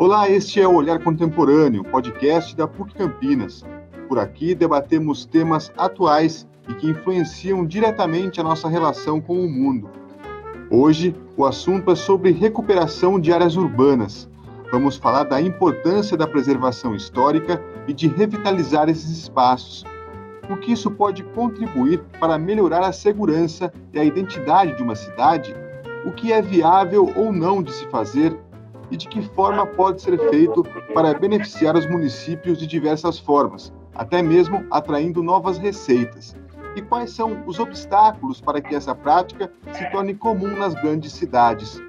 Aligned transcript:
Olá, 0.00 0.30
este 0.30 0.58
é 0.58 0.66
o 0.66 0.76
Olhar 0.76 0.98
Contemporâneo, 1.04 1.84
podcast 1.84 2.56
da 2.56 2.66
PUC 2.66 2.94
Campinas. 2.94 3.62
Por 4.08 4.18
aqui 4.18 4.54
debatemos 4.54 5.26
temas 5.26 5.70
atuais 5.76 6.48
e 6.66 6.72
que 6.72 6.88
influenciam 6.88 7.66
diretamente 7.66 8.40
a 8.40 8.42
nossa 8.42 8.66
relação 8.66 9.20
com 9.20 9.38
o 9.38 9.46
mundo. 9.46 9.90
Hoje, 10.70 11.14
o 11.36 11.44
assunto 11.44 11.90
é 11.90 11.94
sobre 11.94 12.30
recuperação 12.30 13.20
de 13.20 13.30
áreas 13.30 13.56
urbanas. 13.56 14.26
Vamos 14.72 14.96
falar 14.96 15.24
da 15.24 15.38
importância 15.38 16.16
da 16.16 16.26
preservação 16.26 16.94
histórica 16.96 17.62
e 17.86 17.92
de 17.92 18.08
revitalizar 18.08 18.88
esses 18.88 19.10
espaços. 19.10 19.84
O 20.48 20.56
que 20.56 20.72
isso 20.72 20.90
pode 20.90 21.22
contribuir 21.24 22.00
para 22.18 22.38
melhorar 22.38 22.84
a 22.84 22.92
segurança 22.92 23.70
e 23.92 24.00
a 24.00 24.04
identidade 24.04 24.78
de 24.78 24.82
uma 24.82 24.94
cidade? 24.94 25.54
O 26.06 26.10
que 26.10 26.32
é 26.32 26.40
viável 26.40 27.12
ou 27.14 27.30
não 27.30 27.62
de 27.62 27.70
se 27.70 27.86
fazer 27.88 28.34
e 28.90 28.96
de 28.96 29.08
que 29.08 29.22
forma 29.22 29.66
pode 29.66 30.02
ser 30.02 30.18
feito 30.30 30.64
para 30.92 31.14
beneficiar 31.14 31.76
os 31.76 31.86
municípios 31.86 32.58
de 32.58 32.66
diversas 32.66 33.18
formas, 33.18 33.72
até 33.94 34.22
mesmo 34.22 34.64
atraindo 34.70 35.22
novas 35.22 35.58
receitas. 35.58 36.36
E 36.76 36.82
quais 36.82 37.10
são 37.10 37.42
os 37.46 37.58
obstáculos 37.58 38.40
para 38.40 38.60
que 38.60 38.74
essa 38.74 38.94
prática 38.94 39.52
se 39.72 39.90
torne 39.90 40.14
comum 40.14 40.56
nas 40.56 40.74
grandes 40.74 41.12
cidades? 41.12 41.80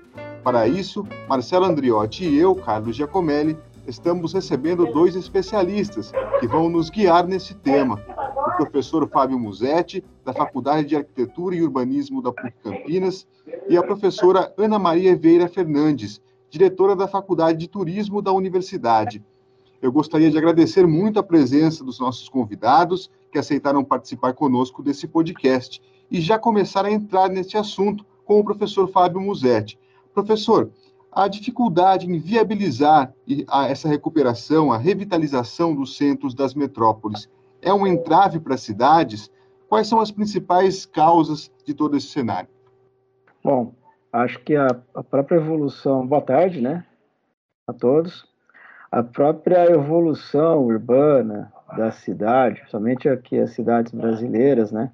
Para 0.44 0.68
isso, 0.68 1.06
Marcelo 1.30 1.66
Andriotti 1.66 2.26
e 2.26 2.40
eu, 2.40 2.56
Carlos 2.56 2.96
Giacomelli, 2.96 3.58
estamos 3.88 4.34
recebendo 4.34 4.92
dois 4.92 5.16
especialistas 5.16 6.12
que 6.40 6.48
vão 6.48 6.68
nos 6.68 6.90
guiar 6.90 7.28
nesse 7.28 7.54
tema. 7.54 8.04
O 8.48 8.56
professor 8.58 9.08
Fábio 9.08 9.38
Musetti, 9.38 10.04
da 10.26 10.34
Faculdade 10.34 10.88
de 10.88 10.96
Arquitetura 10.96 11.56
e 11.56 11.62
Urbanismo 11.62 12.22
da 12.22 12.32
PUC 12.32 12.54
Campinas, 12.64 13.28
e 13.70 13.78
a 13.78 13.84
professora 13.84 14.52
Ana 14.58 14.80
Maria 14.80 15.16
Veira 15.16 15.48
Fernandes, 15.48 16.20
diretora 16.52 16.98
da 16.98 17.08
Faculdade 17.08 17.58
de 17.58 17.68
Turismo 17.70 18.22
da 18.22 18.34
Universidade. 18.34 19.24
Eu 19.82 19.90
gostaria 19.90 20.30
de 20.30 20.38
agradecer 20.38 20.86
muito 20.86 21.18
a 21.18 21.24
presença 21.24 21.82
dos 21.82 21.98
nossos 21.98 22.28
convidados 22.28 23.10
que 23.32 23.40
aceitaram 23.40 23.86
participar 23.86 24.34
conosco 24.34 24.84
desse 24.84 25.08
podcast 25.08 25.82
e 26.12 26.20
já 26.20 26.38
começar 26.38 26.86
a 26.86 26.92
entrar 26.92 27.30
neste 27.30 27.58
assunto 27.58 28.06
com 28.26 28.38
o 28.38 28.44
professor 28.44 28.92
Fábio 28.92 29.22
Musetti. 29.22 29.80
Professor, 30.14 30.70
a 31.10 31.30
dificuldade 31.30 32.06
em 32.06 32.20
viabilizar 32.20 33.14
essa 33.70 33.88
recuperação, 33.88 34.74
a 34.74 34.78
revitalização 34.78 35.74
dos 35.74 35.96
centros 35.96 36.34
das 36.34 36.54
metrópoles, 36.54 37.30
é 37.62 37.74
um 37.74 37.88
entrave 37.88 38.42
para 38.42 38.56
as 38.56 38.62
cidades? 38.62 39.32
Quais 39.70 39.88
são 39.88 40.02
as 40.02 40.12
principais 40.12 40.86
causas 40.86 41.50
de 41.64 41.74
todo 41.74 41.96
esse 41.96 42.08
cenário? 42.08 42.50
Bom, 43.42 43.74
acho 44.12 44.40
que 44.40 44.56
a, 44.56 44.68
a 44.94 45.04
própria 45.04 45.38
evolução, 45.38 46.06
boa 46.06 46.22
tarde, 46.22 46.62
né, 46.62 46.86
a 47.68 47.74
todos, 47.74 48.26
a 48.92 49.02
própria 49.02 49.72
evolução 49.72 50.66
urbana 50.66 51.52
da 51.78 51.92
cidade, 51.92 52.62
somente 52.68 53.08
aqui 53.08 53.40
as 53.40 53.52
cidades 53.52 53.94
brasileiras, 53.94 54.72
né, 54.72 54.92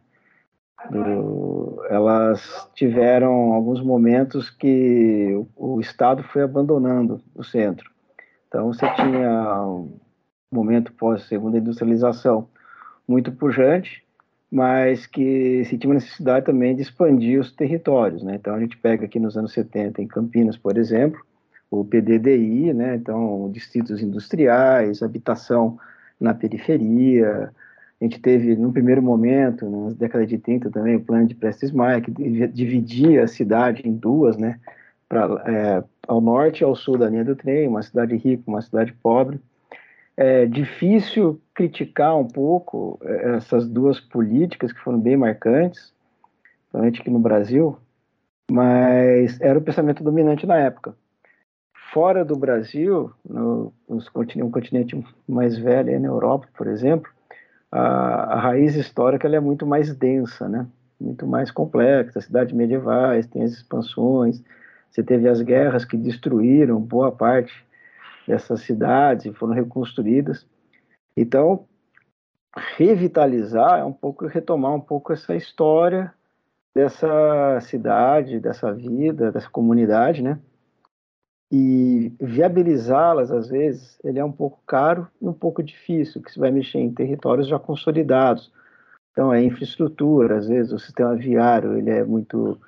do, 0.91 1.83
elas 1.89 2.69
tiveram 2.75 3.53
alguns 3.53 3.81
momentos 3.81 4.49
que 4.49 5.33
o, 5.55 5.75
o, 5.75 5.81
Estado 5.81 6.23
foi 6.23 6.43
abandonando 6.43 7.19
o 7.33 7.43
centro. 7.43 7.89
Então 8.47 8.71
você 8.71 8.87
tinha 8.93 9.63
um 9.63 9.97
momento 10.51 10.93
pós 10.93 11.23
segunda 11.23 11.57
industrialização 11.57 12.47
muito 13.07 13.31
pujante, 13.31 14.05
mas 14.51 15.05
que 15.05 15.63
se 15.65 15.77
tinha 15.77 15.89
uma 15.89 15.95
necessidade 15.95 16.45
também 16.45 16.75
de 16.75 16.81
expandir 16.81 17.39
os 17.39 17.51
territórios, 17.51 18.23
né? 18.23 18.35
Então 18.35 18.55
a 18.55 18.59
gente 18.59 18.77
pega 18.77 19.05
aqui 19.05 19.19
nos 19.19 19.37
anos 19.37 19.51
70 19.53 20.01
em 20.01 20.07
Campinas, 20.07 20.57
por 20.57 20.77
exemplo, 20.77 21.19
o 21.69 21.83
PDDI, 21.83 22.73
né? 22.73 22.95
Então 22.95 23.51
distritos 23.51 24.01
industriais, 24.01 25.03
habitação 25.03 25.77
na 26.19 26.33
periferia. 26.33 27.51
A 27.99 28.03
gente 28.03 28.19
teve, 28.19 28.55
num 28.55 28.71
primeiro 28.71 29.01
momento, 29.01 29.69
na 29.69 29.91
década 29.93 30.25
de 30.25 30.37
30 30.37 30.69
também, 30.69 30.95
o 30.95 31.01
plano 31.03 31.27
de 31.27 31.35
Prestes 31.35 31.71
Maia, 31.71 31.99
que 31.99 32.11
dividia 32.11 33.23
a 33.23 33.27
cidade 33.27 33.87
em 33.87 33.93
duas, 33.93 34.37
né? 34.37 34.59
Pra, 35.09 35.41
é, 35.45 35.83
ao 36.07 36.21
norte 36.21 36.61
e 36.61 36.63
ao 36.63 36.75
sul 36.75 36.97
da 36.97 37.09
linha 37.09 37.23
do 37.25 37.35
trem, 37.35 37.67
uma 37.67 37.81
cidade 37.81 38.15
rica, 38.15 38.43
uma 38.47 38.61
cidade 38.61 38.93
pobre 38.93 39.39
é 40.17 40.47
difícil 40.47 41.39
criticar 41.53 42.17
um 42.17 42.27
pouco 42.27 42.99
é, 43.03 43.35
essas 43.35 43.67
duas 43.67 43.99
políticas 43.99 44.73
que 44.73 44.79
foram 44.79 44.99
bem 44.99 45.15
marcantes, 45.15 45.93
principalmente 46.63 47.01
aqui 47.01 47.09
no 47.11 47.19
Brasil, 47.19 47.77
mas 48.51 49.39
era 49.39 49.59
o 49.59 49.61
pensamento 49.61 50.03
dominante 50.03 50.47
na 50.47 50.57
época. 50.57 50.95
Fora 51.93 52.25
do 52.25 52.35
Brasil, 52.35 53.11
no, 53.23 53.71
no 53.87 54.11
continente, 54.11 54.43
um 54.43 54.51
continente 54.51 55.05
mais 55.27 55.57
velho, 55.57 55.99
na 55.99 56.07
Europa, 56.07 56.47
por 56.57 56.67
exemplo, 56.67 57.09
a, 57.71 58.33
a 58.33 58.39
raiz 58.39 58.75
histórica 58.75 59.27
é 59.27 59.39
muito 59.39 59.65
mais 59.65 59.95
densa, 59.95 60.49
né? 60.49 60.67
muito 60.99 61.27
mais 61.27 61.51
complexa. 61.51 62.21
Cidades 62.21 62.53
medievais, 62.53 63.27
tem 63.27 63.43
as 63.43 63.51
expansões, 63.51 64.41
você 64.89 65.03
teve 65.03 65.29
as 65.29 65.41
guerras 65.41 65.85
que 65.85 65.95
destruíram 65.95 66.79
boa 66.81 67.11
parte 67.11 67.66
dessas 68.27 68.61
cidades 68.61 69.35
foram 69.37 69.53
reconstruídas. 69.53 70.45
Então, 71.15 71.65
revitalizar 72.75 73.79
é 73.79 73.83
um 73.83 73.93
pouco 73.93 74.27
retomar 74.27 74.73
um 74.73 74.81
pouco 74.81 75.13
essa 75.13 75.35
história 75.35 76.13
dessa 76.75 77.59
cidade, 77.61 78.39
dessa 78.39 78.71
vida, 78.71 79.31
dessa 79.31 79.49
comunidade, 79.49 80.21
né? 80.21 80.39
E 81.51 82.11
viabilizá-las, 82.19 83.31
às 83.31 83.47
vezes, 83.47 83.97
ele 84.03 84.19
é 84.19 84.25
um 84.25 84.31
pouco 84.31 84.59
caro 84.67 85.07
e 85.21 85.27
um 85.27 85.33
pouco 85.33 85.63
difícil, 85.63 86.21
que 86.21 86.31
se 86.31 86.37
vai 86.37 86.51
mexer 86.51 86.79
em 86.79 86.93
territórios 86.93 87.47
já 87.47 87.57
consolidados. 87.57 88.51
Então, 89.11 89.33
é 89.33 89.41
infraestrutura, 89.41 90.37
às 90.37 90.47
vezes 90.47 90.71
o 90.71 90.77
sistema 90.77 91.15
viário, 91.15 91.77
ele 91.77 91.89
é 91.89 92.03
muito, 92.03 92.59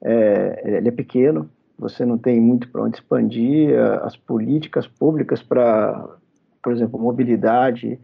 é, 0.00 0.76
ele 0.78 0.88
é 0.88 0.92
pequeno, 0.92 1.50
você 1.80 2.04
não 2.04 2.18
tem 2.18 2.38
muito 2.38 2.68
para 2.68 2.82
onde 2.82 2.98
expandir 2.98 3.74
as 4.02 4.14
políticas 4.14 4.86
públicas 4.86 5.42
para, 5.42 6.14
por 6.62 6.74
exemplo, 6.74 7.00
mobilidade, 7.00 7.98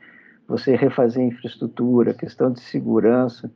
você 0.49 0.75
refazer 0.75 1.23
infraestrutura, 1.23 2.15
questão 2.15 2.51
de 2.51 2.61
segurança, 2.61 3.53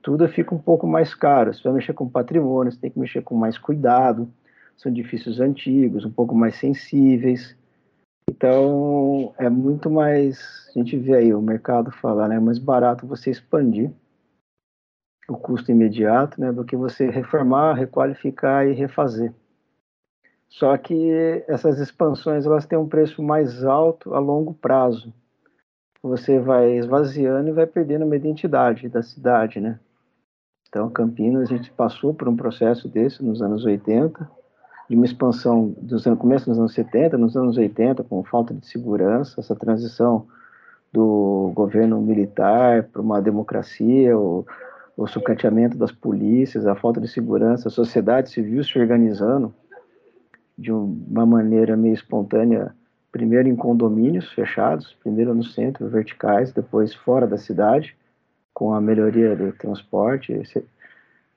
tudo 0.00 0.26
fica 0.26 0.54
um 0.54 0.58
pouco 0.58 0.86
mais 0.86 1.14
caro. 1.14 1.52
Você 1.52 1.62
vai 1.62 1.74
mexer 1.74 1.92
com 1.92 2.08
patrimônio, 2.08 2.72
você 2.72 2.80
tem 2.80 2.90
que 2.90 2.98
mexer 2.98 3.20
com 3.20 3.34
mais 3.34 3.58
cuidado, 3.58 4.32
são 4.74 4.90
edifícios 4.90 5.38
antigos, 5.38 6.02
um 6.06 6.10
pouco 6.10 6.34
mais 6.34 6.56
sensíveis. 6.56 7.54
Então, 8.30 9.34
é 9.36 9.50
muito 9.50 9.90
mais, 9.90 10.70
a 10.74 10.78
gente 10.78 10.96
vê 10.96 11.14
aí 11.14 11.34
o 11.34 11.42
mercado 11.42 11.90
falar, 11.90 12.28
né, 12.28 12.36
é 12.36 12.40
mais 12.40 12.58
barato 12.58 13.06
você 13.06 13.30
expandir 13.30 13.90
o 15.28 15.36
custo 15.36 15.70
imediato, 15.70 16.40
né, 16.40 16.50
do 16.52 16.64
que 16.64 16.74
você 16.74 17.10
reformar, 17.10 17.74
requalificar 17.74 18.66
e 18.66 18.72
refazer. 18.72 19.34
Só 20.48 20.76
que 20.78 21.44
essas 21.46 21.78
expansões 21.78 22.46
elas 22.46 22.66
têm 22.66 22.78
um 22.78 22.88
preço 22.88 23.22
mais 23.22 23.64
alto 23.64 24.14
a 24.14 24.18
longo 24.18 24.54
prazo. 24.54 25.12
Você 26.02 26.38
vai 26.38 26.78
esvaziando 26.78 27.48
e 27.48 27.52
vai 27.52 27.66
perdendo 27.66 28.04
uma 28.04 28.16
identidade 28.16 28.88
da 28.88 29.02
cidade, 29.02 29.60
né? 29.60 29.78
Então, 30.68 30.88
Campinas, 30.90 31.50
a 31.50 31.56
gente 31.56 31.70
passou 31.70 32.14
por 32.14 32.28
um 32.28 32.36
processo 32.36 32.88
desse 32.88 33.24
nos 33.24 33.42
anos 33.42 33.64
80, 33.64 34.30
de 34.88 34.96
uma 34.96 35.04
expansão 35.04 35.74
dos 35.80 36.06
anos, 36.06 36.18
começo 36.18 36.48
dos 36.48 36.58
anos 36.58 36.72
70, 36.74 37.18
nos 37.18 37.36
anos 37.36 37.56
80, 37.56 38.04
com 38.04 38.22
falta 38.22 38.54
de 38.54 38.66
segurança, 38.66 39.40
essa 39.40 39.54
transição 39.54 40.26
do 40.92 41.52
governo 41.54 42.00
militar 42.00 42.84
para 42.84 43.02
uma 43.02 43.20
democracia, 43.20 44.16
o, 44.16 44.46
o 44.96 45.06
sucateamento 45.06 45.76
das 45.76 45.92
polícias, 45.92 46.66
a 46.66 46.74
falta 46.74 47.00
de 47.00 47.08
segurança, 47.08 47.68
a 47.68 47.70
sociedade 47.70 48.30
civil 48.30 48.62
se 48.62 48.78
organizando 48.78 49.54
de 50.58 50.72
uma 50.72 51.24
maneira 51.24 51.76
meio 51.76 51.94
espontânea, 51.94 52.74
primeiro 53.12 53.48
em 53.48 53.54
condomínios 53.54 54.30
fechados, 54.32 54.92
primeiro 55.00 55.32
no 55.32 55.44
centro, 55.44 55.88
verticais, 55.88 56.52
depois 56.52 56.92
fora 56.92 57.26
da 57.26 57.38
cidade, 57.38 57.96
com 58.52 58.74
a 58.74 58.80
melhoria 58.80 59.36
do 59.36 59.52
transporte, 59.52 60.42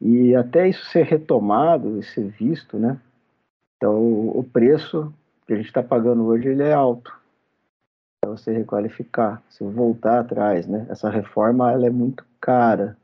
e 0.02 0.36
até 0.36 0.68
isso 0.68 0.84
ser 0.86 1.06
retomado 1.06 2.00
e 2.00 2.04
ser 2.04 2.28
visto, 2.30 2.80
né? 2.80 3.00
Então, 3.78 4.02
o 4.30 4.44
preço 4.44 5.14
que 5.46 5.54
a 5.54 5.56
gente 5.56 5.68
está 5.68 5.84
pagando 5.84 6.26
hoje, 6.26 6.50
ele 6.50 6.64
é 6.64 6.74
alto 6.74 7.16
para 8.20 8.32
você 8.32 8.52
requalificar, 8.52 9.42
se 9.50 9.64
voltar 9.64 10.20
atrás, 10.20 10.66
né? 10.68 10.88
Essa 10.90 11.10
reforma, 11.10 11.72
ela 11.72 11.86
é 11.86 11.90
muito 11.92 12.26
cara, 12.40 12.98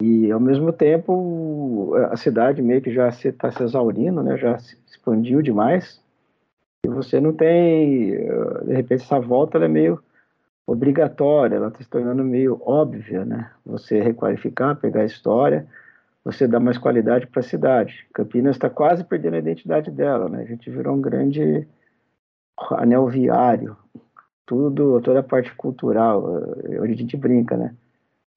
e, 0.00 0.30
ao 0.30 0.38
mesmo 0.38 0.72
tempo, 0.72 1.94
a 2.10 2.16
cidade 2.16 2.62
meio 2.62 2.80
que 2.80 2.92
já 2.92 3.08
está 3.08 3.20
se, 3.20 3.32
tá 3.32 3.50
se 3.50 3.62
exaurindo, 3.62 4.22
né? 4.22 4.36
já 4.36 4.58
se 4.58 4.78
expandiu 4.86 5.42
demais. 5.42 6.00
E 6.86 6.88
você 6.88 7.20
não 7.20 7.32
tem. 7.32 8.12
De 8.64 8.74
repente, 8.74 9.02
essa 9.02 9.18
volta 9.18 9.58
é 9.58 9.68
meio 9.68 10.00
obrigatória, 10.64 11.56
ela 11.56 11.68
está 11.68 11.82
se 11.82 11.88
tornando 11.88 12.22
meio 12.22 12.62
óbvia. 12.64 13.24
Né? 13.24 13.50
Você 13.66 14.00
requalificar, 14.00 14.76
pegar 14.76 15.00
a 15.00 15.06
história, 15.06 15.66
você 16.24 16.46
dá 16.46 16.60
mais 16.60 16.78
qualidade 16.78 17.26
para 17.26 17.40
a 17.40 17.42
cidade. 17.42 18.06
Campinas 18.14 18.54
está 18.54 18.70
quase 18.70 19.02
perdendo 19.02 19.34
a 19.34 19.38
identidade 19.38 19.90
dela. 19.90 20.28
Né? 20.28 20.42
A 20.42 20.46
gente 20.46 20.70
virou 20.70 20.94
um 20.94 21.00
grande 21.00 21.66
anel 22.72 23.08
viário, 23.08 23.76
tudo, 24.46 25.00
toda 25.00 25.20
a 25.20 25.24
parte 25.24 25.52
cultural, 25.54 26.38
eh, 26.64 26.80
onde 26.80 26.92
a 26.92 26.96
gente 26.96 27.16
brinca, 27.16 27.56
né? 27.56 27.74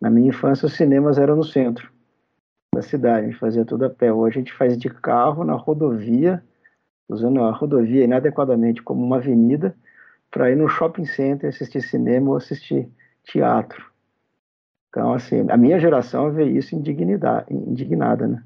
Na 0.01 0.09
minha 0.09 0.30
infância, 0.30 0.65
os 0.65 0.74
cinemas 0.74 1.19
eram 1.19 1.36
no 1.36 1.44
centro 1.44 1.92
da 2.74 2.81
cidade, 2.81 3.27
a 3.27 3.30
gente 3.30 3.39
fazia 3.39 3.63
tudo 3.63 3.86
a 3.86 3.89
pé. 3.89 4.12
Hoje 4.12 4.38
a 4.38 4.39
gente 4.39 4.53
faz 4.53 4.75
de 4.77 4.89
carro 4.89 5.44
na 5.44 5.53
rodovia, 5.53 6.44
usando 7.07 7.44
a 7.44 7.51
rodovia 7.51 8.03
inadequadamente 8.03 8.81
como 8.81 9.06
uma 9.06 9.18
avenida, 9.18 9.75
para 10.31 10.50
ir 10.50 10.56
no 10.56 10.68
shopping 10.68 11.06
center 11.06 11.50
assistir 11.50 11.81
cinema 11.81 12.31
ou 12.31 12.38
assistir 12.38 12.89
teatro. 13.24 13.92
Então, 14.89 15.13
assim, 15.13 15.45
a 15.50 15.57
minha 15.57 15.80
geração 15.80 16.31
vê 16.31 16.45
isso 16.45 16.75
indignada, 16.75 18.27
né? 18.27 18.44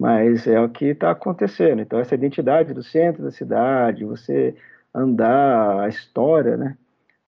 Mas 0.00 0.46
é 0.46 0.60
o 0.60 0.68
que 0.68 0.86
está 0.86 1.10
acontecendo. 1.10 1.82
Então, 1.82 1.98
essa 1.98 2.14
identidade 2.14 2.72
do 2.72 2.82
centro 2.82 3.22
da 3.22 3.30
cidade, 3.30 4.04
você 4.04 4.56
andar, 4.94 5.80
a 5.80 5.88
história, 5.88 6.56
né? 6.56 6.76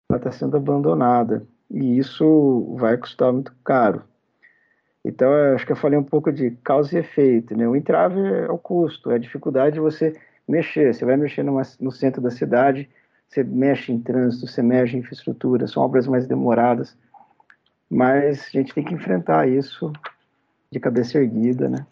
Ela 0.08 0.18
está 0.18 0.32
sendo 0.32 0.56
abandonada. 0.56 1.46
E 1.70 1.98
isso 1.98 2.74
vai 2.78 2.96
custar 2.96 3.32
muito 3.32 3.54
caro. 3.64 4.02
Então, 5.04 5.32
acho 5.54 5.64
que 5.64 5.72
eu 5.72 5.76
falei 5.76 5.98
um 5.98 6.04
pouco 6.04 6.32
de 6.32 6.50
causa 6.64 6.96
e 6.96 7.00
efeito. 7.00 7.56
Né? 7.56 7.68
O 7.68 7.76
entrave 7.76 8.20
é 8.20 8.50
o 8.50 8.58
custo, 8.58 9.10
é 9.10 9.14
a 9.14 9.18
dificuldade 9.18 9.74
de 9.74 9.80
você 9.80 10.12
mexer. 10.48 10.92
Você 10.92 11.04
vai 11.04 11.16
mexer 11.16 11.42
numa, 11.42 11.62
no 11.80 11.92
centro 11.92 12.20
da 12.20 12.30
cidade, 12.30 12.88
você 13.28 13.44
mexe 13.44 13.92
em 13.92 14.00
trânsito, 14.00 14.46
você 14.46 14.62
mexe 14.62 14.96
em 14.96 15.00
infraestrutura, 15.00 15.66
são 15.66 15.82
obras 15.82 16.06
mais 16.06 16.26
demoradas. 16.26 16.96
Mas 17.88 18.46
a 18.48 18.50
gente 18.50 18.74
tem 18.74 18.84
que 18.84 18.94
enfrentar 18.94 19.48
isso 19.48 19.92
de 20.70 20.80
cabeça 20.80 21.18
erguida, 21.18 21.68
né? 21.68 21.86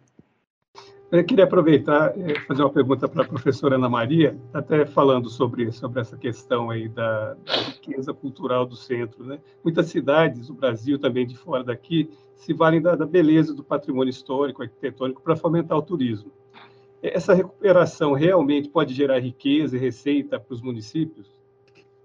Eu 1.13 1.25
queria 1.25 1.45
aproveitar 1.45 2.13
e 2.19 2.39
fazer 2.41 2.63
uma 2.63 2.73
pergunta 2.73 3.09
para 3.09 3.23
a 3.23 3.29
professora 3.29 3.77
Ana 3.77 3.89
Maria, 3.89 4.37
até 4.53 4.85
falando 4.85 5.29
sobre, 5.29 5.71
sobre 5.71 6.01
essa 6.01 6.17
questão 6.17 6.71
aí 6.71 6.89
da, 6.89 7.35
da 7.35 7.53
riqueza 7.53 8.13
cultural 8.13 8.67
do 8.67 8.75
centro. 8.75 9.25
Né? 9.25 9.39
Muitas 9.63 9.87
cidades 9.87 10.49
do 10.49 10.55
Brasil, 10.55 10.99
também 10.99 11.27
de 11.27 11.37
fora 11.37 11.63
daqui, 11.63 12.11
se 12.35 12.53
valem 12.53 12.83
da, 12.83 12.97
da 12.97 13.07
beleza 13.07 13.55
do 13.55 13.63
patrimônio 13.63 14.11
histórico, 14.11 14.63
arquitetônico, 14.63 15.23
para 15.23 15.37
fomentar 15.37 15.79
o 15.79 15.83
turismo. 15.83 16.33
Essa 17.01 17.35
recuperação 17.35 18.13
realmente 18.15 18.69
pode 18.69 18.95
gerar 18.95 19.19
riqueza 19.19 19.77
e 19.77 19.81
receita 19.81 20.41
para 20.41 20.55
os 20.55 20.63
municípios? 20.63 21.31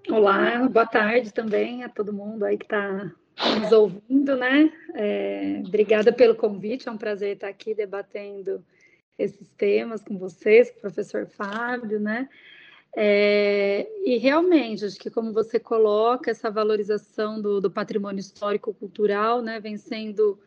Olá, 0.10 0.68
boa 0.68 0.86
tarde 0.86 1.34
também 1.34 1.84
a 1.84 1.90
todo 1.90 2.12
mundo 2.12 2.44
aí 2.44 2.58
que 2.58 2.66
está 2.66 3.12
nos 3.60 3.72
ouvindo, 3.72 4.36
né? 4.36 4.72
É, 4.94 5.62
obrigada 5.66 6.12
pelo 6.12 6.36
convite, 6.36 6.90
é 6.90 6.92
um 6.92 6.98
prazer 6.98 7.36
estar 7.36 7.48
aqui 7.48 7.74
debatendo 7.74 8.62
esses 9.20 9.48
temas 9.58 10.02
com 10.02 10.18
vocês, 10.18 10.72
com 10.72 10.78
o 10.78 10.82
professor 10.82 11.28
Fábio, 11.28 12.00
né? 12.00 12.30
É, 12.96 13.88
e 14.04 14.18
realmente, 14.18 14.84
acho 14.84 14.98
que 14.98 15.12
como 15.12 15.32
você 15.32 15.60
coloca, 15.60 16.32
essa 16.32 16.50
valorização 16.50 17.40
do, 17.40 17.62
do 17.62 17.70
patrimônio 17.70 18.20
histórico-cultural, 18.20 19.42
né, 19.42 19.60
vem 19.60 19.78
sendo 19.78 20.40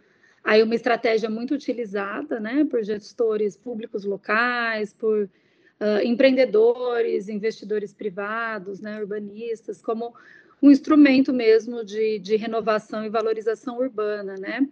aí 0.42 0.60
uma 0.62 0.74
estratégia 0.74 1.30
muito 1.30 1.54
utilizada, 1.54 2.40
né, 2.40 2.66
por 2.68 2.82
gestores 2.82 3.56
públicos 3.56 4.04
locais, 4.04 4.92
por 4.92 5.24
uh, 5.24 6.02
empreendedores, 6.04 7.28
investidores 7.28 7.92
privados, 7.92 8.80
né, 8.80 8.98
urbanistas, 8.98 9.80
como 9.80 10.12
um 10.60 10.70
instrumento 10.70 11.32
mesmo 11.32 11.84
de, 11.84 12.18
de 12.18 12.36
renovação 12.36 13.04
e 13.04 13.08
valorização 13.08 13.78
urbana, 13.78 14.36
né? 14.36 14.66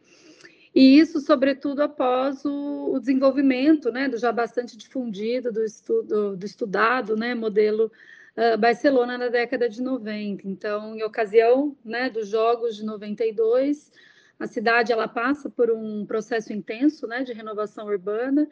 E 0.74 0.98
isso, 0.98 1.20
sobretudo, 1.20 1.82
após 1.82 2.44
o, 2.44 2.92
o 2.92 3.00
desenvolvimento, 3.00 3.90
né, 3.90 4.08
do 4.08 4.16
já 4.16 4.30
bastante 4.30 4.76
difundido, 4.76 5.52
do, 5.52 5.64
estudo, 5.64 6.36
do 6.36 6.46
estudado, 6.46 7.16
né, 7.16 7.34
modelo 7.34 7.90
uh, 8.36 8.56
Barcelona 8.56 9.18
na 9.18 9.28
década 9.28 9.68
de 9.68 9.82
90. 9.82 10.46
Então, 10.46 10.94
em 10.94 11.02
ocasião, 11.02 11.76
né, 11.84 12.08
dos 12.08 12.28
Jogos 12.28 12.76
de 12.76 12.84
92, 12.84 13.90
a 14.38 14.46
cidade 14.46 14.92
ela 14.92 15.08
passa 15.08 15.50
por 15.50 15.70
um 15.70 16.06
processo 16.06 16.52
intenso, 16.52 17.06
né, 17.06 17.24
de 17.24 17.32
renovação 17.32 17.86
urbana, 17.86 18.48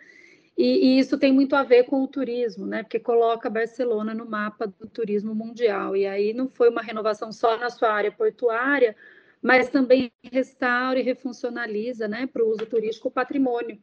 e, 0.58 0.96
e, 0.96 0.98
isso 0.98 1.16
tem 1.16 1.32
muito 1.32 1.54
a 1.54 1.62
ver 1.62 1.84
com 1.84 2.02
o 2.02 2.08
turismo, 2.08 2.66
né? 2.66 2.82
Porque 2.82 2.98
coloca 2.98 3.48
Barcelona 3.48 4.12
no 4.12 4.28
mapa 4.28 4.66
do 4.66 4.88
turismo 4.88 5.32
mundial. 5.32 5.94
E 5.96 6.04
aí 6.04 6.34
não 6.34 6.48
foi 6.48 6.68
uma 6.68 6.82
renovação 6.82 7.30
só 7.30 7.56
na 7.56 7.70
sua 7.70 7.92
área 7.92 8.10
portuária, 8.10 8.96
mas 9.42 9.70
também 9.70 10.10
restaura 10.22 10.98
e 10.98 11.02
refuncionaliza, 11.02 12.08
né, 12.08 12.26
para 12.26 12.42
o 12.42 12.50
uso 12.50 12.66
turístico 12.66 13.08
o 13.08 13.10
patrimônio 13.10 13.78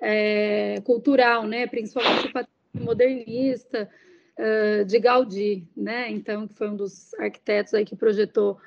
é, 0.00 0.80
cultural, 0.84 1.46
né, 1.46 1.66
principalmente 1.66 2.28
o 2.28 2.32
patrimônio 2.32 2.52
modernista 2.74 3.88
uh, 4.38 4.84
de 4.84 4.98
Gaudí, 4.98 5.68
né, 5.76 6.10
então 6.10 6.48
que 6.48 6.54
foi 6.54 6.68
um 6.68 6.76
dos 6.76 7.12
arquitetos 7.14 7.74
aí 7.74 7.84
que 7.84 7.94
projetou 7.94 8.58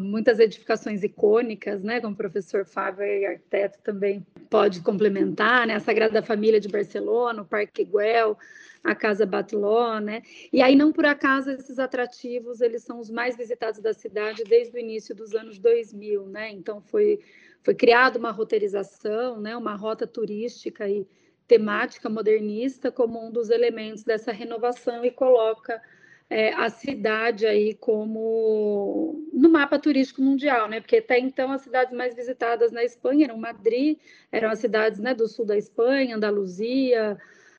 muitas 0.00 0.38
edificações 0.38 1.02
icônicas, 1.02 1.82
né, 1.82 2.00
como 2.00 2.12
o 2.12 2.16
professor 2.16 2.66
Fábio, 2.66 3.04
arquiteto 3.26 3.78
também 3.82 4.26
pode 4.50 4.80
complementar, 4.82 5.66
né, 5.66 5.74
a 5.74 5.80
Sagrada 5.80 6.22
Família 6.22 6.60
de 6.60 6.68
Barcelona, 6.68 7.42
o 7.42 7.46
Parque 7.46 7.84
Güell, 7.84 8.36
a 8.84 8.94
Casa 8.94 9.26
Batló, 9.26 9.98
né? 9.98 10.22
E 10.52 10.62
aí 10.62 10.76
não 10.76 10.92
por 10.92 11.04
acaso 11.06 11.50
esses 11.50 11.78
atrativos, 11.78 12.60
eles 12.60 12.84
são 12.84 13.00
os 13.00 13.10
mais 13.10 13.36
visitados 13.36 13.80
da 13.80 13.92
cidade 13.92 14.44
desde 14.44 14.76
o 14.76 14.78
início 14.78 15.14
dos 15.14 15.34
anos 15.34 15.58
2000, 15.58 16.26
né? 16.26 16.50
Então 16.50 16.80
foi 16.80 17.18
foi 17.62 17.74
criada 17.74 18.16
uma 18.16 18.30
roteirização, 18.30 19.40
né, 19.40 19.56
uma 19.56 19.74
rota 19.74 20.06
turística 20.06 20.88
e 20.88 21.04
temática 21.48 22.08
modernista 22.08 22.92
como 22.92 23.20
um 23.20 23.28
dos 23.28 23.50
elementos 23.50 24.04
dessa 24.04 24.30
renovação 24.30 25.04
e 25.04 25.10
coloca 25.10 25.82
é, 26.28 26.52
a 26.54 26.68
cidade 26.68 27.46
aí 27.46 27.74
como 27.74 29.24
no 29.32 29.48
mapa 29.48 29.78
turístico 29.78 30.20
mundial, 30.20 30.68
né? 30.68 30.80
Porque 30.80 30.96
até 30.96 31.18
então 31.18 31.52
as 31.52 31.62
cidades 31.62 31.92
mais 31.96 32.14
visitadas 32.14 32.72
na 32.72 32.82
Espanha 32.82 33.26
eram 33.26 33.38
Madrid, 33.38 33.98
eram 34.32 34.50
as 34.50 34.58
cidades 34.58 34.98
né, 34.98 35.14
do 35.14 35.28
sul 35.28 35.46
da 35.46 35.56
Espanha, 35.56 36.16
Andaluzia, 36.16 37.16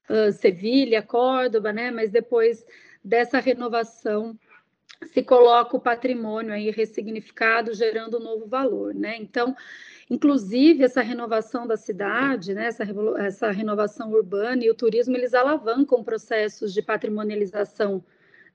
uh, 0.09 0.31
Sevilha, 0.33 1.01
Córdoba, 1.01 1.71
né? 1.71 1.91
Mas 1.91 2.11
depois 2.11 2.65
dessa 3.03 3.39
renovação 3.39 4.37
se 5.13 5.23
coloca 5.23 5.77
o 5.77 5.79
patrimônio 5.79 6.51
aí 6.51 6.69
ressignificado, 6.71 7.73
gerando 7.73 8.17
um 8.17 8.23
novo 8.23 8.47
valor, 8.47 8.93
né? 8.93 9.15
Então, 9.17 9.55
inclusive 10.09 10.83
essa 10.83 11.01
renovação 11.01 11.65
da 11.65 11.77
cidade, 11.77 12.53
né? 12.53 12.67
Essa, 12.67 12.83
essa 13.19 13.51
renovação 13.51 14.11
urbana 14.11 14.65
e 14.65 14.69
o 14.69 14.75
turismo 14.75 15.15
eles 15.15 15.33
alavancam 15.33 16.03
processos 16.03 16.73
de 16.73 16.81
patrimonialização 16.81 18.03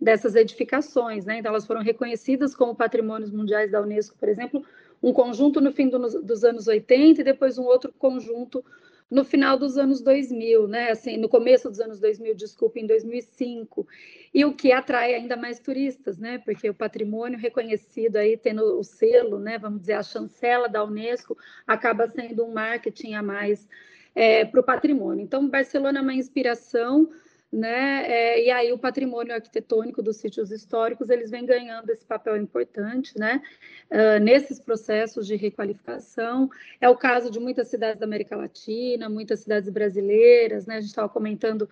dessas 0.03 0.35
edificações, 0.35 1.25
né? 1.25 1.39
Então, 1.39 1.51
elas 1.51 1.67
foram 1.67 1.81
reconhecidas 1.81 2.55
como 2.55 2.75
patrimônios 2.75 3.31
mundiais 3.31 3.71
da 3.71 3.81
Unesco, 3.81 4.17
por 4.19 4.29
exemplo, 4.29 4.65
um 5.03 5.13
conjunto 5.13 5.61
no 5.61 5.73
fim 5.73 5.89
do, 5.89 5.99
dos 6.21 6.45
anos 6.45 6.67
80 6.67 7.21
e 7.21 7.25
depois 7.25 7.57
um 7.57 7.65
outro 7.65 7.93
conjunto 7.99 8.65
no 9.09 9.25
final 9.25 9.59
dos 9.59 9.77
anos 9.77 10.01
2000, 10.01 10.67
né? 10.67 10.91
Assim, 10.91 11.17
no 11.19 11.29
começo 11.29 11.69
dos 11.69 11.79
anos 11.81 12.01
2000, 12.01 12.35
desculpa, 12.35 12.81
em 12.81 12.87
2005. 12.87 13.87
E 14.35 14.45
o 14.45 14.55
que 14.55 14.73
atrai 14.73 15.15
ainda 15.15 15.37
mais 15.37 15.61
turistas, 15.61 16.19
né? 16.19 16.39
Porque 16.39 16.69
o 16.69 16.75
patrimônio 16.75 17.39
reconhecido 17.39 18.17
aí 18.17 18.37
tendo 18.37 18.79
o 18.79 18.83
selo, 18.83 19.39
né? 19.39 19.59
Vamos 19.59 19.81
dizer 19.81 19.95
a 19.95 20.03
chancela 20.03 20.69
da 20.69 20.83
UNESCO 20.83 21.37
acaba 21.67 22.09
sendo 22.09 22.45
um 22.45 22.53
marketing 22.53 23.15
a 23.15 23.23
mais 23.23 23.69
é, 24.15 24.45
para 24.45 24.61
o 24.61 24.65
patrimônio. 24.65 25.23
Então, 25.23 25.49
Barcelona 25.49 25.99
é 25.99 26.03
uma 26.03 26.15
inspiração 26.15 27.11
né? 27.53 28.07
É, 28.07 28.45
e 28.45 28.51
aí 28.51 28.73
o 28.73 28.79
patrimônio 28.79 29.35
arquitetônico 29.35 30.03
dos 30.03 30.17
sítios 30.17 30.51
históricos 30.51 31.11
eles 31.11 31.31
vêm 31.31 31.45
ganhando 31.45 31.91
esse 31.91 32.05
papel 32.05 32.37
importante, 32.37 33.19
né? 33.19 33.43
Uh, 33.91 34.19
nesses 34.23 34.59
processos 34.59 35.27
de 35.27 35.37
requalificação. 35.37 36.49
É 36.81 36.89
o 36.89 36.97
caso 36.97 37.31
de 37.31 37.39
muitas 37.39 37.69
cidades 37.69 38.01
da 38.01 38.07
América 38.07 38.35
Latina, 38.37 39.09
muitas 39.09 39.41
cidades 39.41 39.69
brasileiras, 39.69 40.65
né? 40.67 40.77
A 40.77 40.81
gente 40.81 40.91
estava 40.91 41.09
comentando 41.09 41.69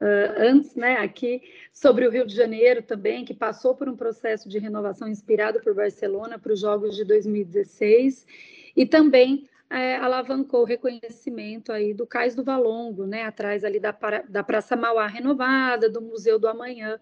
Uh, 0.00 0.30
antes, 0.38 0.76
né, 0.76 0.94
aqui, 0.98 1.42
sobre 1.72 2.06
o 2.06 2.10
Rio 2.10 2.24
de 2.24 2.32
Janeiro 2.32 2.80
também, 2.82 3.24
que 3.24 3.34
passou 3.34 3.74
por 3.74 3.88
um 3.88 3.96
processo 3.96 4.48
de 4.48 4.56
renovação 4.56 5.08
inspirado 5.08 5.60
por 5.60 5.74
Barcelona 5.74 6.38
para 6.38 6.52
os 6.52 6.60
Jogos 6.60 6.94
de 6.94 7.04
2016, 7.04 8.24
e 8.76 8.86
também 8.86 9.48
é, 9.70 9.96
alavancou 9.96 10.62
o 10.62 10.64
reconhecimento 10.64 11.72
aí 11.72 11.92
do 11.92 12.06
Cais 12.06 12.34
do 12.34 12.42
Valongo, 12.42 13.06
né, 13.06 13.24
atrás 13.24 13.64
ali 13.64 13.78
da, 13.78 13.94
da 14.28 14.42
Praça 14.42 14.74
Mauá 14.76 15.06
renovada, 15.06 15.88
do 15.88 16.00
Museu 16.00 16.38
do 16.38 16.48
Amanhã, 16.48 16.98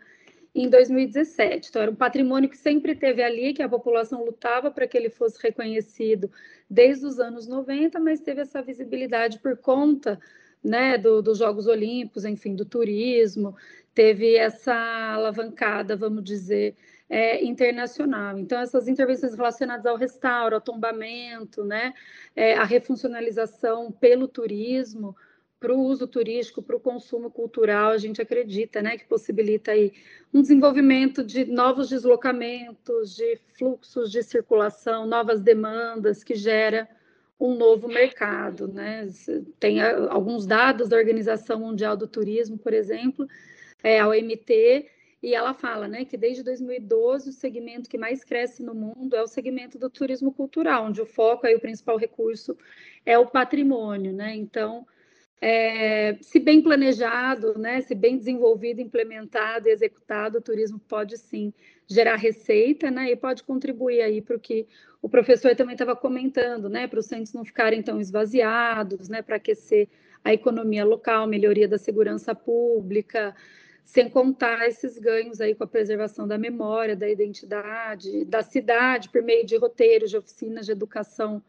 em 0.54 0.68
2017. 0.68 1.68
Então, 1.68 1.82
era 1.82 1.90
um 1.90 1.94
patrimônio 1.94 2.48
que 2.48 2.56
sempre 2.56 2.94
teve 2.94 3.22
ali, 3.22 3.52
que 3.52 3.62
a 3.62 3.68
população 3.68 4.24
lutava 4.24 4.70
para 4.70 4.86
que 4.86 4.96
ele 4.96 5.10
fosse 5.10 5.40
reconhecido 5.40 6.30
desde 6.68 7.06
os 7.06 7.20
anos 7.20 7.46
90, 7.46 8.00
mas 8.00 8.20
teve 8.20 8.40
essa 8.40 8.62
visibilidade 8.62 9.38
por 9.38 9.56
conta 9.58 10.18
né, 10.64 10.98
do, 10.98 11.22
dos 11.22 11.38
Jogos 11.38 11.66
Olímpicos, 11.66 12.24
enfim, 12.24 12.56
do 12.56 12.64
turismo, 12.64 13.54
teve 13.94 14.34
essa 14.34 14.74
alavancada, 15.14 15.94
vamos 15.94 16.24
dizer, 16.24 16.74
é, 17.08 17.44
internacional. 17.44 18.38
Então, 18.38 18.58
essas 18.58 18.88
intervenções 18.88 19.34
relacionadas 19.34 19.86
ao 19.86 19.96
restauro, 19.96 20.54
ao 20.54 20.60
tombamento, 20.60 21.64
né, 21.64 21.94
é, 22.34 22.54
a 22.54 22.64
refuncionalização 22.64 23.92
pelo 23.92 24.26
turismo, 24.26 25.16
para 25.58 25.72
o 25.72 25.80
uso 25.80 26.06
turístico, 26.06 26.62
para 26.62 26.76
o 26.76 26.80
consumo 26.80 27.30
cultural, 27.30 27.92
a 27.92 27.98
gente 27.98 28.20
acredita, 28.20 28.82
né, 28.82 28.98
que 28.98 29.06
possibilita 29.06 29.72
aí 29.72 29.92
um 30.32 30.42
desenvolvimento 30.42 31.24
de 31.24 31.46
novos 31.46 31.88
deslocamentos, 31.88 33.16
de 33.16 33.38
fluxos 33.58 34.12
de 34.12 34.22
circulação, 34.22 35.06
novas 35.06 35.40
demandas, 35.40 36.22
que 36.22 36.34
gera 36.34 36.86
um 37.38 37.54
novo 37.54 37.88
mercado, 37.88 38.66
né? 38.66 39.08
Tem 39.60 39.80
alguns 39.82 40.46
dados 40.46 40.88
da 40.88 40.96
Organização 40.96 41.60
Mundial 41.60 41.96
do 41.96 42.06
Turismo, 42.06 42.56
por 42.56 42.72
exemplo, 42.72 43.26
é, 43.82 44.00
a 44.00 44.08
OMT, 44.08 44.86
e 45.22 45.34
ela 45.34 45.54
fala, 45.54 45.88
né, 45.88 46.04
que 46.04 46.16
desde 46.16 46.42
2012 46.42 47.30
o 47.30 47.32
segmento 47.32 47.88
que 47.88 47.98
mais 47.98 48.22
cresce 48.22 48.62
no 48.62 48.74
mundo 48.74 49.16
é 49.16 49.22
o 49.22 49.26
segmento 49.26 49.78
do 49.78 49.88
turismo 49.88 50.32
cultural, 50.32 50.84
onde 50.84 51.00
o 51.00 51.06
foco 51.06 51.46
aí 51.46 51.54
o 51.54 51.60
principal 51.60 51.96
recurso 51.96 52.56
é 53.04 53.18
o 53.18 53.26
patrimônio, 53.26 54.12
né? 54.12 54.34
Então, 54.34 54.86
é, 55.40 56.16
se 56.20 56.38
bem 56.38 56.62
planejado, 56.62 57.58
né, 57.58 57.80
se 57.80 57.94
bem 57.94 58.16
desenvolvido, 58.16 58.80
implementado 58.80 59.68
e 59.68 59.72
executado, 59.72 60.38
o 60.38 60.42
turismo 60.42 60.78
pode 60.78 61.16
sim 61.18 61.52
gerar 61.86 62.16
receita, 62.16 62.90
né, 62.90 63.10
e 63.10 63.16
pode 63.16 63.42
contribuir 63.42 64.02
aí 64.02 64.20
para 64.20 64.36
o 64.36 64.40
que 64.40 64.66
o 65.00 65.08
professor 65.08 65.54
também 65.54 65.74
estava 65.74 65.94
comentando, 65.94 66.68
né, 66.68 66.86
para 66.88 66.98
os 66.98 67.06
centros 67.06 67.32
não 67.32 67.44
ficarem 67.44 67.82
tão 67.82 68.00
esvaziados, 68.00 69.08
né, 69.08 69.22
para 69.22 69.36
aquecer 69.36 69.88
a 70.24 70.32
economia 70.32 70.84
local, 70.84 71.26
melhoria 71.26 71.68
da 71.68 71.78
segurança 71.78 72.34
pública, 72.34 73.34
sem 73.86 74.10
contar 74.10 74.66
esses 74.66 74.98
ganhos 74.98 75.40
aí 75.40 75.54
com 75.54 75.62
a 75.62 75.66
preservação 75.66 76.26
da 76.26 76.36
memória, 76.36 76.96
da 76.96 77.08
identidade, 77.08 78.24
da 78.24 78.42
cidade, 78.42 79.08
por 79.08 79.22
meio 79.22 79.46
de 79.46 79.56
roteiros, 79.56 80.10
de 80.10 80.18
oficinas 80.18 80.66
de 80.66 80.72
educação 80.72 81.40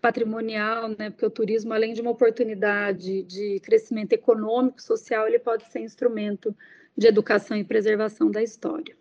patrimonial, 0.00 0.88
né? 0.88 1.10
Porque 1.10 1.26
o 1.26 1.30
turismo, 1.30 1.74
além 1.74 1.92
de 1.92 2.00
uma 2.00 2.12
oportunidade 2.12 3.24
de 3.24 3.58
crescimento 3.60 4.12
econômico, 4.12 4.80
social, 4.80 5.26
ele 5.26 5.40
pode 5.40 5.64
ser 5.64 5.80
instrumento 5.80 6.54
de 6.96 7.08
educação 7.08 7.56
e 7.56 7.64
preservação 7.64 8.30
da 8.30 8.40
história. 8.40 8.96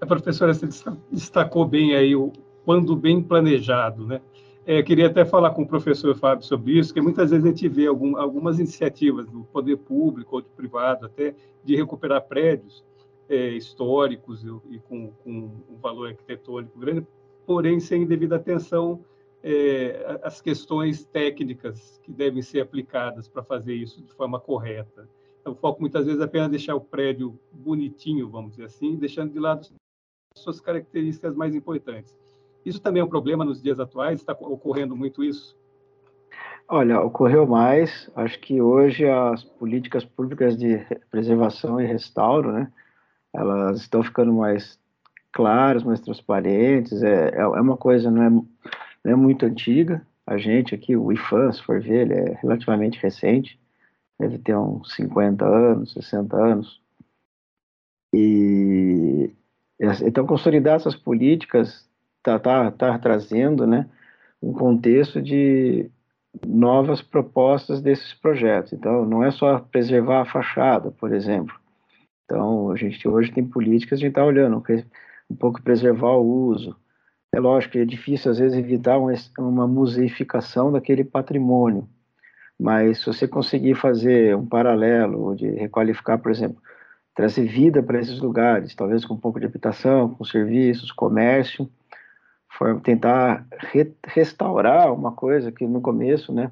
A 0.00 0.06
professora 0.06 0.52
você 0.52 0.66
destacou 1.10 1.64
bem 1.64 1.94
aí 1.94 2.14
o 2.14 2.32
quando 2.64 2.94
bem 2.96 3.22
planejado, 3.22 4.04
né? 4.04 4.20
É, 4.70 4.82
queria 4.82 5.06
até 5.06 5.24
falar 5.24 5.52
com 5.52 5.62
o 5.62 5.66
professor 5.66 6.14
Fábio 6.14 6.44
sobre 6.44 6.78
isso, 6.78 6.92
que 6.92 7.00
muitas 7.00 7.30
vezes 7.30 7.42
a 7.42 7.48
gente 7.48 7.66
vê 7.66 7.86
algum, 7.86 8.18
algumas 8.18 8.58
iniciativas 8.58 9.26
do 9.26 9.44
poder 9.44 9.78
público 9.78 10.36
ou 10.36 10.42
do 10.42 10.48
privado 10.50 11.06
até 11.06 11.34
de 11.64 11.74
recuperar 11.74 12.28
prédios 12.28 12.84
é, 13.30 13.48
históricos 13.48 14.44
e, 14.44 14.48
e 14.74 14.78
com, 14.80 15.10
com, 15.24 15.50
um 15.70 15.76
valor 15.80 16.08
arquitetônico 16.08 16.78
grande, 16.78 17.06
porém 17.46 17.80
sem 17.80 18.06
devida 18.06 18.36
atenção 18.36 19.02
é, 19.42 20.20
as 20.22 20.42
questões 20.42 21.02
técnicas 21.02 21.98
que 22.02 22.12
devem 22.12 22.42
ser 22.42 22.60
aplicadas 22.60 23.26
para 23.26 23.42
fazer 23.42 23.72
isso 23.72 24.02
de 24.02 24.12
forma 24.12 24.38
correta. 24.38 25.08
Então, 25.40 25.54
o 25.54 25.56
foco 25.56 25.80
muitas 25.80 26.04
vezes 26.04 26.20
é 26.20 26.24
apenas 26.24 26.50
deixar 26.50 26.74
o 26.74 26.80
prédio 26.82 27.40
bonitinho, 27.50 28.28
vamos 28.28 28.50
dizer 28.50 28.66
assim, 28.66 28.96
deixando 28.96 29.32
de 29.32 29.38
lado 29.38 29.66
suas 30.36 30.60
características 30.60 31.34
mais 31.34 31.54
importantes. 31.54 32.14
Isso 32.64 32.80
também 32.80 33.00
é 33.00 33.04
um 33.04 33.08
problema 33.08 33.44
nos 33.44 33.62
dias 33.62 33.80
atuais? 33.80 34.20
Está 34.20 34.32
ocorrendo 34.32 34.96
muito 34.96 35.24
isso? 35.24 35.56
Olha, 36.68 37.00
ocorreu 37.00 37.46
mais. 37.46 38.10
Acho 38.14 38.38
que 38.40 38.60
hoje 38.60 39.08
as 39.08 39.42
políticas 39.42 40.04
públicas 40.04 40.56
de 40.56 40.78
preservação 41.10 41.80
e 41.80 41.86
restauro, 41.86 42.52
né, 42.52 42.70
elas 43.32 43.80
estão 43.80 44.02
ficando 44.02 44.32
mais 44.34 44.78
claras, 45.32 45.82
mais 45.82 46.00
transparentes. 46.00 47.02
É, 47.02 47.30
é, 47.30 47.40
é 47.40 47.60
uma 47.60 47.76
coisa, 47.76 48.10
não 48.10 48.22
é 48.22 48.30
não 49.04 49.12
é 49.12 49.16
muito 49.16 49.46
antiga. 49.46 50.06
A 50.26 50.36
gente 50.36 50.74
aqui, 50.74 50.94
o 50.94 51.10
IFAM, 51.10 51.52
se 51.52 51.62
for 51.62 51.80
ver, 51.80 52.02
ele 52.02 52.14
é 52.14 52.38
relativamente 52.42 53.00
recente, 53.00 53.58
deve 54.18 54.38
ter 54.38 54.54
uns 54.56 54.94
50 54.94 55.44
anos, 55.44 55.92
60 55.94 56.36
anos. 56.36 56.82
E 58.12 59.32
então 60.04 60.26
consolidar 60.26 60.76
essas 60.76 60.96
políticas 60.96 61.87
está 62.18 62.38
tá, 62.38 62.70
tá 62.70 62.98
trazendo, 62.98 63.66
né, 63.66 63.88
um 64.42 64.52
contexto 64.52 65.20
de 65.20 65.90
novas 66.46 67.02
propostas 67.02 67.80
desses 67.80 68.14
projetos. 68.14 68.72
Então, 68.72 69.04
não 69.04 69.24
é 69.24 69.30
só 69.30 69.58
preservar 69.58 70.22
a 70.22 70.26
fachada, 70.26 70.90
por 70.90 71.12
exemplo. 71.12 71.54
Então, 72.24 72.70
a 72.70 72.76
gente 72.76 73.08
hoje 73.08 73.32
tem 73.32 73.44
políticas, 73.44 73.98
a 73.98 74.02
gente 74.02 74.10
está 74.10 74.24
olhando 74.24 74.62
um 75.30 75.36
pouco 75.36 75.62
preservar 75.62 76.12
o 76.12 76.46
uso, 76.48 76.76
é 77.32 77.40
lógico 77.40 77.72
que 77.72 77.78
é 77.78 77.84
difícil, 77.84 78.30
às 78.30 78.38
vezes, 78.38 78.56
evitar 78.56 78.98
uma, 79.38 79.66
museificação 79.66 80.72
daquele 80.72 81.04
patrimônio, 81.04 81.88
mas 82.58 82.98
se 82.98 83.06
você 83.06 83.28
conseguir 83.28 83.74
fazer 83.74 84.34
um 84.36 84.46
paralelo 84.46 85.36
de 85.36 85.48
requalificar, 85.50 86.18
por 86.18 86.30
exemplo, 86.30 86.60
trazer 87.14 87.46
vida 87.46 87.82
para 87.82 88.00
esses 88.00 88.18
lugares, 88.20 88.74
talvez 88.74 89.04
com 89.04 89.14
um 89.14 89.18
pouco 89.20 89.38
de 89.38 89.46
habitação, 89.46 90.14
com 90.14 90.24
serviços, 90.24 90.90
comércio, 90.90 91.70
for, 92.58 92.80
tentar 92.80 93.46
re, 93.72 93.90
restaurar 94.06 94.92
uma 94.92 95.12
coisa 95.12 95.52
que 95.52 95.66
no 95.66 95.80
começo, 95.80 96.32
né, 96.32 96.50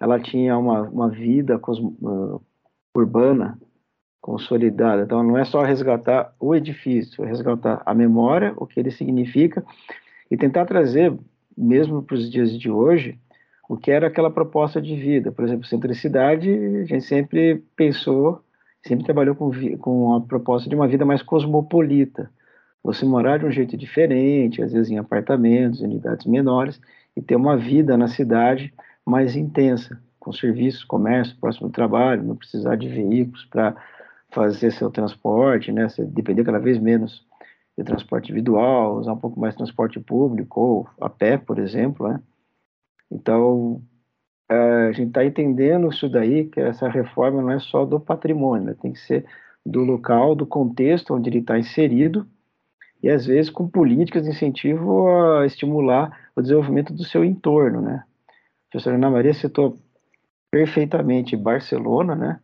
ela 0.00 0.18
tinha 0.18 0.58
uma, 0.58 0.82
uma 0.82 1.08
vida 1.08 1.58
cosmo, 1.58 1.96
uh, 2.02 2.42
urbana 2.94 3.56
consolidada. 4.20 5.02
Então, 5.02 5.22
não 5.22 5.38
é 5.38 5.44
só 5.44 5.62
resgatar 5.62 6.34
o 6.40 6.54
edifício, 6.54 7.24
é 7.24 7.28
resgatar 7.28 7.82
a 7.84 7.94
memória, 7.94 8.54
o 8.56 8.66
que 8.66 8.80
ele 8.80 8.90
significa, 8.90 9.64
e 10.30 10.36
tentar 10.36 10.64
trazer, 10.64 11.16
mesmo 11.56 12.02
para 12.02 12.16
os 12.16 12.30
dias 12.30 12.58
de 12.58 12.70
hoje, 12.70 13.18
o 13.68 13.76
que 13.76 13.90
era 13.90 14.06
aquela 14.06 14.30
proposta 14.30 14.80
de 14.80 14.96
vida. 14.96 15.30
Por 15.30 15.44
exemplo, 15.44 15.66
centricidade, 15.66 16.50
a 16.50 16.84
gente 16.84 17.04
sempre 17.04 17.62
pensou, 17.76 18.40
sempre 18.86 19.04
trabalhou 19.04 19.34
com, 19.34 19.50
com 19.78 20.14
a 20.14 20.20
proposta 20.22 20.68
de 20.68 20.74
uma 20.74 20.88
vida 20.88 21.04
mais 21.04 21.22
cosmopolita. 21.22 22.30
Você 22.84 23.06
morar 23.06 23.38
de 23.38 23.46
um 23.46 23.50
jeito 23.50 23.76
diferente, 23.76 24.62
às 24.62 24.72
vezes 24.72 24.90
em 24.90 24.98
apartamentos, 24.98 25.80
em 25.80 25.86
unidades 25.86 26.26
menores, 26.26 26.80
e 27.16 27.22
ter 27.22 27.34
uma 27.34 27.56
vida 27.56 27.96
na 27.96 28.06
cidade 28.06 28.72
mais 29.06 29.34
intensa, 29.34 29.98
com 30.20 30.32
serviços, 30.32 30.84
comércio, 30.84 31.36
próximo 31.40 31.68
do 31.68 31.72
trabalho, 31.72 32.22
não 32.22 32.36
precisar 32.36 32.76
de 32.76 32.88
veículos 32.88 33.44
para 33.46 33.74
fazer 34.30 34.70
seu 34.70 34.90
transporte, 34.90 35.72
né? 35.72 35.88
Você 35.88 36.04
depender 36.04 36.44
cada 36.44 36.58
vez 36.58 36.78
menos 36.78 37.26
de 37.76 37.84
transporte 37.84 38.30
individual, 38.30 38.98
usar 38.98 39.14
um 39.14 39.18
pouco 39.18 39.40
mais 39.40 39.54
de 39.54 39.58
transporte 39.58 39.98
público, 39.98 40.60
ou 40.60 40.88
a 41.00 41.08
pé, 41.08 41.38
por 41.38 41.58
exemplo, 41.58 42.08
né? 42.08 42.20
Então, 43.10 43.82
é, 44.50 44.88
a 44.88 44.92
gente 44.92 45.08
está 45.08 45.24
entendendo 45.24 45.88
isso 45.88 46.08
daí, 46.08 46.46
que 46.46 46.60
essa 46.60 46.88
reforma 46.88 47.40
não 47.40 47.50
é 47.50 47.58
só 47.58 47.84
do 47.84 47.98
patrimônio, 47.98 48.66
né? 48.66 48.76
tem 48.80 48.92
que 48.92 49.00
ser 49.00 49.24
do 49.64 49.80
local, 49.80 50.34
do 50.34 50.46
contexto 50.46 51.14
onde 51.14 51.30
ele 51.30 51.38
está 51.38 51.58
inserido, 51.58 52.26
e 53.04 53.10
às 53.10 53.26
vezes 53.26 53.50
com 53.50 53.68
políticas 53.68 54.22
de 54.22 54.30
incentivo 54.30 55.06
a 55.10 55.44
estimular 55.44 56.30
o 56.34 56.40
desenvolvimento 56.40 56.90
do 56.94 57.04
seu 57.04 57.22
entorno, 57.22 57.82
né? 57.82 58.02
A 58.26 58.70
professora 58.70 58.96
Ana 58.96 59.10
Maria 59.10 59.34
citou 59.34 59.76
perfeitamente 60.50 61.36
Barcelona, 61.36 62.14
né? 62.14 62.40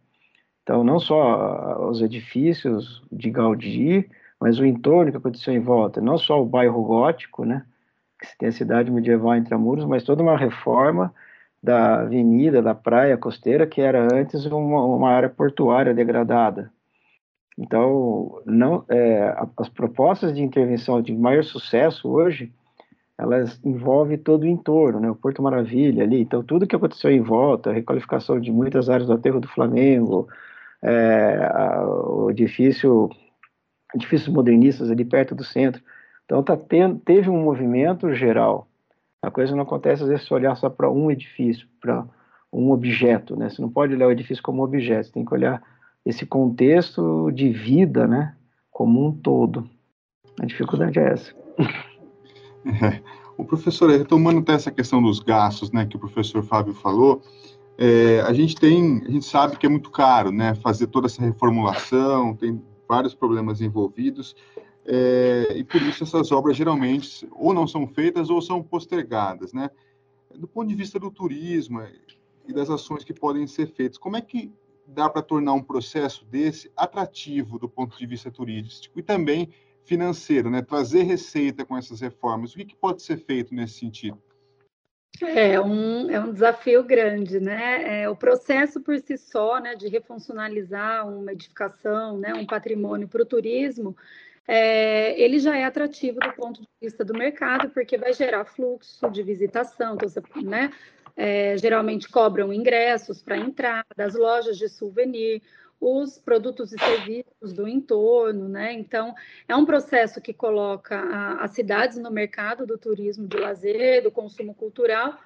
Então, 0.62 0.84
não 0.84 1.00
só 1.00 1.88
os 1.88 2.02
edifícios 2.02 3.02
de 3.10 3.30
Gaudí, 3.30 4.06
mas 4.38 4.58
o 4.58 4.66
entorno 4.66 5.10
que 5.10 5.16
aconteceu 5.16 5.54
em 5.54 5.60
volta, 5.60 5.98
não 5.98 6.18
só 6.18 6.42
o 6.42 6.44
bairro 6.46 6.82
gótico, 6.84 7.46
né, 7.46 7.64
que 8.20 8.36
tem 8.36 8.50
a 8.50 8.52
cidade 8.52 8.90
medieval 8.90 9.34
entre 9.36 9.56
muros, 9.56 9.86
mas 9.86 10.04
toda 10.04 10.22
uma 10.22 10.36
reforma 10.36 11.10
da 11.62 12.02
avenida, 12.02 12.60
da 12.60 12.74
praia 12.74 13.16
costeira, 13.16 13.66
que 13.66 13.80
era 13.80 14.06
antes 14.14 14.44
uma, 14.44 14.84
uma 14.84 15.10
área 15.10 15.30
portuária 15.30 15.94
degradada. 15.94 16.70
Então, 17.60 18.40
não, 18.46 18.86
é, 18.88 19.36
as 19.58 19.68
propostas 19.68 20.34
de 20.34 20.42
intervenção 20.42 21.02
de 21.02 21.14
maior 21.14 21.44
sucesso 21.44 22.08
hoje, 22.08 22.50
elas 23.18 23.60
envolvem 23.62 24.16
todo 24.16 24.44
o 24.44 24.46
entorno, 24.46 24.98
né? 24.98 25.10
o 25.10 25.14
Porto 25.14 25.42
Maravilha 25.42 26.02
ali, 26.02 26.22
então 26.22 26.42
tudo 26.42 26.66
que 26.66 26.74
aconteceu 26.74 27.10
em 27.10 27.20
volta, 27.20 27.68
a 27.68 27.74
requalificação 27.74 28.40
de 28.40 28.50
muitas 28.50 28.88
áreas 28.88 29.06
do 29.06 29.12
aterro 29.12 29.40
do 29.40 29.48
Flamengo, 29.48 30.26
é, 30.82 31.50
a, 31.52 31.84
o 31.86 32.30
edifício 32.30 33.10
edifícios 33.94 34.32
modernistas 34.32 34.90
ali 34.90 35.04
perto 35.04 35.34
do 35.34 35.44
centro. 35.44 35.82
Então 36.24 36.42
tá 36.42 36.56
tendo, 36.56 36.98
teve 37.00 37.28
um 37.28 37.42
movimento 37.42 38.14
geral. 38.14 38.68
A 39.20 39.30
coisa 39.30 39.54
não 39.54 39.64
acontece 39.64 40.02
às 40.02 40.08
vezes 40.08 40.26
se 40.26 40.32
olhar 40.32 40.56
só 40.56 40.70
para 40.70 40.90
um 40.90 41.10
edifício, 41.10 41.68
para 41.78 42.06
um 42.50 42.70
objeto, 42.70 43.36
né? 43.36 43.50
Você 43.50 43.60
não 43.60 43.68
pode 43.68 43.92
olhar 43.92 44.06
o 44.06 44.12
edifício 44.12 44.42
como 44.42 44.64
objeto, 44.64 45.08
você 45.08 45.12
tem 45.12 45.26
que 45.26 45.34
olhar 45.34 45.62
esse 46.04 46.26
contexto 46.26 47.30
de 47.30 47.50
vida, 47.50 48.06
né, 48.06 48.36
como 48.70 49.06
um 49.06 49.12
todo. 49.12 49.68
A 50.40 50.46
dificuldade 50.46 50.98
é 50.98 51.12
essa. 51.12 51.34
É. 52.82 53.00
O 53.40 53.44
professor, 53.46 53.88
retomando 53.88 54.40
até 54.40 54.52
essa 54.52 54.70
questão 54.70 55.00
dos 55.02 55.18
gastos, 55.18 55.72
né, 55.72 55.86
que 55.86 55.96
o 55.96 55.98
professor 55.98 56.42
Fábio 56.42 56.74
falou, 56.74 57.22
é, 57.78 58.20
a 58.20 58.34
gente 58.34 58.54
tem, 58.54 59.02
a 59.06 59.10
gente 59.10 59.24
sabe 59.24 59.56
que 59.56 59.64
é 59.64 59.68
muito 59.68 59.90
caro, 59.90 60.30
né, 60.30 60.54
fazer 60.56 60.88
toda 60.88 61.06
essa 61.06 61.22
reformulação, 61.22 62.36
tem 62.36 62.62
vários 62.86 63.14
problemas 63.14 63.62
envolvidos, 63.62 64.36
é, 64.84 65.54
e 65.56 65.64
por 65.64 65.80
isso 65.80 66.04
essas 66.04 66.30
obras 66.32 66.54
geralmente 66.54 67.26
ou 67.32 67.54
não 67.54 67.66
são 67.66 67.86
feitas 67.86 68.28
ou 68.28 68.42
são 68.42 68.62
postergadas, 68.62 69.54
né? 69.54 69.70
Do 70.36 70.46
ponto 70.46 70.68
de 70.68 70.74
vista 70.74 70.98
do 70.98 71.10
turismo, 71.10 71.80
e 72.50 72.52
das 72.52 72.68
ações 72.68 73.04
que 73.04 73.14
podem 73.14 73.46
ser 73.46 73.68
feitas. 73.68 73.96
Como 73.96 74.16
é 74.16 74.20
que 74.20 74.52
dá 74.90 75.08
para 75.08 75.22
tornar 75.22 75.52
um 75.54 75.62
processo 75.62 76.24
desse 76.24 76.70
atrativo 76.76 77.58
do 77.58 77.68
ponto 77.68 77.96
de 77.96 78.06
vista 78.06 78.30
turístico 78.30 78.98
e 78.98 79.02
também 79.02 79.52
financeiro, 79.84 80.50
né? 80.50 80.62
Trazer 80.62 81.02
receita 81.02 81.64
com 81.64 81.76
essas 81.76 82.00
reformas. 82.00 82.52
O 82.52 82.56
que, 82.56 82.64
que 82.64 82.76
pode 82.76 83.02
ser 83.02 83.16
feito 83.16 83.54
nesse 83.54 83.78
sentido? 83.78 84.20
É 85.22 85.60
um, 85.60 86.10
é 86.10 86.18
um 86.18 86.32
desafio 86.32 86.82
grande, 86.82 87.40
né? 87.40 88.02
É, 88.02 88.08
o 88.08 88.16
processo 88.16 88.80
por 88.80 88.98
si 88.98 89.18
só, 89.18 89.60
né, 89.60 89.74
de 89.74 89.88
refuncionalizar 89.88 91.06
uma 91.08 91.32
edificação, 91.32 92.18
né, 92.18 92.32
um 92.32 92.46
patrimônio 92.46 93.08
para 93.08 93.22
o 93.22 93.26
turismo, 93.26 93.94
é, 94.48 95.20
ele 95.20 95.38
já 95.38 95.56
é 95.56 95.64
atrativo 95.64 96.18
do 96.20 96.32
ponto 96.32 96.62
de 96.62 96.68
vista 96.80 97.04
do 97.04 97.12
mercado, 97.12 97.68
porque 97.70 97.98
vai 97.98 98.12
gerar 98.12 98.44
fluxo 98.44 99.10
de 99.10 99.22
visitação, 99.22 99.94
então 99.94 100.08
você, 100.08 100.22
né, 100.42 100.70
é, 101.16 101.56
geralmente 101.58 102.08
cobram 102.08 102.52
ingressos 102.52 103.22
para 103.22 103.36
entrada, 103.36 103.86
as 103.98 104.14
lojas 104.14 104.56
de 104.58 104.68
souvenir, 104.68 105.42
os 105.80 106.18
produtos 106.18 106.72
e 106.72 106.78
serviços 106.78 107.52
do 107.54 107.66
entorno, 107.66 108.48
né? 108.48 108.72
Então, 108.72 109.14
é 109.48 109.56
um 109.56 109.64
processo 109.64 110.20
que 110.20 110.34
coloca 110.34 111.00
as 111.40 111.52
cidades 111.52 111.96
no 111.96 112.10
mercado 112.10 112.66
do 112.66 112.76
turismo 112.76 113.26
de 113.26 113.38
lazer, 113.38 114.02
do 114.02 114.10
consumo 114.10 114.54
cultural, 114.54 115.18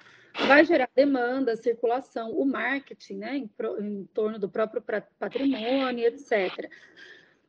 vai 0.47 0.63
gerar 0.63 0.89
demanda, 0.95 1.55
circulação, 1.55 2.31
o 2.31 2.45
marketing, 2.45 3.15
né, 3.15 3.37
em, 3.37 3.49
em 3.79 4.05
torno 4.13 4.39
do 4.39 4.49
próprio 4.49 4.83
patrimônio, 5.19 6.05
etc. 6.05 6.69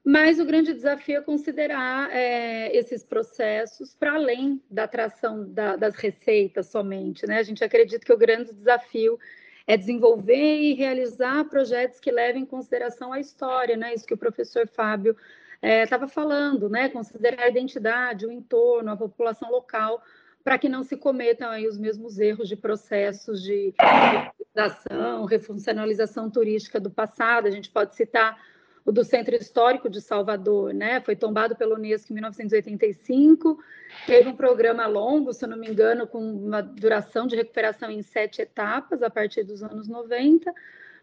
Mas 0.09 0.39
o 0.39 0.45
grande 0.45 0.73
desafio 0.73 1.19
é 1.19 1.21
considerar 1.21 2.09
é, 2.13 2.71
esses 2.77 3.03
processos 3.03 3.93
para 3.93 4.15
além 4.15 4.63
da 4.71 4.85
atração 4.85 5.53
da, 5.53 5.75
das 5.75 5.97
receitas 5.97 6.69
somente. 6.69 7.27
Né? 7.27 7.39
A 7.39 7.43
gente 7.43 7.65
acredita 7.65 8.07
que 8.07 8.13
o 8.13 8.17
grande 8.17 8.53
desafio 8.55 9.19
é 9.67 9.77
desenvolver 9.77 10.61
e 10.61 10.75
realizar 10.75 11.43
projetos 11.47 11.99
que 11.99 12.13
levem 12.13 12.45
em 12.45 12.47
consideração 12.47 13.13
a 13.13 13.19
história, 13.19 13.77
né? 13.77 13.95
isso 13.95 14.07
que 14.07 14.15
o 14.15 14.17
professor 14.17 14.69
Fábio 14.69 15.17
estava 15.61 16.05
é, 16.05 16.09
falando, 16.09 16.69
né? 16.69 16.89
considerar 16.89 17.43
a 17.43 17.49
identidade, 17.49 18.27
o 18.27 18.31
entorno, 18.31 18.93
a 18.93 18.97
população 18.97 19.51
local, 19.51 20.01
para 20.45 20.57
que 20.57 20.69
não 20.69 20.85
se 20.85 20.97
cometam 20.97 21.51
aí 21.51 21.67
os 21.67 21.77
mesmos 21.77 22.21
erros 22.21 22.49
de 22.49 22.55
processos 22.55 23.43
de 23.43 23.75
refuncionalização, 23.77 25.25
refuncionalização 25.25 26.31
turística 26.31 26.79
do 26.79 26.93
passado. 26.93 27.49
A 27.49 27.51
gente 27.51 27.69
pode 27.69 27.97
citar 27.97 28.39
o 28.87 28.93
do 28.93 29.03
Centro 29.03 29.35
Histórico 29.35 29.91
de 29.91 30.01
Salvador, 30.01 30.73
né? 30.73 31.01
Foi 31.01 31.17
tombado 31.17 31.57
pelo 31.57 31.75
Unesco 31.75 32.13
em 32.13 32.15
1985, 32.15 33.59
teve 34.07 34.29
um 34.29 34.37
programa 34.37 34.87
longo, 34.87 35.33
se 35.33 35.45
não 35.45 35.57
me 35.57 35.69
engano, 35.69 36.07
com 36.07 36.21
uma 36.21 36.63
duração 36.63 37.27
de 37.27 37.35
recuperação 37.35 37.91
em 37.91 38.01
sete 38.01 38.41
etapas 38.41 39.03
a 39.03 39.11
partir 39.11 39.43
dos 39.43 39.61
anos 39.61 39.89
90, 39.89 40.55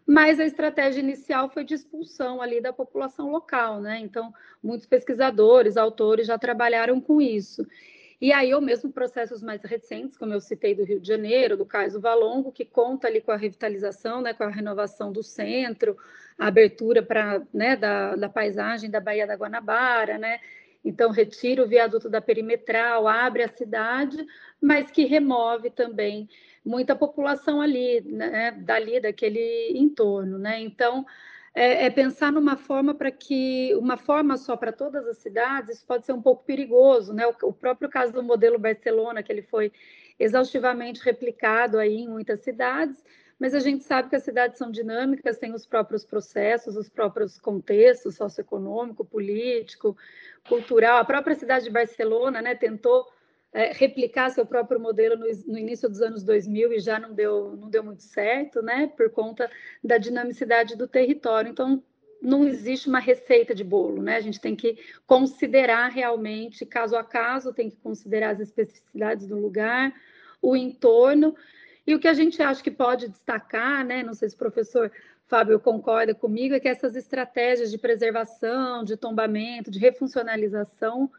mas 0.06 0.40
a 0.40 0.46
estratégia 0.46 1.00
inicial 1.00 1.50
foi 1.50 1.62
de 1.62 1.74
expulsão 1.74 2.40
ali 2.40 2.58
da 2.58 2.72
população 2.72 3.30
local, 3.30 3.80
né? 3.82 3.98
Então, 3.98 4.32
muitos 4.62 4.86
pesquisadores, 4.86 5.76
autores 5.76 6.26
já 6.26 6.38
trabalharam 6.38 6.98
com 7.02 7.20
isso. 7.20 7.66
E 8.24 8.32
aí, 8.32 8.54
ou 8.54 8.60
mesmo 8.62 8.90
processos 8.90 9.42
mais 9.42 9.62
recentes, 9.62 10.16
como 10.16 10.32
eu 10.32 10.40
citei 10.40 10.74
do 10.74 10.82
Rio 10.82 10.98
de 10.98 11.06
Janeiro, 11.06 11.58
do 11.58 11.66
Cais 11.66 11.92
do 11.92 12.00
Valongo, 12.00 12.50
que 12.50 12.64
conta 12.64 13.06
ali 13.06 13.20
com 13.20 13.30
a 13.30 13.36
revitalização, 13.36 14.22
né, 14.22 14.32
com 14.32 14.44
a 14.44 14.48
renovação 14.48 15.12
do 15.12 15.22
centro, 15.22 15.94
a 16.38 16.46
abertura 16.46 17.02
para, 17.02 17.42
né, 17.52 17.76
da, 17.76 18.16
da 18.16 18.30
paisagem 18.30 18.88
da 18.88 18.98
Baía 18.98 19.26
da 19.26 19.36
Guanabara, 19.36 20.16
né, 20.16 20.40
então, 20.82 21.10
retira 21.10 21.62
o 21.62 21.68
viaduto 21.68 22.08
da 22.08 22.22
perimetral, 22.22 23.06
abre 23.06 23.42
a 23.42 23.48
cidade, 23.48 24.24
mas 24.58 24.90
que 24.90 25.04
remove 25.04 25.68
também 25.68 26.26
muita 26.64 26.96
população 26.96 27.60
ali, 27.60 28.00
né, 28.00 28.52
dali, 28.52 29.00
daquele 29.00 29.72
entorno, 29.74 30.38
né? 30.38 30.60
Então, 30.60 31.06
é, 31.54 31.86
é 31.86 31.90
pensar 31.90 32.32
numa 32.32 32.56
forma 32.56 32.94
para 32.94 33.10
que 33.10 33.74
uma 33.76 33.96
forma 33.96 34.36
só 34.36 34.56
para 34.56 34.72
todas 34.72 35.06
as 35.06 35.18
cidades, 35.18 35.76
isso 35.76 35.86
pode 35.86 36.04
ser 36.04 36.12
um 36.12 36.20
pouco 36.20 36.44
perigoso, 36.44 37.12
né? 37.12 37.24
O, 37.26 37.34
o 37.48 37.52
próprio 37.52 37.88
caso 37.88 38.12
do 38.12 38.22
modelo 38.22 38.58
Barcelona, 38.58 39.22
que 39.22 39.30
ele 39.30 39.42
foi 39.42 39.72
exaustivamente 40.18 41.00
replicado 41.02 41.78
aí 41.78 41.98
em 41.98 42.08
muitas 42.08 42.40
cidades, 42.40 43.02
mas 43.38 43.54
a 43.54 43.60
gente 43.60 43.84
sabe 43.84 44.08
que 44.08 44.16
as 44.16 44.22
cidades 44.22 44.58
são 44.58 44.70
dinâmicas, 44.70 45.38
têm 45.38 45.52
os 45.54 45.66
próprios 45.66 46.04
processos, 46.04 46.76
os 46.76 46.88
próprios 46.88 47.38
contextos 47.38 48.16
socioeconômico, 48.16 49.04
político, 49.04 49.96
cultural. 50.48 50.98
A 50.98 51.04
própria 51.04 51.34
cidade 51.34 51.64
de 51.64 51.70
Barcelona, 51.70 52.40
né, 52.40 52.54
tentou 52.54 53.06
é, 53.54 53.72
replicar 53.72 54.30
seu 54.30 54.44
próprio 54.44 54.80
modelo 54.80 55.16
no, 55.16 55.26
no, 55.46 55.56
início 55.56 55.88
dos 55.88 56.02
anos 56.02 56.24
2000 56.24 56.72
e 56.72 56.80
já 56.80 56.98
não 56.98 57.14
deu, 57.14 57.56
não 57.56 57.70
deu 57.70 57.84
muito 57.84 58.02
certo, 58.02 58.60
né, 58.60 58.88
por 58.96 59.08
conta 59.10 59.48
da 59.82 59.96
dinamicidade 59.96 60.76
do 60.76 60.88
território. 60.88 61.52
Então, 61.52 61.80
não 62.20 62.44
existe 62.44 62.88
uma 62.88 62.98
receita 62.98 63.54
de 63.54 63.62
bolo, 63.62 64.02
né? 64.02 64.16
A 64.16 64.20
gente 64.20 64.40
tem 64.40 64.56
que 64.56 64.78
considerar 65.06 65.88
realmente, 65.88 66.64
caso 66.64 66.96
a 66.96 67.04
caso, 67.04 67.52
tem 67.52 67.70
que 67.70 67.76
considerar 67.76 68.30
as 68.30 68.40
especificidades 68.40 69.26
do 69.26 69.38
lugar, 69.38 69.94
o 70.40 70.56
entorno 70.56 71.36
e 71.86 71.94
o 71.94 72.00
que 72.00 72.08
a 72.08 72.14
gente 72.14 72.42
acha 72.42 72.62
que 72.62 72.70
pode 72.70 73.08
destacar, 73.08 73.84
né? 73.84 74.02
Não 74.02 74.14
sei 74.14 74.30
se 74.30 74.34
o 74.34 74.38
professor 74.38 74.90
Fábio 75.26 75.60
concorda 75.60 76.14
comigo, 76.14 76.54
é 76.54 76.60
que 76.60 76.68
essas 76.68 76.96
estratégias 76.96 77.70
de 77.70 77.78
preservação, 77.78 78.84
de 78.84 78.96
tombamento, 78.96 79.70
de 79.70 79.78
refuncionalização 79.78 81.10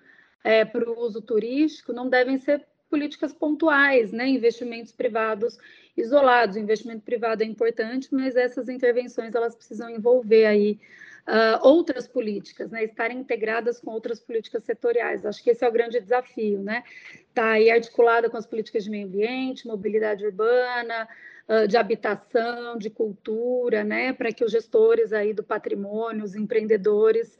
é, 0.46 0.64
para 0.64 0.88
o 0.88 1.00
uso 1.00 1.24
turístico 1.24 1.92
não 1.92 2.08
devem 2.08 2.38
ser 2.38 2.64
políticas 2.88 3.34
pontuais, 3.34 4.12
né? 4.12 4.28
Investimentos 4.28 4.92
privados 4.92 5.58
isolados. 5.98 6.56
O 6.56 6.60
investimento 6.60 7.02
privado 7.02 7.42
é 7.42 7.46
importante, 7.48 8.10
mas 8.12 8.36
essas 8.36 8.70
intervenções 8.70 9.34
elas 9.34 9.56
precisam 9.56 9.90
envolver 9.90 10.46
aí 10.46 10.80
uh, 11.28 11.68
outras 11.68 12.08
políticas, 12.08 12.70
né, 12.70 12.84
estarem 12.84 13.18
integradas 13.18 13.80
com 13.80 13.90
outras 13.90 14.20
políticas 14.20 14.64
setoriais. 14.64 15.26
Acho 15.26 15.44
que 15.44 15.50
esse 15.50 15.66
é 15.66 15.68
o 15.68 15.72
grande 15.72 16.00
desafio, 16.00 16.60
né? 16.62 16.84
Está 17.28 17.54
aí 17.54 17.72
articulada 17.72 18.30
com 18.30 18.38
as 18.38 18.46
políticas 18.46 18.84
de 18.84 18.92
meio 18.92 19.08
ambiente, 19.08 19.66
mobilidade 19.66 20.24
urbana, 20.24 21.08
uh, 21.50 21.68
de 21.68 21.76
habitação, 21.76 22.78
de 22.78 22.92
cultura, 22.92 23.84
né, 23.84 24.14
para 24.14 24.32
que 24.32 24.46
os 24.46 24.52
gestores 24.52 25.12
aí 25.12 25.34
do 25.34 25.44
patrimônio, 25.44 26.24
os 26.24 26.36
empreendedores, 26.36 27.36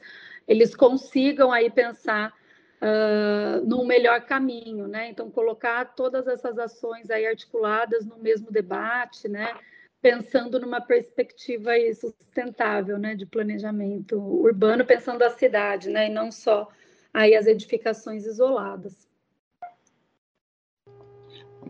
eles 0.48 0.74
consigam 0.74 1.52
aí 1.52 1.70
pensar 1.70 2.34
Uh, 2.76 3.64
num 3.66 3.86
melhor 3.86 4.20
caminho, 4.20 4.86
né? 4.86 5.08
Então, 5.08 5.30
colocar 5.30 5.84
todas 5.94 6.26
essas 6.26 6.58
ações 6.58 7.10
aí 7.10 7.26
articuladas 7.26 8.04
no 8.04 8.18
mesmo 8.18 8.50
debate, 8.50 9.28
né? 9.28 9.54
pensando 10.06 10.60
numa 10.60 10.80
perspectiva 10.80 11.72
sustentável, 11.92 12.96
né, 12.96 13.16
de 13.16 13.26
planejamento 13.26 14.16
urbano, 14.16 14.84
pensando 14.84 15.22
a 15.22 15.30
cidade, 15.30 15.88
né, 15.90 16.06
e 16.08 16.14
não 16.14 16.30
só 16.30 16.68
aí 17.12 17.34
as 17.34 17.46
edificações 17.46 18.24
isoladas. 18.24 19.08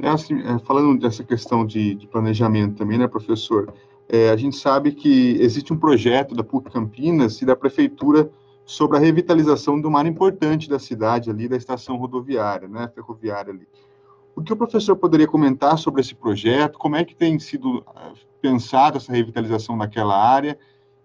É 0.02 0.08
assim, 0.08 0.38
é, 0.42 0.58
falando 0.58 1.00
dessa 1.00 1.24
questão 1.24 1.64
de, 1.64 1.94
de, 1.94 2.06
planejamento 2.06 2.76
também, 2.76 2.98
né, 2.98 3.08
professor? 3.08 3.72
É, 4.06 4.28
a 4.28 4.36
gente 4.36 4.56
sabe 4.56 4.92
que 4.92 5.40
existe 5.40 5.72
um 5.72 5.78
projeto 5.78 6.34
da 6.34 6.44
PUC 6.44 6.70
Campinas 6.70 7.40
e 7.40 7.46
da 7.46 7.56
prefeitura 7.56 8.30
sobre 8.66 8.98
a 8.98 9.00
revitalização 9.00 9.80
de 9.80 9.86
uma 9.86 10.00
área 10.00 10.10
importante 10.10 10.68
da 10.68 10.80
cidade 10.80 11.30
ali, 11.30 11.48
da 11.48 11.56
estação 11.56 11.96
rodoviária, 11.96 12.66
né, 12.66 12.90
ferroviária 12.92 13.52
ali. 13.52 13.66
O 14.34 14.42
que 14.42 14.52
o 14.52 14.56
professor 14.56 14.96
poderia 14.96 15.28
comentar 15.28 15.78
sobre 15.78 16.00
esse 16.00 16.14
projeto? 16.14 16.76
Como 16.76 16.96
é 16.96 17.04
que 17.04 17.14
tem 17.14 17.38
sido 17.38 17.78
eh, 17.78 18.12
pensada 18.42 18.98
essa 18.98 19.12
revitalização 19.12 19.76
naquela 19.76 20.14
área? 20.14 20.58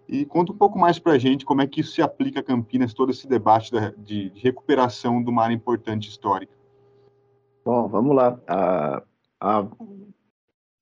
E 0.09 0.25
conta 0.25 0.51
um 0.51 0.57
pouco 0.57 0.77
mais 0.77 0.99
para 0.99 1.13
a 1.13 1.17
gente 1.17 1.45
como 1.45 1.61
é 1.61 1.67
que 1.67 1.79
isso 1.79 1.93
se 1.93 2.01
aplica 2.01 2.41
a 2.41 2.43
Campinas, 2.43 2.93
todo 2.93 3.11
esse 3.11 3.27
debate 3.27 3.71
de, 3.99 4.31
de 4.31 4.39
recuperação 4.41 5.23
de 5.23 5.29
uma 5.29 5.43
área 5.43 5.53
importante 5.53 6.09
histórica. 6.09 6.51
Bom, 7.63 7.87
vamos 7.87 8.13
lá. 8.15 8.37
Há, 8.47 9.03
há 9.39 9.67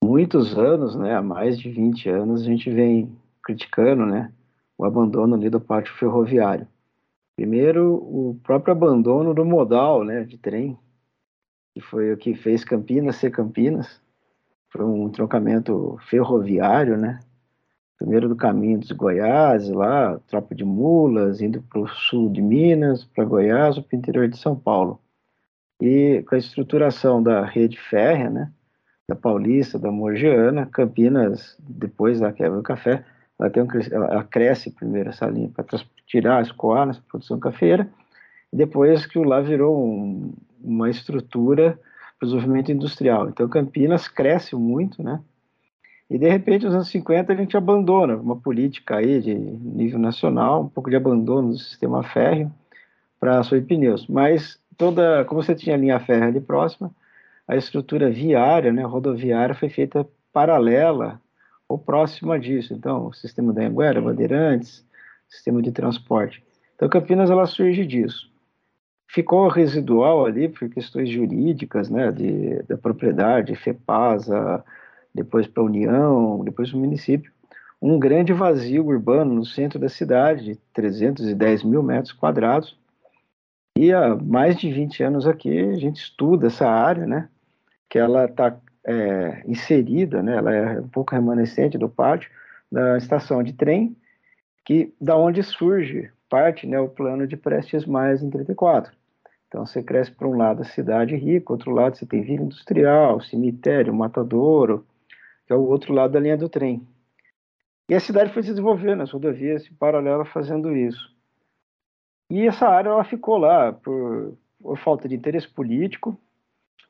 muitos 0.03 0.57
anos, 0.57 0.95
né, 0.95 1.13
há 1.13 1.21
mais 1.21 1.59
de 1.59 1.69
20 1.69 2.09
anos, 2.09 2.41
a 2.41 2.45
gente 2.45 2.69
vem 2.71 3.15
criticando 3.43 4.05
né, 4.05 4.33
o 4.79 4.85
abandono 4.85 5.35
ali 5.35 5.49
do 5.49 5.59
pátio 5.59 5.93
ferroviário. 5.95 6.65
Primeiro, 7.35 7.95
o 7.95 8.39
próprio 8.41 8.71
abandono 8.71 9.33
do 9.33 9.43
modal 9.43 10.05
né, 10.05 10.23
de 10.23 10.37
trem, 10.37 10.79
que 11.73 11.81
foi 11.81 12.13
o 12.13 12.17
que 12.17 12.33
fez 12.33 12.63
Campinas 12.63 13.17
ser 13.17 13.29
Campinas. 13.29 14.01
Foi 14.69 14.85
um 14.85 15.09
trocamento 15.09 15.97
ferroviário, 16.09 16.97
né? 16.97 17.19
Primeiro 17.97 18.29
do 18.29 18.37
caminho 18.37 18.79
dos 18.79 18.91
Goiás, 18.91 19.67
lá, 19.69 20.17
tropa 20.27 20.55
de 20.55 20.63
mulas, 20.63 21.41
indo 21.41 21.61
para 21.63 21.81
o 21.81 21.87
sul 21.87 22.31
de 22.31 22.41
Minas, 22.41 23.03
para 23.03 23.25
Goiás, 23.25 23.77
para 23.77 23.95
o 23.95 23.99
interior 23.99 24.29
de 24.29 24.37
São 24.37 24.55
Paulo. 24.55 25.01
E 25.81 26.23
com 26.27 26.35
a 26.35 26.37
estruturação 26.37 27.21
da 27.21 27.43
rede 27.43 27.77
férrea, 27.77 28.29
né? 28.29 28.51
Da 29.09 29.15
Paulista, 29.15 29.77
da 29.77 29.91
Morgiana, 29.91 30.65
Campinas, 30.65 31.57
depois 31.59 32.21
da 32.21 32.31
quebra 32.31 32.57
do 32.57 32.63
café, 32.63 33.03
ela, 33.39 33.49
tem 33.49 33.63
um, 33.63 33.67
ela 33.91 34.23
cresce 34.23 34.71
primeiro 34.71 35.09
essa 35.09 35.25
linha 35.27 35.49
para 35.49 35.65
tirar, 36.05 36.41
escoar 36.41 36.85
nessa 36.85 37.01
produção 37.07 37.39
cafeira, 37.39 37.89
e 38.51 38.57
depois 38.57 39.05
que 39.05 39.17
o 39.17 39.23
lá 39.23 39.39
virou 39.39 39.77
um, 39.77 40.33
uma 40.61 40.89
estrutura 40.89 41.79
para 42.17 42.25
o 42.25 42.29
desenvolvimento 42.29 42.71
industrial. 42.71 43.29
Então, 43.29 43.47
Campinas 43.47 44.07
cresce 44.07 44.55
muito, 44.55 45.01
né? 45.01 45.21
E 46.09 46.17
de 46.17 46.27
repente, 46.27 46.65
nos 46.65 46.73
anos 46.73 46.89
50, 46.89 47.31
a 47.31 47.35
gente 47.35 47.55
abandona 47.55 48.15
uma 48.15 48.35
política 48.35 48.97
aí 48.97 49.21
de 49.21 49.35
nível 49.35 49.99
nacional, 49.99 50.63
um 50.63 50.67
pouco 50.69 50.89
de 50.89 50.95
abandono 50.95 51.49
do 51.49 51.57
sistema 51.57 52.01
férreo 52.03 52.51
para 53.19 53.41
e 53.51 53.61
pneus. 53.61 54.07
Mas 54.07 54.59
toda, 54.75 55.23
como 55.25 55.43
você 55.43 55.53
tinha 55.53 55.77
linha 55.77 55.99
férrea 55.99 56.27
ali 56.27 56.41
próxima, 56.41 56.91
a 57.47 57.55
estrutura 57.55 58.09
viária, 58.09 58.73
né, 58.73 58.83
rodoviária, 58.83 59.53
foi 59.53 59.69
feita 59.69 60.07
paralela 60.33 61.21
ou 61.69 61.77
próxima 61.77 62.39
disso. 62.39 62.73
Então, 62.73 63.07
o 63.07 63.13
sistema 63.13 63.53
da 63.53 63.61
Anguera, 63.61 64.01
Bandeirantes, 64.01 64.83
sistema 65.29 65.61
de 65.61 65.71
transporte. 65.71 66.43
Então, 66.75 66.89
Campinas 66.89 67.29
ela 67.29 67.45
surge 67.45 67.85
disso. 67.85 68.27
Ficou 69.07 69.47
residual 69.47 70.25
ali 70.25 70.49
por 70.49 70.67
questões 70.69 71.09
jurídicas, 71.09 71.89
né, 71.89 72.11
de, 72.11 72.61
da 72.63 72.77
propriedade, 72.77 73.55
FEPASA, 73.55 74.63
depois 75.13 75.47
para 75.47 75.61
a 75.61 75.65
União, 75.65 76.43
depois 76.43 76.69
para 76.69 76.77
o 76.77 76.81
município, 76.81 77.31
um 77.81 77.97
grande 77.97 78.33
vazio 78.33 78.85
urbano 78.85 79.33
no 79.33 79.45
centro 79.45 79.79
da 79.79 79.89
cidade, 79.89 80.43
de 80.43 80.55
310 80.73 81.63
mil 81.63 81.81
metros 81.81 82.11
quadrados. 82.11 82.77
E 83.77 83.93
há 83.93 84.15
mais 84.15 84.57
de 84.57 84.71
20 84.71 85.03
anos 85.03 85.27
aqui 85.27 85.57
a 85.57 85.75
gente 85.75 86.01
estuda 86.01 86.47
essa 86.47 86.67
área, 86.67 87.07
né, 87.07 87.29
que 87.89 87.97
ela 87.97 88.25
está 88.25 88.55
é, 88.85 89.43
inserida, 89.45 90.23
né, 90.23 90.37
ela 90.37 90.53
é 90.53 90.79
um 90.79 90.87
pouco 90.87 91.13
remanescente 91.13 91.77
do 91.77 91.89
pátio 91.89 92.29
da 92.71 92.97
estação 92.97 93.43
de 93.43 93.53
trem, 93.53 93.95
que 94.65 94.93
da 95.01 95.17
onde 95.17 95.41
surge 95.43 96.11
parte 96.29 96.67
né, 96.67 96.79
o 96.79 96.87
plano 96.87 97.25
de 97.25 97.35
Prestes 97.35 97.85
Mais 97.85 98.21
em 98.21 98.29
34. 98.29 98.93
Então 99.47 99.65
você 99.65 99.81
cresce 99.81 100.11
para 100.11 100.27
um 100.27 100.37
lado 100.37 100.61
a 100.61 100.65
cidade 100.65 101.15
rica, 101.15 101.51
outro 101.51 101.71
lado 101.71 101.97
você 101.97 102.05
tem 102.05 102.21
vila 102.21 102.43
industrial, 102.43 103.19
cemitério, 103.19 103.93
matadouro, 103.93 104.85
que 105.47 105.51
é 105.51 105.55
o 105.55 105.67
outro 105.67 105.91
lado 105.91 106.11
da 106.11 106.19
linha 106.19 106.37
do 106.37 106.47
trem. 106.47 106.87
E 107.89 107.95
a 107.95 107.99
cidade 107.99 108.31
foi 108.31 108.43
se 108.43 108.49
desenvolvendo, 108.49 109.01
as 109.01 109.11
rodovias 109.11 109.65
em 109.65 109.73
paralelo 109.73 110.23
fazendo 110.23 110.75
isso. 110.77 111.11
E 112.29 112.45
essa 112.45 112.67
área 112.67 112.89
ela 112.89 113.03
ficou 113.03 113.37
lá 113.37 113.73
por, 113.73 114.37
por 114.61 114.77
falta 114.77 115.09
de 115.09 115.15
interesse 115.15 115.47
político, 115.47 116.15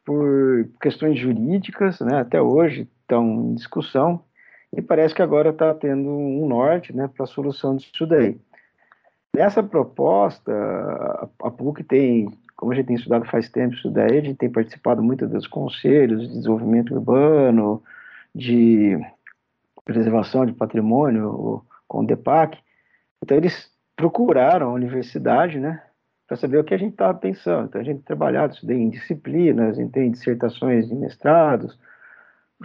por 0.10 0.68
questões 0.82 1.20
jurídicas, 1.20 2.00
né, 2.00 2.22
até 2.22 2.42
hoje 2.42 2.90
estão 3.02 3.52
em 3.52 3.54
discussão, 3.54 4.20
e 4.76 4.82
parece 4.82 5.14
que 5.14 5.22
agora 5.22 5.52
está 5.52 5.72
tendo 5.72 6.10
um 6.10 6.48
norte 6.48 6.92
né, 6.92 7.08
para 7.08 7.26
a 7.26 7.28
solução 7.28 7.76
disso 7.76 8.08
daí. 8.08 8.36
Nessa 9.36 9.62
proposta, 9.62 10.52
a 11.44 11.52
PUC 11.52 11.84
tem, 11.84 12.28
como 12.58 12.72
a 12.72 12.76
gente 12.76 12.88
tem 12.88 12.96
estudado 12.96 13.24
faz 13.26 13.50
tempo 13.50 13.76
isso 13.76 13.92
daí, 13.92 14.18
a 14.18 14.22
gente 14.22 14.38
tem 14.38 14.50
participado 14.50 15.04
muito 15.04 15.28
dos 15.28 15.46
conselhos 15.46 16.28
de 16.28 16.38
desenvolvimento 16.38 16.96
urbano, 16.96 17.84
de 18.34 19.00
preservação 19.86 20.44
de 20.44 20.54
patrimônio 20.54 21.64
com 21.88 22.00
o 22.00 22.06
DEPAC. 22.08 22.58
Então, 23.24 23.38
eles 23.38 23.72
procuraram 23.96 24.72
a 24.72 24.74
universidade, 24.74 25.60
né, 25.60 25.84
para 26.30 26.38
saber 26.38 26.60
o 26.60 26.64
que 26.64 26.76
a 26.76 26.78
gente 26.78 26.92
estava 26.92 27.18
pensando. 27.18 27.66
Então, 27.66 27.82
a 27.82 27.84
gente 27.84 28.02
isso 28.54 28.64
daí 28.64 28.78
em 28.78 28.90
disciplinas, 28.92 29.78
tem 29.92 30.12
dissertações 30.12 30.88
de 30.88 30.94
mestrados, 30.94 31.76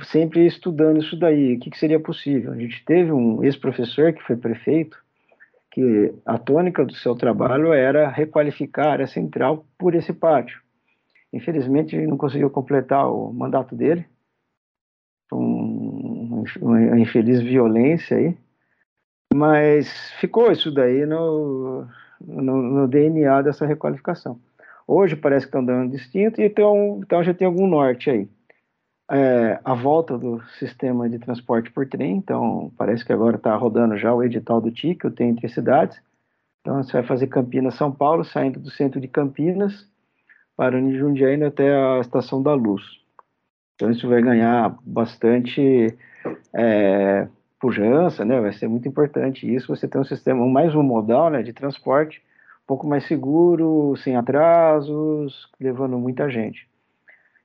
sempre 0.02 0.44
estudando 0.44 0.98
isso 1.00 1.18
daí, 1.18 1.54
o 1.54 1.58
que, 1.58 1.70
que 1.70 1.78
seria 1.78 1.98
possível. 1.98 2.52
A 2.52 2.58
gente 2.58 2.84
teve 2.84 3.10
um 3.10 3.42
ex-professor 3.42 4.12
que 4.12 4.22
foi 4.22 4.36
prefeito, 4.36 5.02
que 5.70 6.12
a 6.26 6.36
tônica 6.36 6.84
do 6.84 6.92
seu 6.92 7.16
trabalho 7.16 7.72
era 7.72 8.06
requalificar 8.06 9.00
a 9.00 9.06
central 9.06 9.64
por 9.78 9.94
esse 9.94 10.12
pátio. 10.12 10.60
Infelizmente, 11.32 11.96
ele 11.96 12.06
não 12.06 12.18
conseguiu 12.18 12.50
completar 12.50 13.10
o 13.10 13.32
mandato 13.32 13.74
dele, 13.74 14.04
um, 15.32 16.44
uma 16.60 17.00
infeliz 17.00 17.40
violência 17.40 18.18
aí, 18.18 18.36
mas 19.32 20.12
ficou 20.20 20.52
isso 20.52 20.70
daí 20.70 21.06
no, 21.06 21.88
no, 22.26 22.62
no 22.62 22.88
DNA 22.88 23.42
dessa 23.42 23.66
requalificação. 23.66 24.38
Hoje 24.86 25.16
parece 25.16 25.46
que 25.46 25.48
estão 25.48 25.64
dando 25.64 25.90
distinto, 25.90 26.40
então, 26.42 27.00
então 27.02 27.22
já 27.22 27.32
tem 27.32 27.46
algum 27.46 27.66
norte 27.66 28.10
aí. 28.10 28.28
É, 29.10 29.60
a 29.64 29.74
volta 29.74 30.16
do 30.16 30.42
sistema 30.58 31.08
de 31.08 31.18
transporte 31.18 31.70
por 31.70 31.86
trem, 31.86 32.16
então 32.16 32.72
parece 32.76 33.04
que 33.04 33.12
agora 33.12 33.36
está 33.36 33.54
rodando 33.54 33.98
já 33.98 34.14
o 34.14 34.22
edital 34.22 34.60
do 34.60 34.70
TIC, 34.70 35.06
o 35.06 35.10
Trem 35.10 35.30
Entre 35.30 35.48
Cidades. 35.48 36.00
Então 36.60 36.82
você 36.82 36.92
vai 36.92 37.02
fazer 37.02 37.26
Campinas-São 37.26 37.92
Paulo, 37.92 38.24
saindo 38.24 38.58
do 38.58 38.70
centro 38.70 38.98
de 38.98 39.08
Campinas, 39.08 39.86
parando 40.56 40.88
em 40.88 40.96
Jundiaí 40.96 41.42
até 41.42 41.74
a 41.74 42.00
Estação 42.00 42.42
da 42.42 42.54
Luz. 42.54 42.82
Então 43.74 43.90
isso 43.90 44.08
vai 44.08 44.22
ganhar 44.22 44.74
bastante 44.82 45.94
é, 46.54 47.28
pujança, 47.64 48.26
né? 48.26 48.38
Vai 48.42 48.52
ser 48.52 48.68
muito 48.68 48.86
importante 48.86 49.52
isso. 49.52 49.74
Você 49.74 49.88
tem 49.88 49.98
um 49.98 50.04
sistema 50.04 50.46
mais 50.46 50.74
um 50.74 50.82
modal, 50.82 51.30
né, 51.30 51.42
de 51.42 51.54
transporte, 51.54 52.22
um 52.62 52.66
pouco 52.66 52.86
mais 52.86 53.06
seguro, 53.06 53.96
sem 53.96 54.16
atrasos, 54.16 55.48
levando 55.58 55.98
muita 55.98 56.28
gente. 56.28 56.68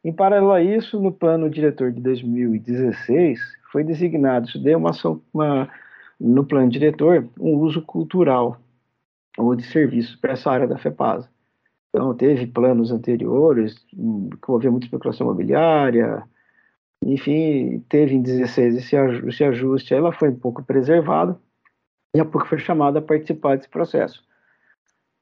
Em 0.03 0.12
paralelo 0.12 0.51
a 0.51 0.62
isso, 0.62 0.99
no 0.99 1.10
plano 1.10 1.49
diretor 1.49 1.93
de 1.93 2.01
2016 2.01 3.39
foi 3.71 3.82
designado, 3.82 4.49
isso 4.49 4.62
deu 4.62 4.77
uma, 4.77 4.91
uma 5.34 5.69
no 6.19 6.43
plano 6.43 6.69
diretor, 6.69 7.25
um 7.39 7.55
uso 7.55 7.82
cultural 7.82 8.58
ou 9.38 9.55
de 9.55 9.63
serviços 9.63 10.17
para 10.17 10.34
essa 10.34 10.51
área 10.51 10.67
da 10.67 10.77
FEPASA. 10.77 11.29
Então, 11.89 12.13
teve 12.13 12.45
planos 12.45 12.91
anteriores, 12.91 13.79
que 13.79 13.95
envolvia 13.95 14.69
muita 14.69 14.86
especulação 14.86 15.27
imobiliária, 15.27 16.23
enfim, 17.06 17.80
teve 17.90 18.16
em 18.16 18.22
16 18.22 18.76
esse, 18.76 19.44
ajuste, 19.44 19.94
ela 19.94 20.12
foi 20.12 20.30
um 20.30 20.36
pouco 20.36 20.64
preservada, 20.64 21.40
e 22.14 22.20
a 22.20 22.26
pouco 22.26 22.48
foi 22.48 22.58
chamada 22.58 23.00
a 23.00 23.02
participar 23.02 23.56
desse 23.56 23.70
processo. 23.70 24.24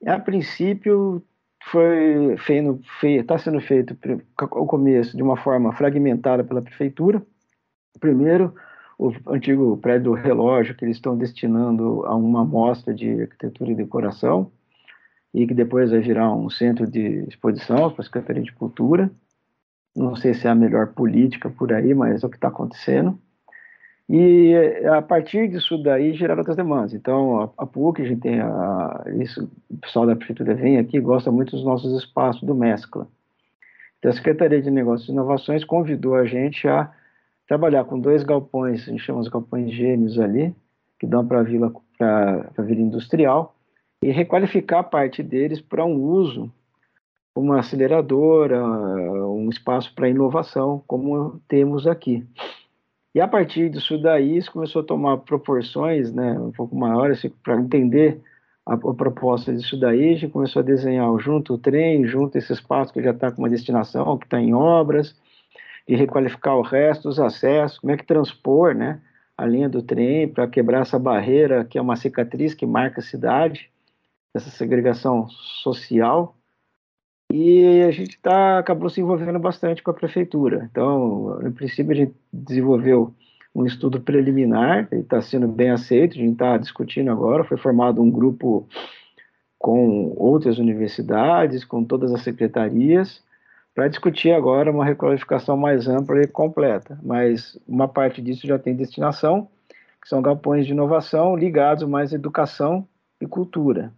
A 0.06 0.20
princípio, 0.20 1.24
foi 1.66 2.36
está 3.02 3.38
sendo 3.38 3.60
feito 3.60 3.98
o 4.40 4.66
começo 4.66 5.18
de 5.18 5.24
uma 5.24 5.36
forma 5.36 5.74
fragmentada 5.74 6.44
pela 6.44 6.62
prefeitura. 6.62 7.22
Primeiro, 8.00 8.54
o 8.98 9.12
antigo 9.28 9.78
prédio 9.78 10.12
do 10.12 10.14
relógio 10.14 10.76
que 10.76 10.86
eles 10.86 10.98
estão 10.98 11.18
destinando 11.18 12.06
a 12.06 12.16
uma 12.16 12.42
amostra 12.42 12.94
de 12.94 13.22
arquitetura 13.22 13.72
e 13.72 13.76
decoração, 13.76 14.52
e 15.34 15.46
que 15.46 15.54
depois 15.54 15.92
vai 15.92 16.00
virar 16.00 16.34
um 16.34 16.50
centro 16.50 16.90
de 16.90 17.26
exposição 17.28 17.92
para 17.92 18.02
a 18.02 18.06
Secretaria 18.06 18.44
de 18.44 18.54
Cultura. 18.54 19.12
Não 19.98 20.16
sei 20.16 20.36
se 20.36 20.46
é 20.46 20.52
a 20.52 20.56
melhor 20.56 20.94
política 20.94 21.50
por 21.50 21.74
aí, 21.74 21.94
mas 21.94 22.24
é 22.24 22.28
o 22.28 22.30
que 22.30 22.38
está 22.38 22.50
acontecendo. 22.50 23.20
E 24.08 24.54
a 24.86 25.02
partir 25.02 25.50
disso 25.50 25.78
daí 25.82 26.14
geraram 26.14 26.40
outras 26.40 26.56
demandas. 26.56 26.94
Então, 26.94 27.42
a, 27.42 27.64
a 27.64 27.66
PUC, 27.66 28.02
a 28.02 28.06
gente 28.06 28.22
tem 28.22 28.40
a, 28.40 29.04
isso, 29.20 29.50
o 29.70 29.78
pessoal 29.78 30.06
da 30.06 30.16
prefeitura 30.16 30.54
vem 30.54 30.78
aqui 30.78 31.00
gosta 31.00 31.32
muito 31.32 31.52
dos 31.52 31.66
nossos 31.66 32.00
espaços 32.02 32.44
do 32.44 32.56
Mescla. 32.56 33.08
Então, 33.98 34.12
a 34.12 34.14
Secretaria 34.14 34.62
de 34.62 34.70
Negócios 34.70 35.10
e 35.10 35.12
Inovações 35.12 35.66
convidou 35.66 36.16
a 36.16 36.26
gente 36.26 36.68
a 36.68 36.92
trabalhar 37.48 37.86
com 37.86 38.00
dois 38.00 38.24
galpões, 38.24 38.88
a 38.88 38.92
gente 38.92 39.04
chama 39.04 39.20
os 39.20 39.28
galpões 39.28 39.72
gêmeos 39.72 40.20
ali, 40.20 40.56
que 41.00 41.08
dão 41.08 41.28
para 41.28 41.40
a 41.40 41.44
vila, 41.44 41.74
vila 42.60 42.82
industrial, 42.82 43.56
e 44.02 44.12
requalificar 44.12 44.90
parte 44.90 45.24
deles 45.24 45.60
para 45.60 45.84
um 45.84 45.96
uso, 45.96 46.52
uma 47.40 47.60
aceleradora, 47.60 48.64
um 48.66 49.50
espaço 49.50 49.94
para 49.94 50.10
inovação, 50.10 50.84
como 50.88 51.40
temos 51.48 51.88
aqui. 51.88 52.26
E 53.14 53.20
a 53.20 53.28
partir 53.28 53.70
disso 53.70 53.98
daí, 53.98 54.38
isso 54.38 54.52
começou 54.52 54.82
a 54.82 54.86
tomar 54.86 55.18
proporções 55.18 56.14
né, 56.14 56.40
um 56.40 56.52
pouco 56.52 56.76
maiores, 56.76 57.20
assim, 57.20 57.30
para 57.44 57.60
entender 57.60 58.22
a, 58.66 58.74
a, 58.74 58.94
proposta 58.94 59.54
disso 59.56 59.80
daí, 59.80 60.10
a 60.10 60.14
gente 60.14 60.32
começou 60.32 60.62
a 60.62 60.66
desenhar 60.66 61.10
junto 61.18 61.54
o 61.54 61.58
trem, 61.58 62.06
junto 62.06 62.38
esse 62.38 62.54
espaço 62.54 62.94
que 62.94 63.02
já 63.02 63.12
está 63.12 63.32
com 63.32 63.42
uma 63.42 63.50
destinação, 63.50 64.18
que 64.18 64.26
está 64.26 64.40
em 64.40 64.54
obras, 64.54 65.16
e 65.88 65.96
requalificar 65.96 66.56
o 66.58 66.62
resto, 66.62 67.10
os 67.10 67.20
acessos, 67.20 67.80
como 67.80 67.94
é 67.94 67.98
que 67.98 68.06
transpor 68.06 68.76
né, 68.76 69.02
a 69.38 69.46
linha 69.46 69.68
do 69.68 69.82
trem 69.82 70.28
para 70.28 70.48
quebrar 70.48 70.82
essa 70.82 71.00
barreira 71.00 71.66
que 71.66 71.78
é 71.78 71.82
uma 71.82 71.96
cicatriz 71.96 72.54
que 72.54 72.66
marca 72.66 73.00
a 73.00 73.04
cidade, 73.04 73.72
essa 74.32 74.50
segregação 74.50 75.28
social. 75.30 76.37
E 77.32 77.84
a 77.84 77.92
gente 77.92 78.18
tá, 78.20 78.60
acabou 78.60 78.90
se 78.90 79.02
envolvendo 79.02 79.38
bastante 79.38 79.84
com 79.84 79.92
a 79.92 79.94
prefeitura. 79.94 80.68
Então, 80.72 81.40
no 81.42 81.52
princípio, 81.52 81.92
a 81.92 81.96
gente 81.96 82.16
desenvolveu 82.32 83.14
um 83.54 83.66
estudo 83.66 84.00
preliminar, 84.00 84.88
e 84.92 84.98
está 84.98 85.22
sendo 85.22 85.48
bem 85.48 85.72
aceito, 85.72 86.14
a 86.14 86.22
gente 86.22 86.34
está 86.34 86.58
discutindo 86.58 87.12
agora, 87.12 87.44
foi 87.44 87.58
formado 87.58 88.02
um 88.02 88.10
grupo 88.10 88.68
com 89.58 90.14
outras 90.16 90.60
universidades, 90.60 91.66
com 91.66 91.84
todas 91.84 92.14
as 92.14 92.22
secretarias, 92.22 93.24
para 93.74 93.88
discutir 93.88 94.32
agora 94.32 94.72
uma 94.72 94.86
requalificação 94.86 95.58
mais 95.58 95.88
ampla 95.88 96.22
e 96.22 96.28
completa. 96.28 97.00
Mas 97.04 97.60
uma 97.68 97.88
parte 97.88 98.22
disso 98.22 98.46
já 98.48 98.58
tem 98.58 98.76
destinação, 98.76 99.48
que 100.02 100.08
são 100.08 100.22
galpões 100.22 100.66
de 100.66 100.72
inovação 100.72 101.36
ligados 101.36 101.88
mais 101.88 102.14
à 102.14 102.16
educação 102.16 102.88
e 103.20 103.26
cultura. 103.26 103.92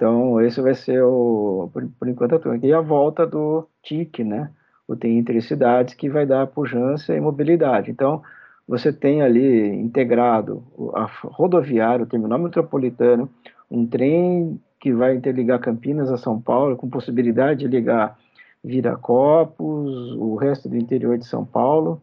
Então, 0.00 0.40
esse 0.40 0.62
vai 0.62 0.74
ser, 0.74 1.02
o, 1.02 1.68
por, 1.74 1.86
por 1.98 2.08
enquanto, 2.08 2.50
aqui 2.50 2.72
a 2.72 2.80
volta 2.80 3.26
do 3.26 3.68
TIC, 3.82 4.24
né? 4.24 4.50
O 4.88 4.96
Tem 4.96 5.18
Intercidades, 5.18 5.92
que 5.92 6.08
vai 6.08 6.24
dar 6.24 6.46
pujança 6.46 7.14
e 7.14 7.20
mobilidade. 7.20 7.90
Então, 7.90 8.22
você 8.66 8.94
tem 8.94 9.20
ali 9.20 9.66
integrado 9.74 10.64
a 10.94 11.04
rodoviária, 11.04 12.02
o 12.02 12.08
terminal 12.08 12.38
metropolitano, 12.38 13.28
um 13.70 13.86
trem 13.86 14.58
que 14.80 14.90
vai 14.90 15.14
interligar 15.14 15.60
Campinas 15.60 16.10
a 16.10 16.16
São 16.16 16.40
Paulo, 16.40 16.78
com 16.78 16.88
possibilidade 16.88 17.60
de 17.60 17.68
ligar 17.68 18.18
Viracopos, 18.64 20.12
o 20.16 20.34
resto 20.36 20.66
do 20.66 20.78
interior 20.78 21.18
de 21.18 21.26
São 21.26 21.44
Paulo. 21.44 22.00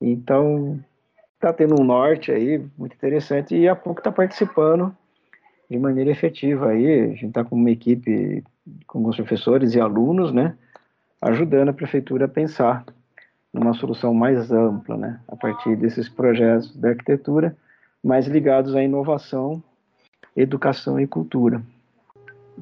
Então, 0.00 0.78
está 1.34 1.52
tendo 1.52 1.80
um 1.80 1.84
norte 1.84 2.30
aí 2.30 2.64
muito 2.78 2.94
interessante 2.94 3.56
e 3.56 3.68
a 3.68 3.74
pouco 3.74 3.98
está 3.98 4.12
participando 4.12 4.94
de 5.70 5.78
maneira 5.78 6.10
efetiva 6.10 6.70
aí. 6.70 7.02
A 7.02 7.06
gente 7.08 7.26
está 7.26 7.44
com 7.44 7.54
uma 7.54 7.70
equipe 7.70 8.42
com 8.86 8.98
alguns 8.98 9.16
professores 9.16 9.74
e 9.74 9.80
alunos, 9.80 10.32
né, 10.32 10.56
ajudando 11.20 11.68
a 11.68 11.72
prefeitura 11.72 12.24
a 12.24 12.28
pensar 12.28 12.84
numa 13.52 13.74
solução 13.74 14.12
mais 14.12 14.50
ampla, 14.50 14.96
né, 14.96 15.20
a 15.28 15.36
partir 15.36 15.76
desses 15.76 16.08
projetos 16.08 16.76
da 16.76 16.90
arquitetura, 16.90 17.56
mais 18.02 18.26
ligados 18.26 18.74
à 18.74 18.82
inovação, 18.82 19.62
educação 20.36 21.00
e 21.00 21.06
cultura. 21.06 21.62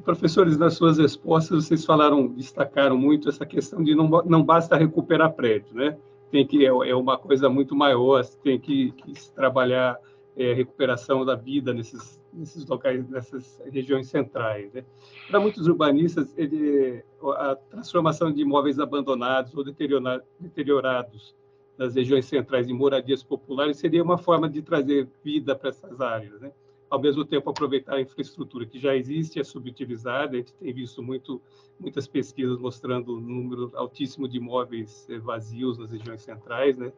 Professores, 0.03 0.57
nas 0.57 0.75
suas 0.75 0.97
respostas, 0.97 1.65
vocês 1.65 1.85
falaram, 1.85 2.27
destacaram 2.27 2.97
muito 2.97 3.27
essa 3.27 3.45
questão 3.45 3.83
de 3.83 3.93
não, 3.93 4.07
não 4.25 4.43
basta 4.43 4.77
recuperar 4.77 5.33
prédio, 5.33 5.73
né? 5.73 5.97
Tem 6.31 6.45
que, 6.45 6.65
é, 6.65 6.69
é 6.69 6.95
uma 6.95 7.17
coisa 7.17 7.49
muito 7.49 7.75
maior, 7.75 8.23
tem 8.43 8.59
que, 8.59 8.91
que 8.91 9.13
trabalhar 9.31 9.97
é, 10.37 10.53
recuperação 10.53 11.25
da 11.25 11.35
vida 11.35 11.73
nesses, 11.73 12.18
nesses 12.33 12.65
locais, 12.65 13.07
nessas 13.09 13.61
regiões 13.71 14.07
centrais. 14.07 14.71
Né? 14.73 14.83
Para 15.29 15.39
muitos 15.39 15.67
urbanistas, 15.67 16.33
ele, 16.37 17.03
a 17.37 17.55
transformação 17.55 18.31
de 18.31 18.41
imóveis 18.41 18.79
abandonados 18.79 19.53
ou 19.55 19.63
deteriorados 19.63 21.35
nas 21.77 21.95
regiões 21.95 22.25
centrais 22.25 22.67
em 22.67 22.73
moradias 22.73 23.23
populares 23.23 23.77
seria 23.77 24.03
uma 24.03 24.17
forma 24.17 24.49
de 24.49 24.61
trazer 24.61 25.07
vida 25.23 25.55
para 25.55 25.69
essas 25.69 26.01
áreas. 26.01 26.39
Né? 26.41 26.51
Ao 26.89 26.99
mesmo 26.99 27.23
tempo, 27.23 27.49
aproveitar 27.49 27.95
a 27.95 28.01
infraestrutura 28.01 28.65
que 28.65 28.79
já 28.79 28.95
existe, 28.95 29.39
é 29.39 29.43
subutilizada. 29.43 30.33
A 30.33 30.37
gente 30.39 30.53
tem 30.53 30.73
visto 30.73 31.03
muito, 31.03 31.41
muitas 31.79 32.07
pesquisas 32.07 32.57
mostrando 32.57 33.15
o 33.15 33.21
número 33.21 33.71
altíssimo 33.75 34.27
de 34.27 34.37
imóveis 34.37 35.07
eh, 35.09 35.19
vazios 35.19 35.77
nas 35.77 35.91
regiões 35.91 36.21
centrais. 36.21 36.77
Né? 36.77 36.91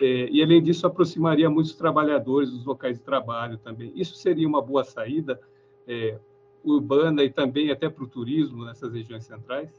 É, 0.00 0.28
e, 0.30 0.42
além 0.42 0.62
disso, 0.62 0.86
aproximaria 0.86 1.50
muitos 1.50 1.74
trabalhadores 1.74 2.50
dos 2.50 2.64
locais 2.64 2.98
de 2.98 3.04
trabalho 3.04 3.58
também. 3.58 3.92
Isso 3.94 4.14
seria 4.16 4.48
uma 4.48 4.62
boa 4.62 4.82
saída 4.82 5.40
é, 5.86 6.18
urbana 6.64 7.22
e 7.22 7.30
também 7.30 7.70
até 7.70 7.88
para 7.88 8.04
o 8.04 8.08
turismo 8.08 8.64
nessas 8.64 8.92
regiões 8.92 9.24
centrais? 9.24 9.70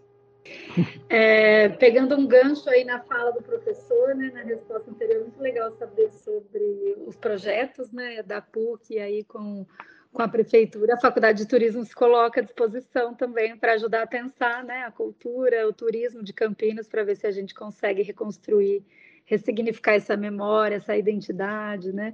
É, 1.07 1.69
pegando 1.69 2.15
um 2.15 2.25
gancho 2.25 2.67
aí 2.69 2.83
na 2.83 2.99
fala 3.01 3.31
do 3.31 3.43
professor, 3.43 4.15
né, 4.15 4.31
na 4.33 4.41
resposta 4.41 4.89
anterior, 4.89 5.21
muito 5.21 5.39
legal 5.39 5.71
saber 5.71 6.11
sobre 6.11 6.95
os 7.05 7.15
projetos 7.15 7.91
né, 7.91 8.23
da 8.23 8.41
PUC 8.41 8.97
aí 8.97 9.23
com, 9.23 9.65
com 10.11 10.21
a 10.21 10.27
prefeitura. 10.27 10.95
A 10.95 10.99
Faculdade 10.99 11.39
de 11.39 11.47
Turismo 11.47 11.85
se 11.85 11.93
coloca 11.93 12.41
à 12.41 12.43
disposição 12.43 13.13
também 13.13 13.55
para 13.55 13.73
ajudar 13.73 14.03
a 14.03 14.07
pensar 14.07 14.63
né, 14.63 14.83
a 14.83 14.91
cultura, 14.91 15.67
o 15.67 15.73
turismo 15.73 16.23
de 16.23 16.33
Campinas, 16.33 16.87
para 16.87 17.03
ver 17.03 17.15
se 17.15 17.27
a 17.27 17.31
gente 17.31 17.53
consegue 17.53 18.01
reconstruir 18.01 18.83
ressignificar 19.25 19.93
essa 19.93 20.17
memória, 20.17 20.75
essa 20.75 20.95
identidade, 20.95 21.91
né? 21.91 22.13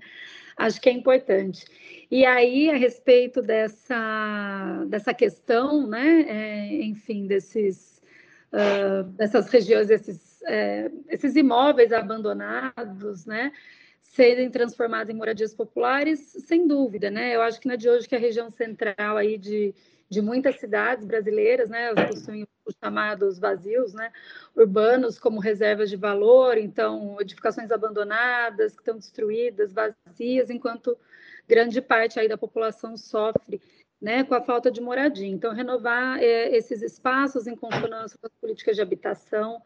Acho 0.55 0.81
que 0.81 0.89
é 0.89 0.91
importante. 0.91 1.65
E 2.09 2.25
aí, 2.25 2.69
a 2.69 2.75
respeito 2.75 3.41
dessa, 3.41 4.85
dessa 4.87 5.13
questão, 5.13 5.87
né? 5.87 6.25
É, 6.27 6.73
enfim, 6.83 7.27
desses, 7.27 8.01
uh, 8.51 9.03
dessas 9.11 9.49
regiões, 9.49 9.89
esses, 9.89 10.41
é, 10.43 10.89
esses 11.09 11.35
imóveis 11.35 11.91
abandonados, 11.91 13.25
né? 13.25 13.51
serem 14.17 14.49
transformados 14.49 15.13
em 15.13 15.17
moradias 15.17 15.53
populares, 15.53 16.19
sem 16.47 16.65
dúvida, 16.65 17.11
né? 17.11 17.35
Eu 17.35 17.41
acho 17.43 17.59
que 17.59 17.67
não 17.67 17.75
é 17.75 17.77
de 17.77 17.87
hoje 17.87 18.09
que 18.09 18.15
a 18.15 18.19
região 18.19 18.49
central 18.49 19.15
aí 19.15 19.37
de, 19.37 19.75
de 20.09 20.21
muitas 20.21 20.59
cidades 20.59 21.05
brasileiras, 21.05 21.69
né, 21.69 21.93
possuem 21.93 22.47
os 22.65 22.75
chamados 22.83 23.39
vazios, 23.39 23.93
né, 23.93 24.11
urbanos 24.55 25.19
como 25.19 25.39
reservas 25.39 25.89
de 25.89 25.95
valor, 25.95 26.57
então 26.57 27.17
edificações 27.19 27.71
abandonadas 27.71 28.73
que 28.73 28.81
estão 28.81 28.97
destruídas, 28.97 29.73
vazias, 29.73 30.49
enquanto 30.49 30.97
grande 31.47 31.81
parte 31.81 32.19
aí 32.19 32.27
da 32.27 32.37
população 32.37 32.95
sofre, 32.97 33.61
né, 34.01 34.23
com 34.23 34.35
a 34.35 34.41
falta 34.41 34.69
de 34.69 34.79
moradia. 34.79 35.27
Então 35.27 35.53
renovar 35.53 36.21
é, 36.21 36.55
esses 36.55 36.81
espaços 36.81 37.47
em 37.47 37.55
consonância 37.55 38.17
com 38.19 38.27
as 38.27 38.33
políticas 38.39 38.75
de 38.75 38.81
habitação, 38.81 39.61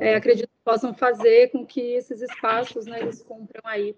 é, 0.00 0.16
acredito 0.16 0.48
que 0.48 0.64
possam 0.64 0.92
fazer 0.92 1.50
com 1.50 1.64
que 1.64 1.80
esses 1.80 2.20
espaços, 2.20 2.84
né, 2.86 3.00
eles 3.00 3.22
cumpram 3.22 3.62
aí 3.64 3.96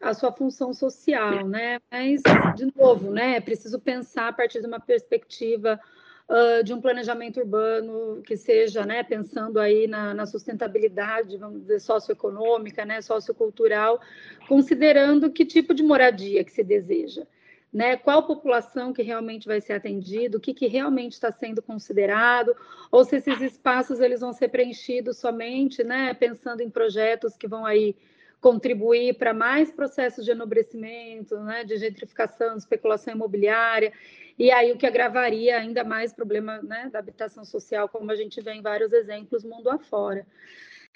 a 0.00 0.12
sua 0.12 0.32
função 0.32 0.72
social, 0.72 1.46
né? 1.46 1.80
Mas, 1.90 2.22
de 2.54 2.70
novo, 2.76 3.10
né, 3.10 3.36
é 3.36 3.40
preciso 3.40 3.78
pensar 3.80 4.28
a 4.28 4.32
partir 4.32 4.60
de 4.60 4.66
uma 4.66 4.80
perspectiva 4.80 5.80
uh, 6.28 6.62
de 6.62 6.72
um 6.72 6.80
planejamento 6.80 7.40
urbano 7.40 8.22
que 8.22 8.36
seja, 8.36 8.84
né, 8.84 9.02
pensando 9.02 9.58
aí 9.58 9.86
na, 9.86 10.14
na, 10.14 10.26
sustentabilidade, 10.26 11.36
vamos 11.36 11.62
dizer, 11.62 11.80
socioeconômica, 11.80 12.84
né, 12.84 13.00
sociocultural, 13.00 14.00
considerando 14.48 15.30
que 15.30 15.44
tipo 15.44 15.74
de 15.74 15.82
moradia 15.82 16.44
que 16.44 16.52
se 16.52 16.62
deseja. 16.62 17.26
Né, 17.72 17.96
qual 17.96 18.22
população 18.22 18.92
que 18.92 19.02
realmente 19.02 19.48
vai 19.48 19.60
ser 19.60 19.72
atendida, 19.72 20.38
o 20.38 20.40
que, 20.40 20.54
que 20.54 20.68
realmente 20.68 21.14
está 21.14 21.32
sendo 21.32 21.60
considerado, 21.60 22.54
ou 22.88 23.04
se 23.04 23.16
esses 23.16 23.40
espaços 23.40 23.98
eles 23.98 24.20
vão 24.20 24.32
ser 24.32 24.46
preenchidos 24.46 25.18
somente, 25.18 25.82
né, 25.82 26.14
pensando 26.14 26.60
em 26.60 26.70
projetos 26.70 27.36
que 27.36 27.48
vão 27.48 27.66
aí 27.66 27.96
contribuir 28.44 29.14
para 29.14 29.32
mais 29.32 29.72
processos 29.72 30.22
de 30.22 30.30
enobrecimento, 30.30 31.34
né, 31.40 31.64
de 31.64 31.78
gentrificação, 31.78 32.58
especulação 32.58 33.14
imobiliária, 33.14 33.90
e 34.38 34.50
aí 34.50 34.70
o 34.70 34.76
que 34.76 34.86
agravaria 34.86 35.56
ainda 35.56 35.82
mais 35.82 36.12
o 36.12 36.14
problema 36.14 36.60
né, 36.60 36.90
da 36.92 36.98
habitação 36.98 37.42
social, 37.42 37.88
como 37.88 38.12
a 38.12 38.14
gente 38.14 38.42
vê 38.42 38.52
em 38.52 38.60
vários 38.60 38.92
exemplos 38.92 39.44
mundo 39.44 39.70
afora. 39.70 40.26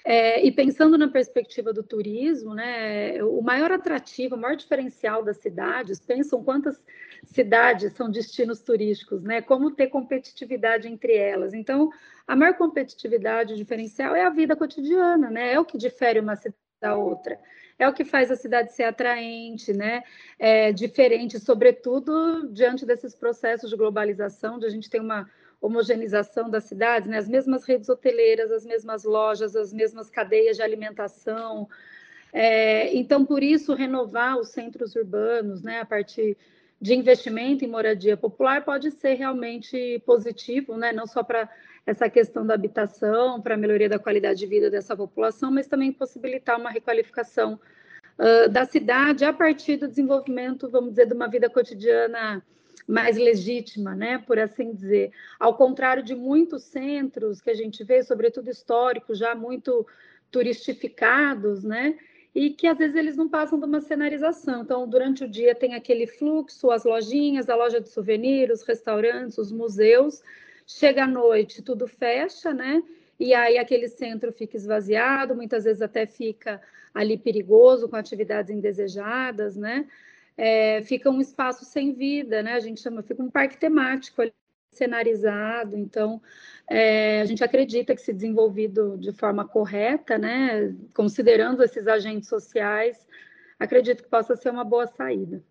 É, 0.05 0.45
e 0.45 0.51
pensando 0.51 0.95
na 0.95 1.07
perspectiva 1.07 1.73
do 1.73 1.81
turismo, 1.81 2.53
né, 2.53 3.23
o 3.23 3.41
maior 3.41 3.71
atrativo, 3.71 4.35
o 4.35 4.37
maior 4.37 4.55
diferencial 4.55 5.23
das 5.23 5.37
cidades, 5.37 5.99
pensam 5.99 6.43
quantas 6.43 6.85
cidades 7.25 7.93
são 7.93 8.11
destinos 8.11 8.61
turísticos, 8.61 9.23
né, 9.23 9.41
como 9.41 9.71
ter 9.71 9.87
competitividade 9.87 10.87
entre 10.87 11.15
elas. 11.15 11.55
Então, 11.55 11.89
a 12.27 12.35
maior 12.35 12.53
competitividade, 12.55 13.55
o 13.55 13.57
diferencial 13.57 14.15
é 14.15 14.23
a 14.23 14.29
vida 14.29 14.55
cotidiana, 14.55 15.31
né, 15.31 15.53
é 15.53 15.59
o 15.59 15.65
que 15.65 15.79
difere 15.79 16.19
uma 16.19 16.35
cidade 16.35 16.68
da 16.79 16.95
outra. 16.95 17.39
É 17.77 17.87
o 17.87 17.93
que 17.93 18.03
faz 18.03 18.29
a 18.31 18.35
cidade 18.35 18.73
ser 18.73 18.83
atraente, 18.83 19.71
né? 19.73 20.03
É 20.37 20.71
diferente, 20.71 21.39
sobretudo 21.39 22.49
diante 22.51 22.85
desses 22.85 23.15
processos 23.15 23.69
de 23.69 23.75
globalização, 23.75 24.59
de 24.59 24.65
a 24.65 24.69
gente 24.69 24.89
ter 24.89 24.99
uma 24.99 25.29
homogeneização 25.61 26.49
das 26.49 26.65
cidades, 26.65 27.09
né? 27.09 27.17
As 27.17 27.27
mesmas 27.27 27.65
redes 27.65 27.89
hoteleiras, 27.89 28.51
as 28.51 28.65
mesmas 28.65 29.03
lojas, 29.03 29.55
as 29.55 29.73
mesmas 29.73 30.09
cadeias 30.09 30.57
de 30.57 30.63
alimentação. 30.63 31.67
É, 32.33 32.93
então, 32.95 33.25
por 33.25 33.43
isso, 33.43 33.73
renovar 33.73 34.37
os 34.37 34.49
centros 34.49 34.95
urbanos, 34.95 35.61
né? 35.61 35.81
A 35.81 35.85
partir 35.85 36.37
de 36.81 36.93
investimento 36.93 37.65
em 37.65 37.67
moradia 37.67 38.15
popular 38.15 38.63
pode 38.63 38.91
ser 38.91 39.15
realmente 39.15 40.01
positivo, 40.05 40.77
né? 40.77 40.93
Não 40.93 41.05
só 41.07 41.23
para 41.23 41.49
essa 41.85 42.09
questão 42.09 42.45
da 42.45 42.53
habitação, 42.53 43.41
para 43.41 43.55
a 43.55 43.57
melhoria 43.57 43.89
da 43.89 43.99
qualidade 43.99 44.39
de 44.39 44.45
vida 44.45 44.69
dessa 44.69 44.95
população, 44.95 45.51
mas 45.51 45.67
também 45.67 45.91
possibilitar 45.91 46.59
uma 46.59 46.69
requalificação 46.69 47.59
uh, 48.17 48.49
da 48.49 48.65
cidade 48.65 49.25
a 49.25 49.33
partir 49.33 49.77
do 49.77 49.87
desenvolvimento, 49.87 50.69
vamos 50.69 50.91
dizer, 50.91 51.07
de 51.07 51.13
uma 51.13 51.27
vida 51.27 51.49
cotidiana 51.49 52.43
mais 52.87 53.17
legítima, 53.17 53.93
né, 53.95 54.17
por 54.17 54.39
assim 54.39 54.73
dizer. 54.73 55.11
Ao 55.39 55.55
contrário 55.55 56.01
de 56.01 56.15
muitos 56.15 56.63
centros 56.63 57.39
que 57.39 57.51
a 57.51 57.53
gente 57.53 57.83
vê, 57.83 58.01
sobretudo 58.01 58.49
históricos, 58.49 59.19
já 59.19 59.35
muito 59.35 59.85
turistificados, 60.31 61.63
né, 61.63 61.97
e 62.33 62.49
que 62.49 62.67
às 62.67 62.77
vezes 62.77 62.95
eles 62.95 63.15
não 63.15 63.29
passam 63.29 63.59
de 63.59 63.65
uma 63.65 63.79
cenarização. 63.79 64.61
Então, 64.61 64.87
durante 64.87 65.23
o 65.23 65.29
dia 65.29 65.53
tem 65.53 65.75
aquele 65.75 66.07
fluxo, 66.07 66.71
as 66.71 66.83
lojinhas, 66.83 67.47
a 67.47 67.55
loja 67.55 67.79
de 67.79 67.89
souvenirs, 67.89 68.61
os 68.61 68.67
restaurantes, 68.67 69.37
os 69.37 69.51
museus, 69.51 70.21
Chega 70.71 71.05
à 71.05 71.07
noite, 71.07 71.63
tudo 71.63 71.87
fecha, 71.87 72.53
né? 72.53 72.83
E 73.19 73.33
aí 73.33 73.57
aquele 73.57 73.87
centro 73.87 74.31
fica 74.31 74.55
esvaziado, 74.55 75.35
muitas 75.35 75.63
vezes 75.63 75.81
até 75.81 76.05
fica 76.05 76.61
ali 76.93 77.17
perigoso, 77.17 77.89
com 77.89 77.95
atividades 77.95 78.51
indesejadas, 78.55 79.57
né? 79.57 79.87
É, 80.37 80.83
fica 80.83 81.09
um 81.09 81.19
espaço 81.19 81.65
sem 81.65 81.91
vida, 81.91 82.43
né? 82.43 82.53
A 82.53 82.59
gente 82.59 82.81
chama, 82.81 83.01
fica 83.01 83.23
um 83.23 83.31
parque 83.31 83.57
temático 83.57 84.21
ali, 84.21 84.31
cenarizado. 84.71 85.75
Então, 85.75 86.21
é, 86.69 87.19
a 87.21 87.25
gente 87.25 87.43
acredita 87.43 87.95
que 87.95 88.01
se 88.01 88.13
desenvolvido 88.13 88.95
de 88.99 89.11
forma 89.11 89.47
correta, 89.47 90.19
né? 90.19 90.75
Considerando 90.93 91.63
esses 91.63 91.87
agentes 91.87 92.29
sociais, 92.29 93.07
acredito 93.59 94.03
que 94.03 94.09
possa 94.09 94.35
ser 94.35 94.51
uma 94.51 94.63
boa 94.63 94.85
saída. 94.85 95.41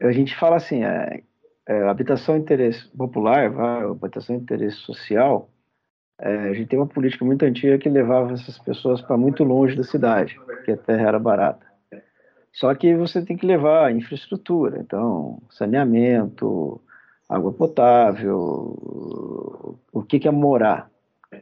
A 0.00 0.12
gente 0.12 0.36
fala 0.36 0.56
assim, 0.56 0.84
é, 0.84 1.24
é, 1.70 1.88
habitação 1.88 2.34
de 2.34 2.42
interesse 2.42 2.88
popular, 2.88 3.48
habitação 3.88 4.36
de 4.36 4.42
interesse 4.42 4.78
social, 4.78 5.48
é, 6.18 6.50
a 6.50 6.52
gente 6.52 6.66
tem 6.66 6.76
uma 6.76 6.88
política 6.88 7.24
muito 7.24 7.44
antiga 7.44 7.78
que 7.78 7.88
levava 7.88 8.32
essas 8.32 8.58
pessoas 8.58 9.00
para 9.00 9.16
muito 9.16 9.44
longe 9.44 9.76
da 9.76 9.84
cidade, 9.84 10.36
porque 10.44 10.72
a 10.72 10.76
terra 10.76 11.06
era 11.06 11.18
barata. 11.20 11.64
Só 12.52 12.74
que 12.74 12.96
você 12.96 13.24
tem 13.24 13.36
que 13.36 13.46
levar 13.46 13.94
infraestrutura, 13.94 14.80
então 14.80 15.40
saneamento, 15.48 16.80
água 17.28 17.52
potável, 17.52 18.36
o 19.92 20.02
que, 20.02 20.18
que 20.18 20.26
é 20.26 20.32
morar, 20.32 20.90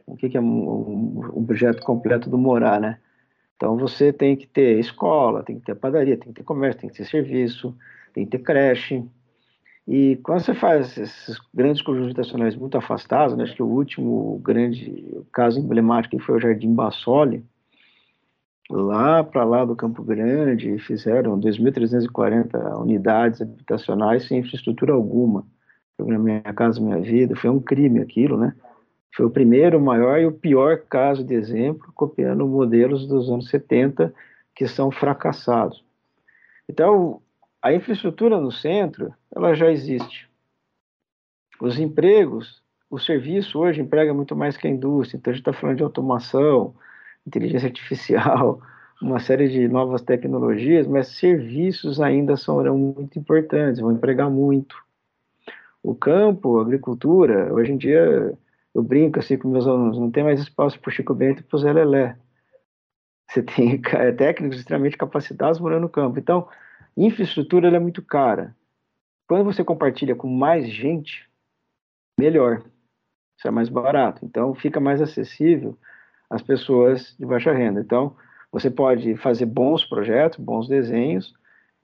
o 0.05 0.15
que, 0.15 0.29
que 0.29 0.37
é 0.37 0.41
um 0.41 1.43
projeto 1.47 1.81
completo 1.81 2.29
do 2.29 2.37
morar, 2.37 2.79
né? 2.79 2.99
Então 3.55 3.75
você 3.75 4.13
tem 4.13 4.35
que 4.35 4.45
ter 4.45 4.79
escola, 4.79 5.41
tem 5.41 5.59
que 5.59 5.65
ter 5.65 5.73
padaria, 5.73 6.15
tem 6.15 6.31
que 6.31 6.41
ter 6.41 6.43
comércio, 6.43 6.81
tem 6.81 6.89
que 6.91 6.97
ter 6.97 7.05
serviço, 7.05 7.75
tem 8.13 8.25
que 8.25 8.37
ter 8.37 8.43
creche. 8.43 9.03
E 9.91 10.17
quando 10.17 10.41
você 10.41 10.53
faz 10.53 10.95
esses 10.99 11.39
grandes 11.51 11.81
conjuntos 11.81 12.09
habitacionais 12.09 12.55
muito 12.55 12.77
afastados, 12.77 13.35
né, 13.35 13.43
acho 13.43 13.55
que 13.55 13.63
o 13.63 13.67
último 13.67 14.37
grande 14.37 15.17
caso 15.33 15.59
emblemático 15.59 16.19
foi 16.19 16.35
o 16.35 16.39
Jardim 16.39 16.75
Bassoli, 16.75 17.43
lá 18.69 19.23
para 19.23 19.43
lá 19.43 19.65
do 19.65 19.75
Campo 19.75 20.03
Grande, 20.03 20.77
fizeram 20.77 21.39
2.340 21.39 22.79
unidades 22.79 23.41
habitacionais 23.41 24.27
sem 24.27 24.37
infraestrutura 24.37 24.93
alguma. 24.93 25.43
Na 25.97 26.19
minha 26.19 26.41
casa, 26.41 26.79
minha 26.79 26.99
vida, 26.99 27.35
foi 27.35 27.49
um 27.49 27.59
crime 27.59 27.99
aquilo, 27.99 28.37
né? 28.37 28.53
Foi 29.15 29.25
o 29.25 29.31
primeiro, 29.31 29.79
o 29.79 29.81
maior 29.81 30.19
e 30.19 30.27
o 30.27 30.31
pior 30.31 30.83
caso 30.87 31.23
de 31.23 31.33
exemplo, 31.33 31.91
copiando 31.95 32.47
modelos 32.47 33.07
dos 33.07 33.27
anos 33.27 33.49
70 33.49 34.13
que 34.55 34.67
são 34.67 34.91
fracassados. 34.91 35.83
Então, 36.69 37.23
a 37.61 37.73
infraestrutura 37.73 38.39
no 38.39 38.51
centro, 38.51 39.13
ela 39.33 39.53
já 39.53 39.71
existe. 39.71 40.29
Os 41.59 41.77
empregos, 41.77 42.61
o 42.89 42.97
serviço 42.97 43.59
hoje 43.59 43.81
emprega 43.81 44.13
muito 44.13 44.35
mais 44.35 44.55
que 44.55 44.67
a 44.67 44.71
indústria, 44.71 45.17
então 45.17 45.31
a 45.31 45.33
gente 45.33 45.41
está 45.41 45.53
falando 45.53 45.77
de 45.77 45.83
automação, 45.83 46.73
inteligência 47.27 47.67
artificial, 47.67 48.61
uma 49.01 49.19
série 49.19 49.49
de 49.49 49.67
novas 49.67 50.01
tecnologias, 50.01 50.87
mas 50.87 51.07
serviços 51.07 51.99
ainda 51.99 52.35
serão 52.37 52.77
muito 52.77 53.19
importantes, 53.19 53.81
vão 53.81 53.91
empregar 53.91 54.29
muito. 54.29 54.75
O 55.83 55.95
campo, 55.95 56.59
a 56.59 56.61
agricultura, 56.61 57.53
hoje 57.53 57.71
em 57.71 57.77
dia 57.77 58.37
eu 58.73 58.83
brinco 58.83 59.19
assim 59.19 59.37
com 59.37 59.47
meus 59.47 59.67
alunos, 59.67 59.97
não 59.97 60.11
tem 60.11 60.23
mais 60.23 60.39
espaço 60.39 60.79
para 60.79 60.89
o 60.89 60.91
Chico 60.91 61.13
Bento 61.13 61.41
e 61.41 61.43
para 61.43 61.55
o 61.55 61.59
Zé 61.59 61.73
Lelé. 61.73 62.17
Você 63.29 63.43
tem 63.43 63.79
técnicos 64.17 64.59
extremamente 64.59 64.97
capacitados 64.97 65.59
morando 65.59 65.83
no 65.83 65.89
campo. 65.89 66.19
Então, 66.19 66.47
infraestrutura 67.05 67.67
é 67.67 67.79
muito 67.79 68.01
cara. 68.01 68.55
Quando 69.27 69.45
você 69.45 69.63
compartilha 69.63 70.15
com 70.15 70.27
mais 70.27 70.67
gente, 70.69 71.29
melhor. 72.19 72.63
Isso 73.37 73.47
é 73.47 73.51
mais 73.51 73.69
barato. 73.69 74.25
Então, 74.25 74.53
fica 74.53 74.79
mais 74.79 75.01
acessível 75.01 75.77
às 76.29 76.41
pessoas 76.41 77.15
de 77.17 77.25
baixa 77.25 77.53
renda. 77.53 77.79
Então, 77.79 78.15
você 78.51 78.69
pode 78.69 79.15
fazer 79.17 79.45
bons 79.45 79.85
projetos, 79.85 80.39
bons 80.39 80.67
desenhos 80.67 81.33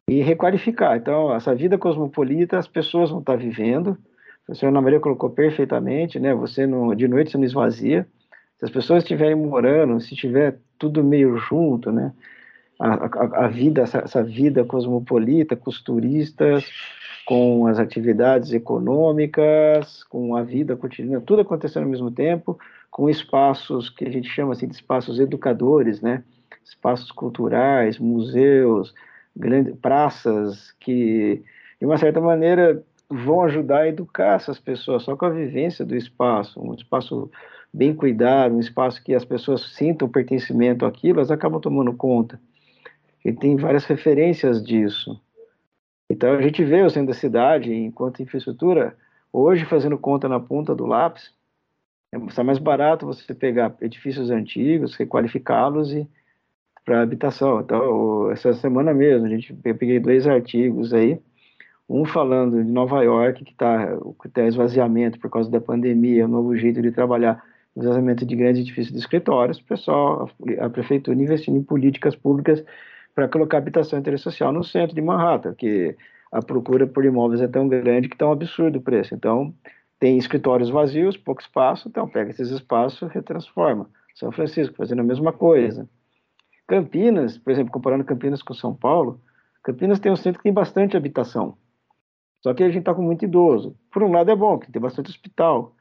e 0.09 0.21
requalificar. 0.21 0.97
Então, 0.97 1.33
essa 1.33 1.55
vida 1.55 1.77
cosmopolita, 1.77 2.57
as 2.57 2.67
pessoas 2.67 3.09
vão 3.09 3.19
estar 3.19 3.37
vivendo, 3.37 3.97
a 4.49 4.53
senhora 4.53 4.73
Ana 4.73 4.81
Maria 4.81 4.99
colocou 4.99 5.29
perfeitamente, 5.29 6.19
né? 6.19 6.33
Você 6.35 6.67
no, 6.67 6.93
de 6.93 7.07
noite 7.07 7.31
você 7.31 7.37
não 7.37 7.45
esvazia. 7.45 8.07
Se 8.57 8.65
as 8.65 8.71
pessoas 8.71 9.03
estiverem 9.03 9.35
morando, 9.35 9.99
se 9.99 10.15
tiver 10.15 10.59
tudo 10.77 11.03
meio 11.03 11.35
junto, 11.37 11.91
né? 11.91 12.13
A, 12.79 13.45
a, 13.45 13.47
vida, 13.47 13.81
essa, 13.81 13.99
essa, 13.99 14.23
vida 14.23 14.65
cosmopolita, 14.65 15.55
com 15.55 15.69
os 15.69 15.81
turistas, 15.81 16.65
com 17.25 17.67
as 17.67 17.79
atividades 17.79 18.51
econômicas, 18.51 20.03
com 20.03 20.35
a 20.35 20.43
vida 20.43 20.75
cotidiana, 20.75 21.21
tudo 21.21 21.41
acontecendo 21.41 21.83
ao 21.83 21.89
mesmo 21.89 22.11
tempo, 22.11 22.59
com 22.91 23.09
espaços 23.09 23.89
que 23.89 24.05
a 24.05 24.11
gente 24.11 24.27
chama 24.29 24.53
assim 24.53 24.67
de 24.67 24.75
espaços 24.75 25.19
educadores, 25.19 26.01
né? 26.01 26.23
Espaços 26.63 27.11
culturais, 27.11 27.97
museus, 27.97 28.93
grandes 29.35 29.75
praças 29.75 30.73
que, 30.79 31.41
de 31.79 31.85
uma 31.85 31.97
certa 31.97 32.19
maneira, 32.19 32.83
vão 33.09 33.43
ajudar 33.43 33.81
a 33.81 33.87
educar 33.87 34.35
essas 34.35 34.59
pessoas, 34.59 35.03
só 35.03 35.15
com 35.15 35.25
a 35.25 35.29
vivência 35.29 35.85
do 35.85 35.95
espaço, 35.95 36.59
um 36.59 36.73
espaço 36.73 37.29
bem 37.73 37.93
cuidado, 37.93 38.55
um 38.55 38.59
espaço 38.59 39.03
que 39.03 39.13
as 39.13 39.25
pessoas 39.25 39.73
sintam 39.73 40.07
pertencimento 40.07 40.85
àquilo, 40.85 41.19
elas 41.19 41.31
acabam 41.31 41.59
tomando 41.59 41.93
conta. 41.93 42.39
E 43.25 43.33
tem 43.33 43.55
várias 43.55 43.85
referências 43.85 44.63
disso. 44.63 45.19
Então 46.07 46.33
a 46.33 46.41
gente 46.41 46.63
vê 46.63 46.83
o 46.83 46.89
centro 46.89 47.07
da 47.07 47.19
cidade, 47.19 47.73
enquanto 47.73 48.21
infraestrutura, 48.21 48.95
hoje 49.33 49.65
fazendo 49.65 49.97
conta 49.97 50.29
na 50.29 50.39
ponta 50.39 50.75
do 50.75 50.85
lápis, 50.85 51.33
é 52.13 52.43
mais 52.43 52.59
barato 52.59 53.07
você 53.07 53.33
pegar 53.33 53.75
edifícios 53.81 54.29
antigos, 54.29 54.95
requalificá-los 54.95 55.91
e 55.91 56.07
para 56.85 57.01
habitação. 57.01 57.61
Então, 57.61 58.29
essa 58.31 58.53
semana 58.53 58.93
mesmo, 58.93 59.25
a 59.25 59.29
gente 59.29 59.57
eu 59.65 59.75
peguei 59.75 59.99
dois 59.99 60.27
artigos 60.27 60.93
aí 60.93 61.19
um 61.89 62.05
falando 62.05 62.63
de 62.63 62.71
Nova 62.71 63.03
York, 63.03 63.43
que 63.43 63.51
está 63.51 63.97
tá 64.33 64.47
esvaziamento 64.47 65.19
por 65.19 65.29
causa 65.29 65.49
da 65.49 65.61
pandemia, 65.61 66.25
um 66.25 66.29
novo 66.29 66.55
jeito 66.55 66.81
de 66.81 66.91
trabalhar, 66.91 67.43
esvaziamento 67.75 68.25
de 68.25 68.35
grandes 68.35 68.61
edifícios 68.61 68.93
de 68.93 68.99
escritórios, 68.99 69.59
o 69.59 69.65
pessoal, 69.65 70.29
a, 70.59 70.65
a 70.65 70.69
prefeitura 70.69 71.19
investindo 71.19 71.57
em 71.57 71.63
políticas 71.63 72.15
públicas 72.15 72.63
para 73.15 73.29
colocar 73.29 73.57
habitação 73.57 73.97
e 73.97 74.01
interesse 74.01 74.23
social 74.23 74.51
no 74.51 74.63
centro 74.63 74.93
de 74.93 75.01
Manhattan, 75.01 75.55
que 75.55 75.95
a 76.31 76.41
procura 76.41 76.85
por 76.85 77.05
imóveis 77.05 77.41
é 77.41 77.47
tão 77.47 77.67
grande 77.67 78.09
que 78.09 78.15
está 78.15 78.27
um 78.27 78.33
absurdo 78.33 78.77
o 78.77 78.81
preço. 78.81 79.15
Então, 79.15 79.55
tem 79.97 80.17
escritórios 80.17 80.69
vazios, 80.69 81.15
pouco 81.15 81.41
espaço, 81.41 81.87
então 81.87 82.07
pega 82.07 82.29
esses 82.29 82.51
espaços 82.51 83.09
e 83.09 83.13
retransforma. 83.13 83.89
São 84.13 84.31
Francisco 84.31 84.75
fazendo 84.75 84.99
a 84.99 85.03
mesma 85.03 85.31
coisa. 85.31 85.89
Campinas, 86.67 87.37
por 87.37 87.51
exemplo, 87.51 87.71
comparando 87.71 88.03
Campinas 88.03 88.43
com 88.43 88.53
São 88.53 88.75
Paulo, 88.75 89.21
Campinas 89.63 89.99
tem 89.99 90.11
um 90.11 90.15
centro 90.15 90.39
que 90.39 90.43
tem 90.43 90.53
bastante 90.53 90.97
habitação. 90.97 91.57
Só 92.43 92.53
que 92.53 92.63
a 92.63 92.67
gente 92.67 92.79
está 92.79 92.93
com 92.93 93.01
muito 93.01 93.23
idoso. 93.23 93.75
Por 93.91 94.03
um 94.03 94.11
lado 94.11 94.29
é 94.29 94.35
bom, 94.35 94.59
que 94.59 94.71
tem 94.71 94.81
bastante 94.81 95.09
hospital, 95.09 95.73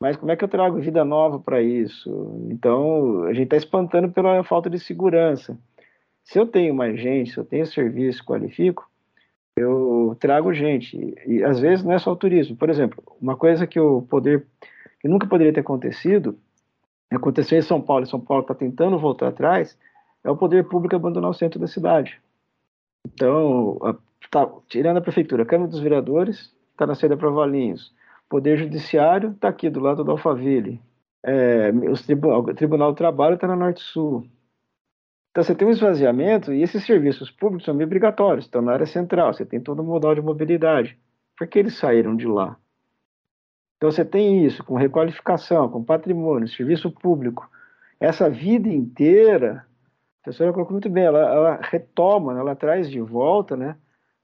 mas 0.00 0.16
como 0.16 0.32
é 0.32 0.36
que 0.36 0.44
eu 0.44 0.48
trago 0.48 0.80
vida 0.80 1.04
nova 1.04 1.38
para 1.38 1.60
isso? 1.60 2.10
Então, 2.50 3.24
a 3.24 3.32
gente 3.32 3.44
está 3.44 3.56
espantando 3.56 4.10
pela 4.10 4.42
falta 4.42 4.70
de 4.70 4.78
segurança. 4.78 5.58
Se 6.28 6.38
eu 6.38 6.46
tenho 6.46 6.76
gente, 6.94 7.32
se 7.32 7.38
eu 7.38 7.44
tenho 7.44 7.64
serviço, 7.64 8.22
qualifico, 8.22 8.86
eu 9.56 10.14
trago 10.20 10.52
gente. 10.52 11.14
E 11.26 11.42
às 11.42 11.58
vezes 11.58 11.82
não 11.82 11.92
é 11.92 11.98
só 11.98 12.12
o 12.12 12.16
turismo. 12.16 12.54
Por 12.54 12.68
exemplo, 12.68 13.02
uma 13.18 13.34
coisa 13.34 13.66
que 13.66 13.80
o 13.80 14.02
poder, 14.02 14.46
que 15.00 15.08
nunca 15.08 15.26
poderia 15.26 15.54
ter 15.54 15.60
acontecido, 15.60 16.38
aconteceu 17.10 17.58
em 17.58 17.62
São 17.62 17.80
Paulo, 17.80 18.04
e 18.04 18.08
São 18.10 18.20
Paulo 18.20 18.42
está 18.42 18.54
tentando 18.54 18.98
voltar 18.98 19.28
atrás, 19.28 19.78
é 20.22 20.30
o 20.30 20.36
poder 20.36 20.68
público 20.68 20.94
abandonar 20.94 21.30
o 21.30 21.34
centro 21.34 21.58
da 21.58 21.66
cidade. 21.66 22.20
Então, 23.06 23.78
tá, 24.30 24.46
tirando 24.68 24.98
a 24.98 25.00
prefeitura, 25.00 25.44
a 25.44 25.46
Câmara 25.46 25.70
dos 25.70 25.80
Vereadores 25.80 26.54
está 26.72 26.86
na 26.86 26.94
saída 26.94 27.16
para 27.16 27.30
Valinhos, 27.30 27.94
Poder 28.28 28.58
Judiciário 28.58 29.30
está 29.30 29.48
aqui 29.48 29.70
do 29.70 29.80
lado 29.80 30.04
do 30.04 30.10
Alphaville, 30.10 30.78
é, 31.24 31.70
os 31.90 32.06
o 32.06 32.54
Tribunal 32.54 32.92
do 32.92 32.96
Trabalho 32.96 33.36
está 33.36 33.46
na 33.46 33.56
Norte-Sul. 33.56 34.26
Então 35.38 35.44
você 35.44 35.54
tem 35.54 35.68
um 35.68 35.70
esvaziamento 35.70 36.52
e 36.52 36.62
esses 36.62 36.84
serviços 36.84 37.30
públicos 37.30 37.64
são 37.64 37.80
obrigatórios, 37.80 38.46
estão 38.46 38.60
na 38.60 38.72
área 38.72 38.86
central, 38.86 39.32
você 39.32 39.46
tem 39.46 39.60
todo 39.60 39.78
o 39.78 39.84
modal 39.84 40.12
de 40.12 40.20
mobilidade. 40.20 40.98
Por 41.36 41.46
que 41.46 41.60
eles 41.60 41.78
saíram 41.78 42.16
de 42.16 42.26
lá? 42.26 42.56
Então 43.76 43.88
você 43.88 44.04
tem 44.04 44.44
isso, 44.44 44.64
com 44.64 44.74
requalificação, 44.74 45.68
com 45.68 45.84
patrimônio, 45.84 46.48
serviço 46.48 46.90
público, 46.90 47.48
essa 48.00 48.28
vida 48.28 48.68
inteira, 48.68 49.64
a 50.22 50.24
professora 50.24 50.52
colocou 50.52 50.72
muito 50.72 50.90
bem, 50.90 51.04
ela, 51.04 51.20
ela 51.20 51.60
retoma, 51.62 52.36
ela 52.36 52.56
traz 52.56 52.90
de 52.90 53.00
volta, 53.00 53.56
né, 53.56 53.76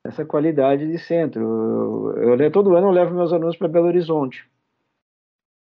essa 0.02 0.24
qualidade 0.24 0.84
de 0.84 0.98
centro. 0.98 2.12
Eu, 2.16 2.36
eu 2.36 2.50
todo 2.50 2.74
ano 2.74 2.88
eu 2.88 2.92
levo 2.92 3.14
meus 3.14 3.32
alunos 3.32 3.56
para 3.56 3.68
Belo 3.68 3.86
Horizonte. 3.86 4.44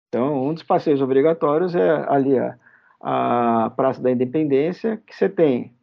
Então, 0.10 0.46
um 0.46 0.54
dos 0.54 0.64
passeios 0.64 1.02
obrigatórios 1.02 1.74
é 1.74 1.90
ali 2.10 2.38
a, 2.38 2.60
a 3.00 3.72
Praça 3.76 4.02
da 4.02 4.12
Independência, 4.12 5.02
que 5.06 5.16
você 5.16 5.30
tem 5.30 5.74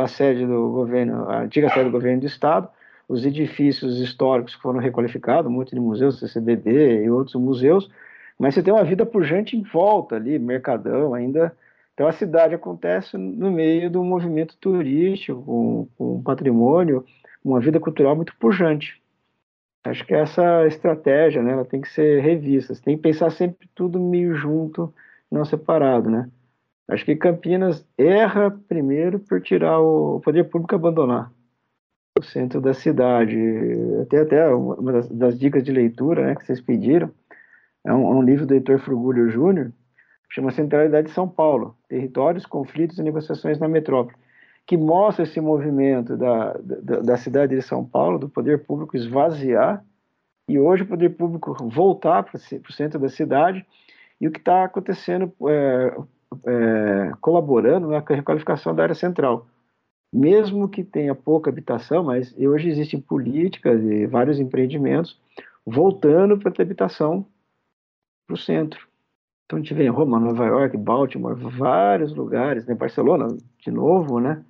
a 0.00 0.06
sede 0.06 0.46
do 0.46 0.70
governo, 0.70 1.28
a 1.28 1.42
antiga 1.42 1.68
sede 1.68 1.84
do 1.84 1.90
governo 1.90 2.20
do 2.20 2.26
estado, 2.26 2.68
os 3.08 3.24
edifícios 3.24 3.98
históricos 4.00 4.56
que 4.56 4.62
foram 4.62 4.80
requalificados, 4.80 5.50
um 5.50 5.54
monte 5.54 5.74
de 5.74 5.80
museus, 5.80 6.18
CCBB 6.18 7.04
e 7.04 7.10
outros 7.10 7.34
museus, 7.36 7.88
mas 8.38 8.54
você 8.54 8.62
tem 8.62 8.72
uma 8.72 8.84
vida 8.84 9.06
pujante 9.06 9.56
em 9.56 9.62
volta 9.62 10.16
ali, 10.16 10.38
mercadão 10.38 11.14
ainda. 11.14 11.56
Então 11.94 12.06
a 12.06 12.12
cidade 12.12 12.54
acontece 12.54 13.16
no 13.16 13.50
meio 13.50 13.90
do 13.90 14.04
movimento 14.04 14.56
turístico, 14.58 15.42
com, 15.42 15.88
com 15.96 16.22
patrimônio, 16.22 17.04
uma 17.44 17.60
vida 17.60 17.80
cultural 17.80 18.14
muito 18.14 18.36
pujante. 18.36 19.00
Acho 19.84 20.04
que 20.04 20.14
essa 20.14 20.66
estratégia, 20.66 21.42
né, 21.42 21.52
ela 21.52 21.64
tem 21.64 21.80
que 21.80 21.88
ser 21.88 22.20
revista. 22.20 22.74
Você 22.74 22.82
tem 22.82 22.96
que 22.96 23.02
pensar 23.02 23.30
sempre 23.30 23.68
tudo 23.74 24.00
meio 24.00 24.34
junto, 24.34 24.92
não 25.30 25.44
separado, 25.44 26.10
né? 26.10 26.28
Acho 26.88 27.04
que 27.04 27.16
Campinas 27.16 27.84
erra 27.98 28.50
primeiro 28.68 29.18
por 29.18 29.40
tirar 29.40 29.80
o 29.80 30.20
poder 30.20 30.44
público 30.44 30.74
abandonar 30.74 31.32
o 32.18 32.22
centro 32.22 32.60
da 32.60 32.72
cidade. 32.72 33.36
Até 34.02 34.20
até 34.20 34.48
uma 34.48 34.92
das, 34.92 35.08
das 35.08 35.38
dicas 35.38 35.62
de 35.62 35.72
leitura, 35.72 36.26
né, 36.26 36.34
que 36.36 36.46
vocês 36.46 36.60
pediram, 36.60 37.10
é 37.84 37.92
um, 37.92 38.12
é 38.12 38.14
um 38.14 38.22
livro 38.22 38.46
do 38.46 38.54
Heitor 38.54 38.78
Frugulho 38.78 39.28
Júnior, 39.28 39.72
chama 40.28 40.50
Centralidade 40.50 41.08
de 41.08 41.14
São 41.14 41.28
Paulo, 41.28 41.76
Territórios, 41.88 42.46
Conflitos 42.46 42.98
e 42.98 43.02
Negociações 43.02 43.58
na 43.58 43.68
Metrópole, 43.68 44.16
que 44.66 44.76
mostra 44.76 45.22
esse 45.22 45.40
movimento 45.40 46.16
da, 46.16 46.54
da, 46.54 47.00
da 47.00 47.16
cidade 47.16 47.54
de 47.54 47.62
São 47.62 47.84
Paulo, 47.84 48.18
do 48.18 48.28
poder 48.28 48.64
público 48.64 48.96
esvaziar, 48.96 49.84
e 50.48 50.58
hoje 50.58 50.82
o 50.82 50.86
poder 50.86 51.10
público 51.10 51.54
voltar 51.68 52.22
para 52.24 52.36
o 52.36 52.72
centro 52.72 52.98
da 52.98 53.08
cidade, 53.08 53.64
e 54.20 54.26
o 54.26 54.32
que 54.32 54.38
está 54.38 54.64
acontecendo, 54.64 55.32
é, 55.48 55.96
é, 56.44 57.12
colaborando 57.20 57.88
na 57.88 57.98
requalificação 57.98 58.74
da 58.74 58.82
área 58.82 58.94
central. 58.94 59.46
Mesmo 60.12 60.68
que 60.68 60.84
tenha 60.84 61.14
pouca 61.14 61.50
habitação, 61.50 62.04
mas 62.04 62.34
hoje 62.38 62.68
existem 62.68 63.00
políticas 63.00 63.82
e 63.82 64.06
vários 64.06 64.38
empreendimentos 64.38 65.20
voltando 65.64 66.38
para 66.38 66.50
ter 66.50 66.62
habitação 66.62 67.26
para 68.26 68.34
o 68.34 68.38
centro. 68.38 68.86
Então 69.44 69.58
a 69.58 69.62
gente 69.62 69.74
vê 69.74 69.84
em 69.84 69.90
Roma, 69.90 70.18
Nova 70.18 70.44
York, 70.46 70.76
Baltimore, 70.76 71.34
vários 71.34 72.14
lugares, 72.14 72.66
né? 72.66 72.74
Barcelona, 72.74 73.28
de 73.58 73.70
novo, 73.70 74.20
né? 74.20 74.44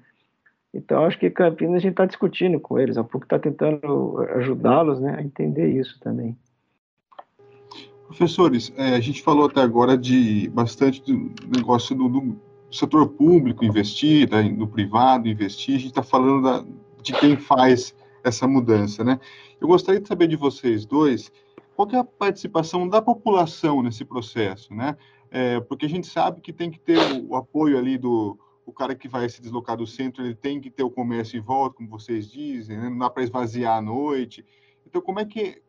Então 0.73 1.05
acho 1.05 1.19
que 1.19 1.31
Campinas 1.31 1.77
a 1.77 1.79
gente 1.79 1.93
está 1.93 2.07
discutindo 2.07 2.61
com 2.61 2.79
eles, 2.79 2.97
um 2.97 3.05
pouco 3.05 3.25
está 3.25 3.39
tentando 3.39 4.19
ajudá-los, 4.35 5.01
né, 5.01 5.17
a 5.19 5.23
entender 5.23 5.69
isso 5.69 5.99
também. 6.01 6.37
Professores, 8.07 8.73
é, 8.77 8.95
a 8.95 9.01
gente 9.01 9.23
falou 9.23 9.47
até 9.47 9.61
agora 9.61 9.97
de 9.97 10.49
bastante 10.51 11.03
do 11.03 11.33
negócio 11.57 11.95
do, 11.95 12.09
do 12.09 12.41
setor 12.71 13.09
público 13.09 13.65
investir, 13.65 14.29
do 14.57 14.69
privado 14.69 15.29
investir, 15.29 15.75
a 15.75 15.79
gente 15.79 15.89
está 15.89 16.03
falando 16.03 16.43
da, 16.43 16.65
de 17.03 17.13
quem 17.15 17.37
faz 17.37 17.95
essa 18.23 18.47
mudança, 18.47 19.03
né? 19.05 19.19
Eu 19.61 19.69
gostaria 19.69 20.01
de 20.01 20.09
saber 20.09 20.29
de 20.29 20.37
vocês 20.37 20.85
dois 20.85 21.33
qual 21.75 21.89
é 21.93 21.97
a 21.97 22.05
participação 22.05 22.89
da 22.89 23.03
população 23.03 23.83
nesse 23.83 24.05
processo, 24.05 24.73
né? 24.73 24.97
É, 25.31 25.61
porque 25.61 25.87
a 25.87 25.89
gente 25.89 26.07
sabe 26.07 26.41
que 26.41 26.53
tem 26.53 26.71
que 26.71 26.79
ter 26.79 26.99
o, 26.99 27.31
o, 27.31 27.37
apoio 27.37 27.77
ali 27.77 27.99
do 27.99 28.39
o 28.65 28.73
cara 28.73 28.95
que 28.95 29.09
vai 29.09 29.29
se 29.29 29.41
deslocar 29.41 29.77
do 29.77 29.87
centro, 29.87 30.25
ele 30.25 30.35
tem 30.35 30.61
que 30.61 30.71
ter 30.71 30.83
o 30.83 30.91
comércio 30.91 31.39
em 31.39 31.43
volta, 31.43 31.77
como 31.77 31.89
vocês 31.89 32.31
dizem, 32.31 32.77
né? 32.77 32.89
não 32.89 32.99
dá 32.99 33.11
para 33.11 33.23
esvaziar 33.23 33.77
à 33.77 33.83
noite. 33.83 34.45
Então, 34.85 35.01
como 35.01 35.21
é 35.21 35.25
que 35.25 35.63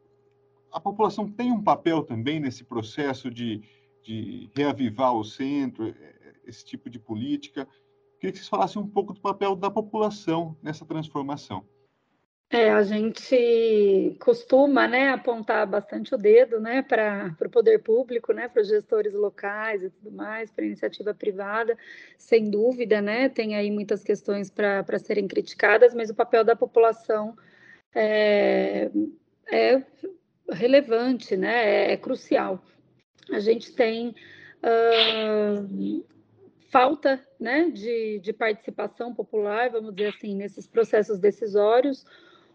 a 0.71 0.79
população 0.79 1.29
tem 1.29 1.51
um 1.51 1.63
papel 1.63 2.03
também 2.03 2.39
nesse 2.39 2.63
processo 2.63 3.29
de, 3.29 3.61
de 4.03 4.49
reavivar 4.55 5.13
o 5.13 5.23
centro, 5.23 5.93
esse 6.45 6.63
tipo 6.63 6.89
de 6.89 6.99
política? 6.99 7.67
Queria 8.19 8.31
que 8.31 8.37
vocês 8.37 8.49
falassem 8.49 8.81
um 8.81 8.87
pouco 8.87 9.13
do 9.13 9.21
papel 9.21 9.55
da 9.55 9.69
população 9.69 10.57
nessa 10.61 10.85
transformação. 10.85 11.65
É, 12.49 12.71
a 12.71 12.81
gente 12.81 14.15
costuma, 14.21 14.87
né, 14.87 15.09
apontar 15.09 15.67
bastante 15.67 16.15
o 16.15 16.17
dedo, 16.17 16.61
né, 16.61 16.81
para 16.81 17.35
o 17.45 17.49
poder 17.49 17.79
público, 17.79 18.31
né, 18.31 18.47
para 18.47 18.61
os 18.61 18.69
gestores 18.69 19.13
locais 19.13 19.83
e 19.83 19.89
tudo 19.89 20.13
mais, 20.13 20.49
para 20.49 20.63
a 20.63 20.67
iniciativa 20.67 21.13
privada, 21.13 21.77
sem 22.17 22.49
dúvida, 22.49 23.01
né, 23.01 23.27
tem 23.27 23.57
aí 23.57 23.69
muitas 23.69 24.01
questões 24.01 24.49
para 24.49 24.97
serem 24.97 25.27
criticadas, 25.27 25.93
mas 25.93 26.09
o 26.09 26.15
papel 26.15 26.45
da 26.45 26.55
população 26.55 27.35
é, 27.93 28.89
é 29.51 29.83
relevante, 30.51 31.35
né, 31.35 31.89
é, 31.89 31.93
é 31.93 31.97
crucial. 31.97 32.63
A 33.31 33.39
gente 33.39 33.73
tem 33.73 34.15
uh, 34.63 36.05
falta, 36.69 37.21
né, 37.39 37.69
de, 37.69 38.19
de 38.19 38.33
participação 38.33 39.13
popular, 39.13 39.69
vamos 39.69 39.93
dizer 39.93 40.09
assim, 40.09 40.35
nesses 40.35 40.67
processos 40.67 41.19
decisórios, 41.19 42.05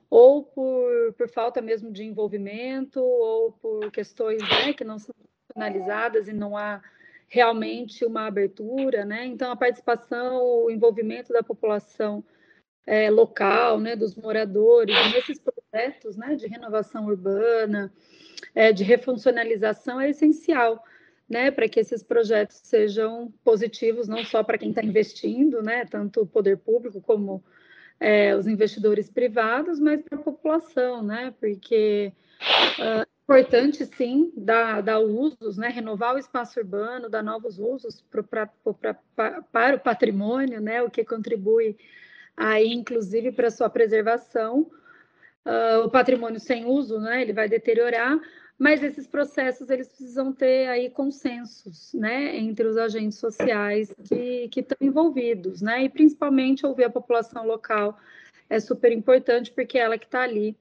ou 0.08 0.42
por, 0.42 1.14
por 1.14 1.28
falta 1.28 1.62
mesmo 1.62 1.90
de 1.90 2.04
envolvimento, 2.04 3.00
ou 3.00 3.52
por 3.52 3.90
questões 3.90 4.42
né, 4.42 4.72
que 4.72 4.84
não 4.84 4.98
são 4.98 5.14
analisadas 5.54 6.28
e 6.28 6.32
não 6.32 6.56
há 6.56 6.82
realmente 7.28 8.04
uma 8.04 8.26
abertura, 8.26 9.06
né? 9.06 9.24
Então, 9.24 9.50
a 9.50 9.56
participação, 9.56 10.64
o 10.64 10.70
envolvimento 10.70 11.32
da 11.32 11.42
população 11.42 12.22
é, 12.86 13.10
local, 13.10 13.78
né, 13.78 13.94
dos 13.96 14.14
moradores, 14.14 14.94
nesses 15.12 15.38
projetos 15.38 16.16
né, 16.16 16.34
de 16.34 16.46
renovação 16.46 17.06
urbana, 17.06 17.92
é, 18.54 18.72
de 18.72 18.84
refuncionalização 18.84 20.00
é 20.00 20.10
essencial, 20.10 20.82
né, 21.28 21.50
para 21.50 21.68
que 21.68 21.80
esses 21.80 22.02
projetos 22.02 22.60
sejam 22.64 23.32
positivos, 23.44 24.08
não 24.08 24.24
só 24.24 24.42
para 24.42 24.58
quem 24.58 24.70
está 24.70 24.82
investindo, 24.82 25.62
né, 25.62 25.84
tanto 25.84 26.22
o 26.22 26.26
poder 26.26 26.58
público 26.58 27.00
como 27.00 27.42
é, 28.02 28.34
os 28.34 28.48
investidores 28.48 29.08
privados, 29.08 29.78
mas 29.78 30.02
para 30.02 30.18
a 30.18 30.22
população, 30.22 31.04
né? 31.04 31.32
Porque 31.38 32.12
é 32.80 33.06
importante, 33.22 33.86
sim, 33.86 34.32
dar, 34.36 34.82
dar 34.82 34.98
usos, 34.98 35.56
né? 35.56 35.68
renovar 35.68 36.16
o 36.16 36.18
espaço 36.18 36.58
urbano, 36.58 37.08
dar 37.08 37.22
novos 37.22 37.60
usos 37.60 38.02
pra, 38.10 38.48
pra, 39.14 39.34
para 39.52 39.76
o 39.76 39.80
patrimônio, 39.80 40.60
né? 40.60 40.82
o 40.82 40.90
que 40.90 41.04
contribui 41.04 41.76
aí, 42.36 42.72
inclusive, 42.72 43.32
para 43.32 43.50
sua 43.50 43.68
preservação. 43.68 44.70
Uh, 45.44 45.84
o 45.84 45.90
patrimônio 45.90 46.38
sem 46.38 46.64
uso, 46.64 47.00
né? 47.00 47.20
ele 47.20 47.32
vai 47.32 47.48
deteriorar, 47.48 48.20
mas 48.56 48.80
esses 48.80 49.08
processos 49.08 49.70
eles 49.70 49.88
precisam 49.88 50.32
ter 50.32 50.68
aí 50.68 50.88
consensos, 50.88 51.92
né, 51.94 52.36
entre 52.36 52.64
os 52.64 52.76
agentes 52.76 53.18
sociais 53.18 53.92
que, 54.04 54.48
que 54.50 54.60
estão 54.60 54.76
envolvidos, 54.80 55.60
né, 55.60 55.82
e 55.82 55.88
principalmente 55.88 56.64
ouvir 56.64 56.84
a 56.84 56.90
população 56.90 57.44
local 57.44 57.98
é 58.48 58.60
super 58.60 58.92
importante 58.92 59.50
porque 59.50 59.78
é 59.78 59.80
ela 59.80 59.98
que 59.98 60.04
está 60.04 60.20
ali, 60.22 60.56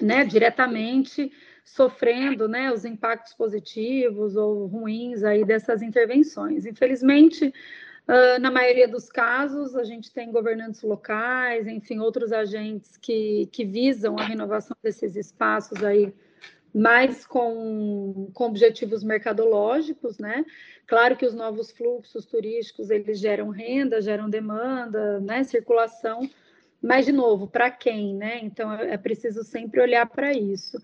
né, 0.00 0.24
diretamente 0.24 1.32
sofrendo, 1.64 2.46
né, 2.46 2.70
os 2.72 2.84
impactos 2.84 3.34
positivos 3.34 4.36
ou 4.36 4.66
ruins 4.66 5.24
aí 5.24 5.44
dessas 5.44 5.82
intervenções. 5.82 6.66
Infelizmente, 6.66 7.52
Uh, 8.08 8.40
na 8.40 8.50
maioria 8.50 8.88
dos 8.88 9.10
casos, 9.10 9.76
a 9.76 9.84
gente 9.84 10.10
tem 10.10 10.32
governantes 10.32 10.82
locais, 10.82 11.66
enfim, 11.66 11.98
outros 11.98 12.32
agentes 12.32 12.96
que, 12.96 13.46
que 13.52 13.66
visam 13.66 14.18
a 14.18 14.24
renovação 14.24 14.74
desses 14.82 15.14
espaços 15.14 15.84
aí 15.84 16.14
mais 16.74 17.26
com, 17.26 18.30
com 18.32 18.44
objetivos 18.44 19.04
mercadológicos, 19.04 20.18
né? 20.18 20.44
Claro 20.86 21.16
que 21.16 21.26
os 21.26 21.34
novos 21.34 21.70
fluxos 21.70 22.24
turísticos, 22.24 22.88
eles 22.88 23.18
geram 23.18 23.50
renda, 23.50 24.00
geram 24.00 24.30
demanda, 24.30 25.20
né? 25.20 25.44
Circulação, 25.44 26.28
mas, 26.80 27.04
de 27.04 27.12
novo, 27.12 27.46
para 27.46 27.70
quem, 27.70 28.14
né? 28.14 28.38
Então, 28.42 28.72
é 28.72 28.96
preciso 28.96 29.42
sempre 29.42 29.80
olhar 29.80 30.06
para 30.06 30.32
isso. 30.32 30.78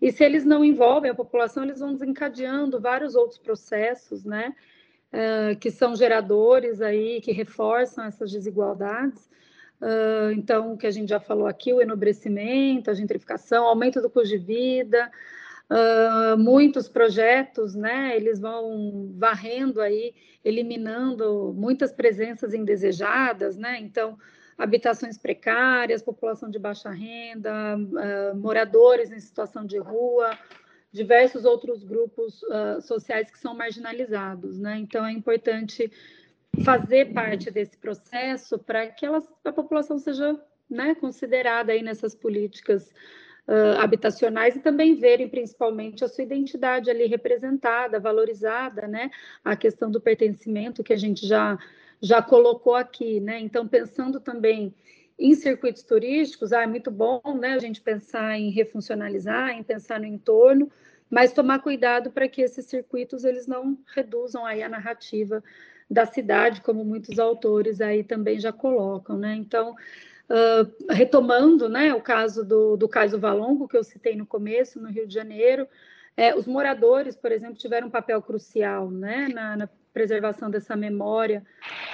E 0.00 0.12
se 0.12 0.24
eles 0.24 0.44
não 0.44 0.64
envolvem 0.64 1.10
a 1.10 1.14
população, 1.14 1.64
eles 1.64 1.80
vão 1.80 1.94
desencadeando 1.94 2.80
vários 2.80 3.14
outros 3.14 3.38
processos, 3.38 4.24
né? 4.24 4.54
Que 5.60 5.70
são 5.70 5.96
geradores 5.96 6.80
aí, 6.80 7.20
que 7.20 7.32
reforçam 7.32 8.04
essas 8.04 8.30
desigualdades. 8.30 9.28
Uh, 9.80 10.32
então, 10.32 10.72
o 10.72 10.76
que 10.78 10.86
a 10.86 10.90
gente 10.90 11.10
já 11.10 11.20
falou 11.20 11.46
aqui, 11.46 11.72
o 11.72 11.82
enobrecimento, 11.82 12.90
a 12.90 12.94
gentrificação, 12.94 13.64
aumento 13.64 14.00
do 14.00 14.08
custo 14.08 14.30
de 14.30 14.38
vida, 14.38 15.10
uh, 15.70 16.38
muitos 16.38 16.88
projetos, 16.88 17.74
né, 17.74 18.16
eles 18.16 18.40
vão 18.40 19.12
varrendo 19.18 19.80
aí, 19.80 20.14
eliminando 20.42 21.52
muitas 21.54 21.92
presenças 21.92 22.54
indesejadas, 22.54 23.56
né, 23.58 23.78
então, 23.78 24.18
habitações 24.56 25.18
precárias, 25.18 26.02
população 26.02 26.50
de 26.50 26.58
baixa 26.58 26.88
renda, 26.88 27.76
uh, 27.76 28.36
moradores 28.36 29.12
em 29.12 29.20
situação 29.20 29.66
de 29.66 29.76
rua, 29.76 30.30
diversos 30.92 31.44
outros 31.44 31.84
grupos 31.84 32.40
sociais 32.82 33.30
que 33.30 33.38
são 33.38 33.54
marginalizados, 33.54 34.58
né, 34.58 34.78
então 34.78 35.04
é 35.04 35.12
importante 35.12 35.90
fazer 36.64 37.12
parte 37.12 37.50
desse 37.50 37.76
processo 37.76 38.58
para 38.58 38.86
que 38.86 39.04
elas, 39.04 39.28
a 39.44 39.52
população 39.52 39.98
seja 39.98 40.40
né, 40.68 40.94
considerada 40.94 41.72
aí 41.72 41.82
nessas 41.82 42.14
políticas 42.14 42.90
uh, 43.46 43.80
habitacionais 43.80 44.56
e 44.56 44.60
também 44.60 44.94
verem 44.94 45.28
principalmente 45.28 46.04
a 46.04 46.08
sua 46.08 46.24
identidade 46.24 46.90
ali 46.90 47.06
representada, 47.06 48.00
valorizada, 48.00 48.86
né, 48.86 49.10
a 49.44 49.56
questão 49.56 49.90
do 49.90 50.00
pertencimento 50.00 50.82
que 50.82 50.92
a 50.92 50.96
gente 50.96 51.26
já, 51.26 51.58
já 52.00 52.22
colocou 52.22 52.74
aqui, 52.74 53.20
né, 53.20 53.38
então 53.38 53.66
pensando 53.66 54.20
também 54.20 54.74
em 55.18 55.34
circuitos 55.34 55.82
turísticos, 55.82 56.52
ah, 56.52 56.62
é 56.62 56.66
muito 56.66 56.90
bom, 56.90 57.20
né, 57.40 57.54
a 57.54 57.58
gente 57.58 57.80
pensar 57.80 58.38
em 58.38 58.50
refuncionalizar, 58.50 59.50
em 59.50 59.62
pensar 59.62 59.98
no 59.98 60.06
entorno, 60.06 60.70
mas 61.10 61.32
tomar 61.32 61.60
cuidado 61.60 62.10
para 62.10 62.28
que 62.28 62.42
esses 62.42 62.66
circuitos 62.66 63.24
eles 63.24 63.46
não 63.46 63.78
reduzam 63.94 64.44
aí 64.44 64.62
a 64.62 64.68
narrativa 64.68 65.42
da 65.90 66.04
cidade, 66.04 66.60
como 66.60 66.84
muitos 66.84 67.18
autores 67.18 67.80
aí 67.80 68.02
também 68.02 68.40
já 68.40 68.52
colocam, 68.52 69.16
né? 69.16 69.36
Então, 69.36 69.70
uh, 69.72 70.92
retomando, 70.92 71.68
né, 71.68 71.94
o 71.94 72.00
caso 72.00 72.44
do, 72.44 72.76
do 72.76 72.88
Caso 72.88 73.18
Valongo, 73.18 73.68
que 73.68 73.76
eu 73.76 73.84
citei 73.84 74.16
no 74.16 74.26
começo, 74.26 74.80
no 74.80 74.88
Rio 74.88 75.06
de 75.06 75.14
Janeiro, 75.14 75.66
é, 76.16 76.34
os 76.34 76.46
moradores, 76.46 77.14
por 77.14 77.30
exemplo, 77.30 77.56
tiveram 77.56 77.88
um 77.88 77.90
papel 77.90 78.20
crucial, 78.20 78.90
né, 78.90 79.28
na, 79.28 79.56
na 79.56 79.68
preservação 79.96 80.50
dessa 80.50 80.76
memória 80.76 81.42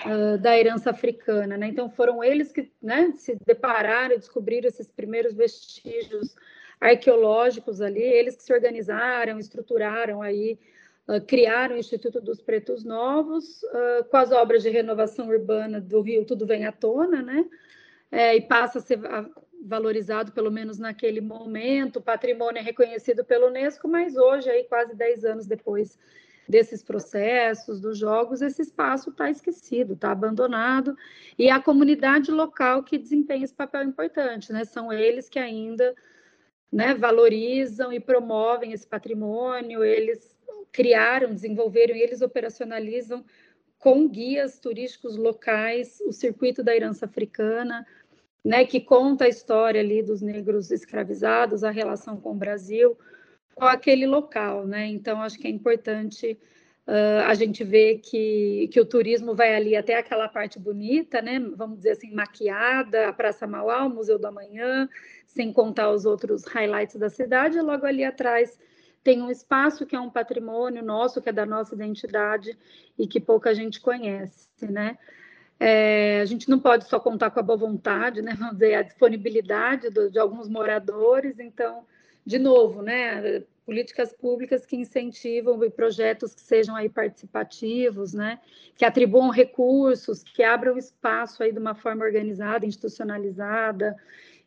uh, 0.05 0.37
da 0.37 0.59
herança 0.59 0.91
africana, 0.91 1.57
né? 1.57 1.69
Então, 1.69 1.89
foram 1.89 2.23
eles 2.23 2.51
que, 2.51 2.69
né, 2.83 3.13
se 3.15 3.39
depararam 3.47 4.17
e 4.17 4.19
descobriram 4.19 4.67
esses 4.67 4.89
primeiros 4.89 5.35
vestígios 5.35 6.35
arqueológicos 6.81 7.81
ali, 7.81 8.03
eles 8.03 8.35
que 8.35 8.43
se 8.43 8.53
organizaram, 8.53 9.39
estruturaram 9.39 10.21
aí 10.21 10.59
uh, 11.07 11.21
criar 11.25 11.71
o 11.71 11.77
Instituto 11.77 12.21
dos 12.21 12.43
Pretos 12.43 12.83
Novos, 12.83 13.63
uh, 13.63 14.05
com 14.11 14.17
as 14.17 14.33
obras 14.33 14.65
de 14.65 14.71
renovação 14.71 15.29
urbana 15.29 15.81
do 15.81 16.01
Rio, 16.01 16.25
tudo 16.25 16.45
vem 16.45 16.67
à 16.67 16.73
tona, 16.73 17.23
né? 17.23 17.45
É, 18.11 18.35
e 18.35 18.41
passa 18.41 18.81
a 18.81 18.83
ser 18.83 18.99
valorizado, 19.65 20.33
pelo 20.33 20.51
menos 20.51 20.77
naquele 20.77 21.21
momento, 21.21 22.01
o 22.01 22.03
patrimônio 22.03 22.59
é 22.59 22.63
reconhecido 22.63 23.25
pelo 23.25 23.47
Unesco, 23.47 23.87
mas 23.87 24.17
hoje, 24.17 24.51
aí, 24.51 24.65
quase 24.65 24.93
10 24.93 25.25
anos 25.25 25.47
depois 25.47 25.97
desses 26.49 26.83
processos, 26.83 27.81
dos 27.81 27.99
jogos, 27.99 28.43
esse 28.43 28.63
espaço 28.63 29.11
está 29.11 29.31
esquecido, 29.31 29.95
está 29.95 30.11
abandonado, 30.11 30.97
e 31.39 31.49
a 31.49 31.61
comunidade 31.61 32.31
local 32.31 32.83
que 32.83 32.99
desempenha 32.99 33.45
esse 33.45 33.55
papel 33.55 33.85
importante, 33.85 34.53
né? 34.53 34.65
São 34.65 34.93
eles 34.93 35.29
que 35.29 35.39
ainda 35.39 35.95
né, 36.71 36.95
valorizam 36.95 37.93
e 37.93 38.01
promovem 38.01 38.73
esse 38.73 38.87
patrimônio, 38.87 39.85
eles 39.85 40.35
criaram, 40.73 41.35
desenvolveram 41.35 41.95
e 41.95 42.01
eles 42.01 42.23
operacionalizam 42.23 43.25
com 43.79 44.09
guias 44.09 44.59
turísticos 44.59 45.17
locais 45.17 46.01
o 46.07 46.13
circuito 46.13 46.63
da 46.63 46.75
herança 46.75 47.05
africana, 47.05 47.87
né, 48.45 48.65
que 48.65 48.81
conta 48.81 49.25
a 49.25 49.29
história 49.29 49.81
ali 49.81 50.03
dos 50.03 50.23
negros 50.23 50.71
escravizados, 50.71 51.63
a 51.63 51.71
relação 51.71 52.17
com 52.17 52.31
o 52.31 52.37
Brasil, 52.37 52.97
aquele 53.59 54.07
local, 54.07 54.67
né? 54.67 54.87
Então 54.87 55.23
acho 55.23 55.39
que 55.39 55.47
é 55.47 55.51
importante 55.51 56.39
uh, 56.87 57.27
a 57.27 57.35
gente 57.35 57.65
ver 57.65 57.99
que, 57.99 58.69
que 58.73 58.81
o 58.81 58.87
turismo 58.87 59.35
vai 59.35 59.55
ali 59.55 59.77
até 59.77 59.97
aquela 59.97 60.29
parte 60.29 60.59
bonita, 60.59 61.21
né? 61.23 61.39
Vamos 61.57 61.79
dizer 61.79 61.93
assim, 61.93 62.13
maquiada, 62.13 63.09
a 63.09 63.13
Praça 63.13 63.47
Mauá, 63.47 63.85
o 63.85 63.91
Museu 63.91 64.19
do 64.19 64.27
Amanhã, 64.27 64.89
sem 65.27 65.53
contar 65.53 65.91
os 65.91 66.05
outros 66.05 66.45
highlights 66.45 66.97
da 66.97 67.09
cidade, 67.09 67.59
e 67.59 67.63
logo 67.63 67.87
ali 67.87 68.05
atrás 68.05 68.59
tem 69.03 69.21
um 69.21 69.31
espaço 69.31 69.85
que 69.85 69.97
é 69.97 70.01
um 70.01 70.11
patrimônio 70.11 70.83
nosso, 70.83 71.21
que 71.21 71.29
é 71.29 71.33
da 71.33 71.45
nossa 71.45 71.75
identidade 71.75 72.57
e 72.99 73.07
que 73.07 73.19
pouca 73.19 73.55
gente 73.55 73.81
conhece, 73.81 74.49
né? 74.63 74.97
É, 75.59 76.21
a 76.21 76.25
gente 76.25 76.49
não 76.49 76.59
pode 76.59 76.89
só 76.89 76.99
contar 76.99 77.31
com 77.31 77.39
a 77.39 77.43
boa 77.43 77.57
vontade, 77.57 78.21
né? 78.23 78.35
Vamos 78.39 78.55
dizer, 78.55 78.75
a 78.75 78.83
disponibilidade 78.83 79.91
do, 79.91 80.11
de 80.11 80.19
alguns 80.19 80.49
moradores, 80.49 81.39
então, 81.39 81.85
de 82.25 82.39
novo, 82.39 82.83
né? 82.83 83.43
Políticas 83.65 84.13
públicas 84.13 84.67
que 84.67 84.77
incentivam 84.77 85.59
projetos 85.71 86.35
que 86.35 86.41
sejam 86.41 86.75
aí 86.75 86.89
participativos, 86.89 88.13
né? 88.13 88.41
Que 88.77 88.85
atribuam 88.85 89.31
recursos, 89.31 90.23
que 90.23 90.43
abram 90.43 90.77
espaço 90.77 91.43
aí 91.43 91.53
de 91.53 91.59
uma 91.59 91.75
forma 91.75 92.05
organizada, 92.05 92.67
institucionalizada, 92.67 93.97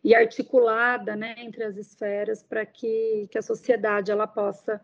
e 0.05 0.13
articulada 0.13 1.15
né, 1.15 1.33
entre 1.39 1.63
as 1.63 1.77
esferas 1.77 2.43
para 2.43 2.63
que, 2.63 3.27
que 3.31 3.39
a 3.39 3.41
sociedade 3.41 4.11
ela 4.11 4.27
possa 4.27 4.79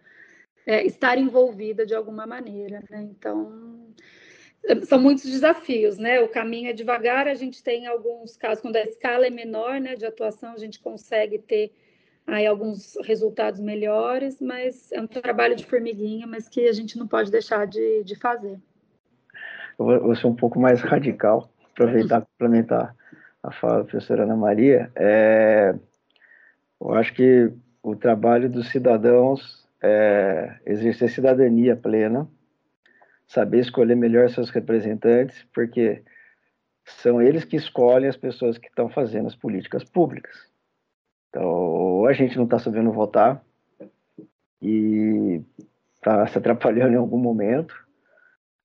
é, 0.66 0.84
estar 0.84 1.16
envolvida 1.16 1.86
de 1.86 1.94
alguma 1.94 2.26
maneira. 2.26 2.84
Né? 2.90 3.04
Então, 3.04 3.94
são 4.88 5.00
muitos 5.00 5.26
desafios, 5.26 6.00
né? 6.00 6.20
O 6.22 6.28
caminho 6.28 6.72
é 6.72 6.74
devagar, 6.74 7.28
a 7.28 7.36
gente 7.36 7.62
tem 7.62 7.86
alguns 7.86 8.36
casos, 8.36 8.64
quando 8.64 8.78
a 8.78 8.84
escala 8.84 9.28
é 9.28 9.30
menor 9.30 9.80
né, 9.80 9.96
de 9.96 10.08
atuação, 10.08 10.54
a 10.54 10.58
gente 10.58 10.80
consegue 10.80 11.38
ter 11.38 11.72
aí 12.28 12.46
alguns 12.46 12.98
resultados 13.04 13.60
melhores, 13.60 14.40
mas 14.40 14.92
é 14.92 15.02
um 15.02 15.08
trabalho 15.08 15.56
de 15.56 15.66
formiguinha, 15.66 16.26
mas 16.28 16.48
que 16.48 16.68
a 16.68 16.74
gente 16.74 16.98
não 16.98 17.08
pode 17.08 17.32
deixar 17.32 17.66
de, 17.68 18.04
de 18.04 18.16
fazer. 18.16 18.60
Eu 19.80 20.04
vou 20.04 20.16
ser 20.16 20.28
um 20.28 20.36
pouco 20.36 20.60
mais 20.60 20.82
radical, 20.82 21.52
aproveitar 21.72 22.22
para 22.22 22.28
complementar 22.38 22.96
a 23.44 23.52
fala 23.52 23.80
da 23.80 23.84
professora 23.86 24.24
Ana 24.24 24.36
Maria, 24.36 24.92
é, 24.96 25.74
eu 26.80 26.94
acho 26.94 27.14
que 27.14 27.52
o 27.82 27.96
trabalho 27.96 28.50
dos 28.50 28.70
cidadãos 28.70 29.68
é 29.82 30.58
exercer 30.66 31.10
cidadania 31.10 31.76
plena, 31.76 32.28
saber 33.28 33.60
escolher 33.60 33.96
melhor 33.96 34.30
seus 34.30 34.50
representantes, 34.50 35.44
porque 35.54 36.04
são 36.86 37.22
eles 37.22 37.46
que 37.46 37.56
escolhem 37.56 38.10
as 38.10 38.18
pessoas 38.18 38.58
que 38.58 38.68
estão 38.68 38.90
fazendo 38.90 39.28
as 39.28 39.36
políticas 39.36 39.84
públicas. 39.84 40.51
Então, 41.32 41.48
ou 41.48 42.08
a 42.08 42.14
gente 42.14 42.36
não 42.36 42.44
está 42.44 42.60
sabendo 42.60 42.92
votar 42.92 43.42
e 44.62 45.42
está 45.96 46.28
se 46.28 46.38
atrapalhando 46.38 46.94
em 46.94 46.98
algum 46.98 47.18
momento, 47.18 47.74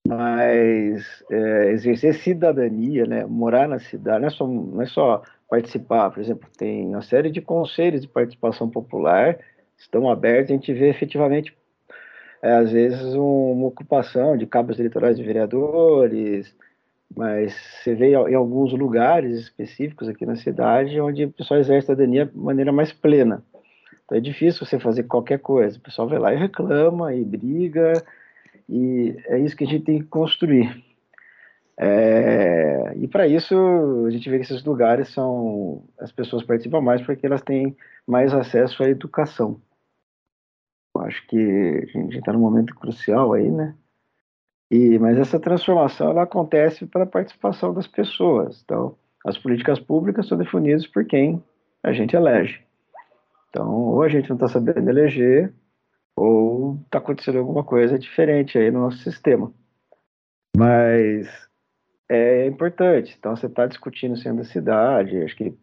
mas 0.06 1.24
é, 1.30 1.70
exercer 1.70 2.14
cidadania, 2.14 3.06
né, 3.06 3.24
morar 3.24 3.68
na 3.68 3.78
cidade, 3.78 4.20
não 4.20 4.26
é, 4.26 4.30
só, 4.30 4.46
não 4.46 4.82
é 4.82 4.86
só 4.86 5.22
participar, 5.48 6.10
por 6.10 6.20
exemplo, 6.20 6.48
tem 6.58 6.88
uma 6.88 7.02
série 7.02 7.30
de 7.30 7.40
conselhos 7.40 8.02
de 8.02 8.08
participação 8.08 8.68
popular, 8.68 9.38
estão 9.78 10.10
abertos, 10.10 10.50
a 10.50 10.54
gente 10.54 10.72
vê 10.72 10.88
efetivamente, 10.88 11.56
é, 12.42 12.52
às 12.52 12.72
vezes, 12.72 13.14
um, 13.14 13.52
uma 13.52 13.68
ocupação 13.68 14.36
de 14.36 14.44
cabos 14.44 14.78
eleitorais 14.78 15.16
de 15.16 15.22
vereadores, 15.22 16.52
mas 17.14 17.54
você 17.54 17.94
vê 17.94 18.10
em 18.10 18.34
alguns 18.34 18.72
lugares 18.72 19.38
específicos 19.38 20.08
aqui 20.08 20.24
na 20.24 20.36
cidade 20.36 21.00
onde 21.00 21.24
o 21.24 21.32
pessoal 21.32 21.60
exerce 21.60 21.86
cidadania 21.86 22.26
de 22.26 22.36
maneira 22.36 22.72
mais 22.72 22.92
plena. 22.92 23.42
Então 24.04 24.16
é 24.18 24.20
difícil 24.20 24.64
você 24.64 24.78
fazer 24.78 25.04
qualquer 25.04 25.38
coisa, 25.38 25.78
o 25.78 25.82
pessoal 25.82 26.08
vai 26.08 26.18
lá 26.18 26.32
e 26.32 26.36
reclama 26.36 27.14
e 27.14 27.24
briga, 27.24 27.92
e 28.68 29.16
é 29.26 29.38
isso 29.38 29.56
que 29.56 29.64
a 29.64 29.66
gente 29.66 29.84
tem 29.84 29.98
que 29.98 30.06
construir. 30.06 30.84
É, 31.78 32.94
e 32.96 33.06
para 33.06 33.26
isso, 33.28 33.54
a 34.06 34.10
gente 34.10 34.30
vê 34.30 34.38
que 34.38 34.44
esses 34.44 34.64
lugares 34.64 35.08
são. 35.08 35.84
As 35.98 36.10
pessoas 36.10 36.42
participam 36.42 36.80
mais 36.80 37.02
porque 37.02 37.26
elas 37.26 37.42
têm 37.42 37.76
mais 38.06 38.32
acesso 38.32 38.82
à 38.82 38.88
educação. 38.88 39.60
Eu 40.94 41.02
acho 41.02 41.26
que 41.26 41.36
a 41.36 41.98
gente 41.98 42.18
está 42.18 42.32
num 42.32 42.40
momento 42.40 42.74
crucial 42.74 43.34
aí, 43.34 43.50
né? 43.50 43.74
E, 44.70 44.98
mas 44.98 45.18
essa 45.18 45.38
transformação 45.38 46.10
ela 46.10 46.22
acontece 46.22 46.86
pela 46.86 47.06
participação 47.06 47.72
das 47.72 47.86
pessoas. 47.86 48.62
Então, 48.64 48.96
as 49.24 49.38
políticas 49.38 49.78
públicas 49.78 50.26
são 50.26 50.36
definidas 50.36 50.86
por 50.86 51.04
quem 51.04 51.42
a 51.82 51.92
gente 51.92 52.16
elege. 52.16 52.60
Então, 53.50 53.72
ou 53.72 54.02
a 54.02 54.08
gente 54.08 54.28
não 54.28 54.36
está 54.36 54.48
sabendo 54.48 54.90
eleger, 54.90 55.52
ou 56.14 56.78
está 56.84 56.98
acontecendo 56.98 57.38
alguma 57.38 57.62
coisa 57.62 57.98
diferente 57.98 58.58
aí 58.58 58.70
no 58.70 58.80
nosso 58.80 58.98
sistema. 58.98 59.52
Mas 60.56 61.28
é 62.08 62.46
importante. 62.46 63.14
Então, 63.18 63.36
você 63.36 63.46
está 63.46 63.66
discutindo 63.66 64.16
sendo 64.16 64.40
a 64.40 64.44
cidade, 64.44 65.22
acho 65.22 65.36
que 65.36 65.54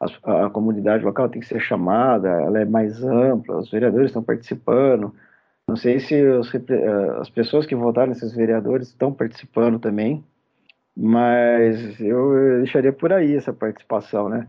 a, 0.00 0.46
a, 0.46 0.50
comunidade 0.50 1.04
local 1.04 1.28
tem 1.28 1.40
que 1.40 1.46
ser 1.46 1.60
chamada, 1.60 2.28
ela 2.28 2.60
é 2.60 2.64
mais 2.64 3.02
ampla, 3.04 3.58
os 3.58 3.70
vereadores 3.70 4.08
estão 4.08 4.22
participando. 4.22 5.14
Não 5.70 5.76
sei 5.76 6.00
se 6.00 6.20
os, 6.26 6.52
as 7.20 7.30
pessoas 7.30 7.64
que 7.64 7.76
votaram 7.76 8.08
nesses 8.08 8.34
vereadores 8.34 8.88
estão 8.88 9.12
participando 9.12 9.78
também, 9.78 10.24
mas 10.96 12.00
eu 12.00 12.58
deixaria 12.58 12.92
por 12.92 13.12
aí 13.12 13.36
essa 13.36 13.52
participação, 13.52 14.28
né? 14.28 14.48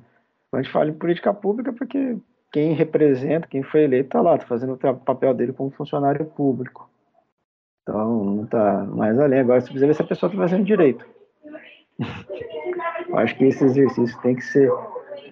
A 0.51 0.57
gente 0.57 0.71
fala 0.71 0.89
em 0.89 0.95
política 0.95 1.31
pública, 1.31 1.71
porque 1.71 2.17
quem 2.51 2.73
representa, 2.73 3.47
quem 3.47 3.61
foi 3.61 3.83
eleito, 3.83 4.07
está 4.07 4.19
lá, 4.19 4.33
está 4.33 4.47
fazendo 4.47 4.73
o 4.73 4.95
papel 4.95 5.35
dele 5.35 5.53
como 5.53 5.69
funcionário 5.69 6.25
público. 6.25 6.89
Então, 7.83 8.23
não 8.23 8.43
está 8.45 8.83
mais 8.85 9.19
além. 9.19 9.41
Agora, 9.41 9.61
você 9.61 9.67
precisa 9.67 9.85
ver 9.85 9.93
se 9.93 10.01
a 10.01 10.07
pessoa 10.07 10.27
está 10.27 10.41
fazendo 10.41 10.65
direito. 10.65 11.05
Acho 13.13 13.37
que 13.37 13.45
esse 13.45 13.63
exercício 13.63 14.19
tem 14.21 14.33
que 14.33 14.43
ser 14.43 14.71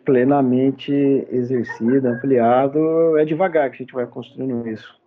plenamente 0.05 0.93
exercido, 1.31 2.09
ampliado. 2.09 3.17
É 3.17 3.25
devagar 3.25 3.71
que 3.71 3.77
a 3.77 3.79
gente 3.79 3.93
vai 3.93 4.05
construindo 4.05 4.67
isso. 4.67 4.98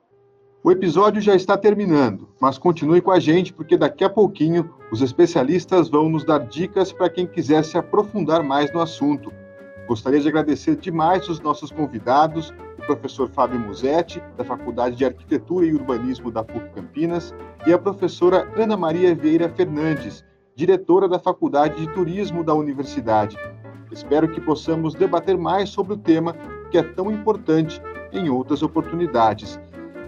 O 0.64 0.70
episódio 0.70 1.20
já 1.20 1.34
está 1.34 1.58
terminando, 1.58 2.28
mas 2.40 2.56
continue 2.56 3.00
com 3.00 3.10
a 3.10 3.18
gente 3.18 3.52
porque 3.52 3.76
daqui 3.76 4.04
a 4.04 4.08
pouquinho 4.08 4.72
os 4.92 5.02
especialistas 5.02 5.88
vão 5.88 6.08
nos 6.08 6.24
dar 6.24 6.38
dicas 6.46 6.92
para 6.92 7.10
quem 7.10 7.26
quiser 7.26 7.64
se 7.64 7.76
aprofundar 7.76 8.44
mais 8.44 8.72
no 8.72 8.80
assunto. 8.80 9.32
Gostaria 9.88 10.20
de 10.20 10.28
agradecer 10.28 10.76
demais 10.76 11.28
os 11.28 11.40
nossos 11.40 11.72
convidados, 11.72 12.54
o 12.78 12.86
professor 12.86 13.28
Fábio 13.28 13.58
Musetti, 13.58 14.22
da 14.36 14.44
Faculdade 14.44 14.94
de 14.94 15.04
Arquitetura 15.04 15.66
e 15.66 15.74
Urbanismo 15.74 16.30
da 16.30 16.44
PUC 16.44 16.70
Campinas, 16.72 17.34
e 17.66 17.72
a 17.72 17.78
professora 17.78 18.48
Ana 18.56 18.76
Maria 18.76 19.16
Vieira 19.16 19.48
Fernandes, 19.48 20.24
diretora 20.54 21.08
da 21.08 21.18
Faculdade 21.18 21.74
de 21.74 21.92
Turismo 21.92 22.44
da 22.44 22.54
Universidade. 22.54 23.36
Espero 23.90 24.28
que 24.28 24.40
possamos 24.40 24.94
debater 24.94 25.36
mais 25.36 25.70
sobre 25.70 25.94
o 25.94 25.98
tema 25.98 26.36
que 26.70 26.78
é 26.78 26.84
tão 26.84 27.10
importante 27.10 27.82
em 28.12 28.30
outras 28.30 28.62
oportunidades. 28.62 29.58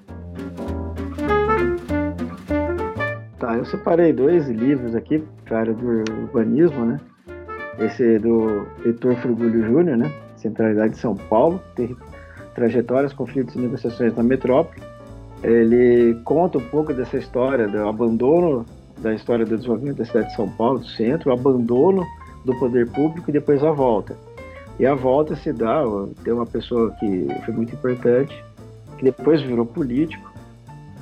Tá, 3.46 3.56
eu 3.56 3.64
separei 3.64 4.12
dois 4.12 4.48
livros 4.48 4.92
aqui 4.96 5.22
para 5.44 5.60
área 5.60 5.72
do 5.72 5.86
urbanismo, 6.22 6.84
né? 6.84 7.00
Esse 7.78 8.16
é 8.16 8.18
do 8.18 8.66
Heitor 8.84 9.14
Frugulho 9.18 9.64
Júnior, 9.64 9.96
né? 9.96 10.12
Centralidade 10.36 10.94
de 10.94 10.98
São 10.98 11.14
Paulo, 11.14 11.62
trajetórias, 12.56 13.12
conflitos 13.12 13.54
e 13.54 13.60
negociações 13.60 14.16
na 14.16 14.24
metrópole. 14.24 14.82
Ele 15.44 16.20
conta 16.24 16.58
um 16.58 16.60
pouco 16.62 16.92
dessa 16.92 17.18
história 17.18 17.68
do 17.68 17.88
abandono 17.88 18.66
da 18.98 19.14
história 19.14 19.44
do 19.44 19.56
desenvolvimento 19.56 19.98
da 19.98 20.04
cidade 20.04 20.30
de 20.30 20.34
São 20.34 20.48
Paulo, 20.48 20.80
do 20.80 20.86
centro, 20.88 21.30
o 21.30 21.32
abandono 21.32 22.04
do 22.44 22.52
poder 22.58 22.90
público 22.90 23.30
e 23.30 23.32
depois 23.32 23.62
a 23.62 23.70
volta. 23.70 24.16
E 24.76 24.84
a 24.84 24.96
volta 24.96 25.36
se 25.36 25.52
dá, 25.52 25.84
tem 26.24 26.32
uma 26.32 26.46
pessoa 26.46 26.90
que 26.98 27.28
foi 27.44 27.54
muito 27.54 27.72
importante, 27.76 28.44
que 28.98 29.04
depois 29.04 29.40
virou 29.40 29.64
político, 29.64 30.35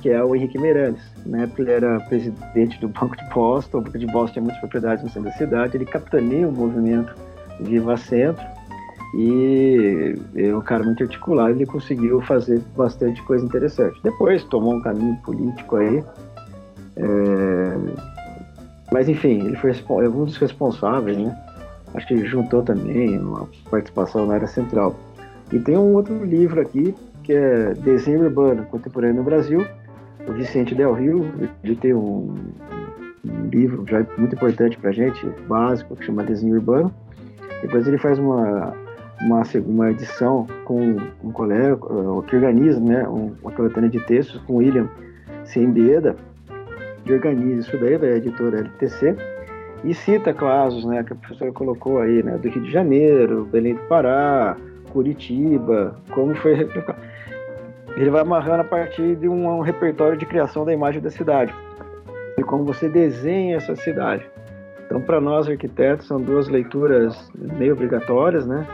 que 0.05 0.11
é 0.11 0.23
o 0.23 0.35
Henrique 0.35 0.59
Meirelles. 0.59 1.01
Na 1.25 1.41
época 1.41 1.63
ele 1.63 1.71
era 1.71 1.99
presidente 2.01 2.79
do 2.79 2.87
Banco 2.89 3.17
de 3.17 3.27
Boston, 3.33 3.79
o 3.79 3.81
Banco 3.81 3.97
de 3.97 4.05
Boston 4.05 4.33
tinha 4.33 4.43
muitas 4.43 4.59
propriedades 4.59 5.03
no 5.03 5.09
centro 5.09 5.31
da 5.31 5.35
cidade, 5.35 5.77
ele 5.77 5.85
capitaneia 5.85 6.47
o 6.47 6.51
movimento 6.51 7.15
Viva 7.59 7.97
Centro, 7.97 8.45
e 9.17 10.15
é 10.35 10.55
um 10.55 10.61
cara 10.61 10.83
muito 10.83 11.01
articulado, 11.01 11.53
ele 11.53 11.65
conseguiu 11.65 12.21
fazer 12.21 12.61
bastante 12.77 13.19
coisa 13.23 13.43
interessante. 13.43 13.99
Depois 14.03 14.43
tomou 14.43 14.75
um 14.75 14.81
caminho 14.83 15.15
político 15.25 15.77
aí, 15.77 16.03
é... 16.97 17.77
mas 18.91 19.09
enfim, 19.09 19.43
ele 19.43 19.55
foi 19.55 19.71
é 19.71 20.07
um 20.07 20.25
dos 20.25 20.37
responsáveis, 20.37 21.17
né? 21.17 21.35
Acho 21.95 22.05
que 22.05 22.13
ele 22.13 22.27
juntou 22.27 22.61
também 22.61 23.17
uma 23.17 23.49
participação 23.71 24.27
na 24.27 24.35
área 24.35 24.47
central. 24.47 24.95
E 25.51 25.57
tem 25.57 25.75
um 25.75 25.95
outro 25.95 26.23
livro 26.23 26.61
aqui, 26.61 26.93
que 27.23 27.33
é 27.33 27.73
Desenho 27.73 28.25
Urbano 28.25 28.65
Contemporâneo 28.65 29.15
no 29.15 29.23
Brasil, 29.23 29.65
o 30.27 30.33
Vicente 30.33 30.73
Del 30.75 30.93
Rio, 30.93 31.31
ele 31.63 31.75
tem 31.75 31.93
um, 31.93 32.35
um 33.25 33.47
livro 33.51 33.85
já 33.87 34.05
muito 34.17 34.35
importante 34.35 34.77
para 34.77 34.91
gente, 34.91 35.25
básico, 35.47 35.95
que 35.95 36.05
chama 36.05 36.23
Desenho 36.23 36.55
Urbano. 36.55 36.93
Depois 37.61 37.87
ele 37.87 37.97
faz 37.97 38.19
uma 38.19 38.73
uma, 39.21 39.43
uma 39.65 39.91
edição 39.91 40.47
com 40.65 40.97
um 41.23 41.31
colega 41.31 41.77
que 42.27 42.35
organiza 42.35 42.79
né, 42.79 43.07
uma 43.07 43.51
coletânea 43.51 43.89
de 43.89 43.99
textos 44.01 44.41
com 44.41 44.57
William 44.57 44.89
Sembieda, 45.45 46.15
que 47.03 47.13
organiza 47.13 47.67
isso 47.67 47.77
daí, 47.77 47.97
da 47.97 48.07
editora 48.07 48.59
LTC, 48.59 49.15
e 49.83 49.93
cita 49.93 50.33
casos 50.33 50.85
né, 50.85 51.03
que 51.03 51.13
a 51.13 51.15
professora 51.15 51.51
colocou 51.51 51.99
aí, 51.99 52.23
né, 52.23 52.37
do 52.37 52.49
Rio 52.49 52.63
de 52.63 52.71
Janeiro, 52.71 53.45
Belém 53.45 53.75
do 53.75 53.81
Pará, 53.81 54.57
Curitiba, 54.91 55.95
como 56.11 56.33
foi 56.35 56.67
Ele 57.95 58.09
vai 58.09 58.21
amarrando 58.21 58.61
a 58.61 58.65
partir 58.65 59.15
de 59.15 59.27
um, 59.27 59.47
um 59.47 59.61
repertório 59.61 60.17
de 60.17 60.25
criação 60.25 60.65
da 60.65 60.73
imagem 60.73 61.01
da 61.01 61.09
cidade, 61.09 61.53
e 62.37 62.43
como 62.43 62.65
você 62.65 62.89
desenha 62.89 63.57
essa 63.57 63.75
cidade. 63.75 64.25
Então, 64.85 65.01
para 65.01 65.19
nós 65.19 65.49
arquitetos, 65.49 66.07
são 66.07 66.21
duas 66.21 66.47
leituras 66.47 67.31
meio 67.35 67.73
obrigatórias, 67.73 68.45
né? 68.45 68.67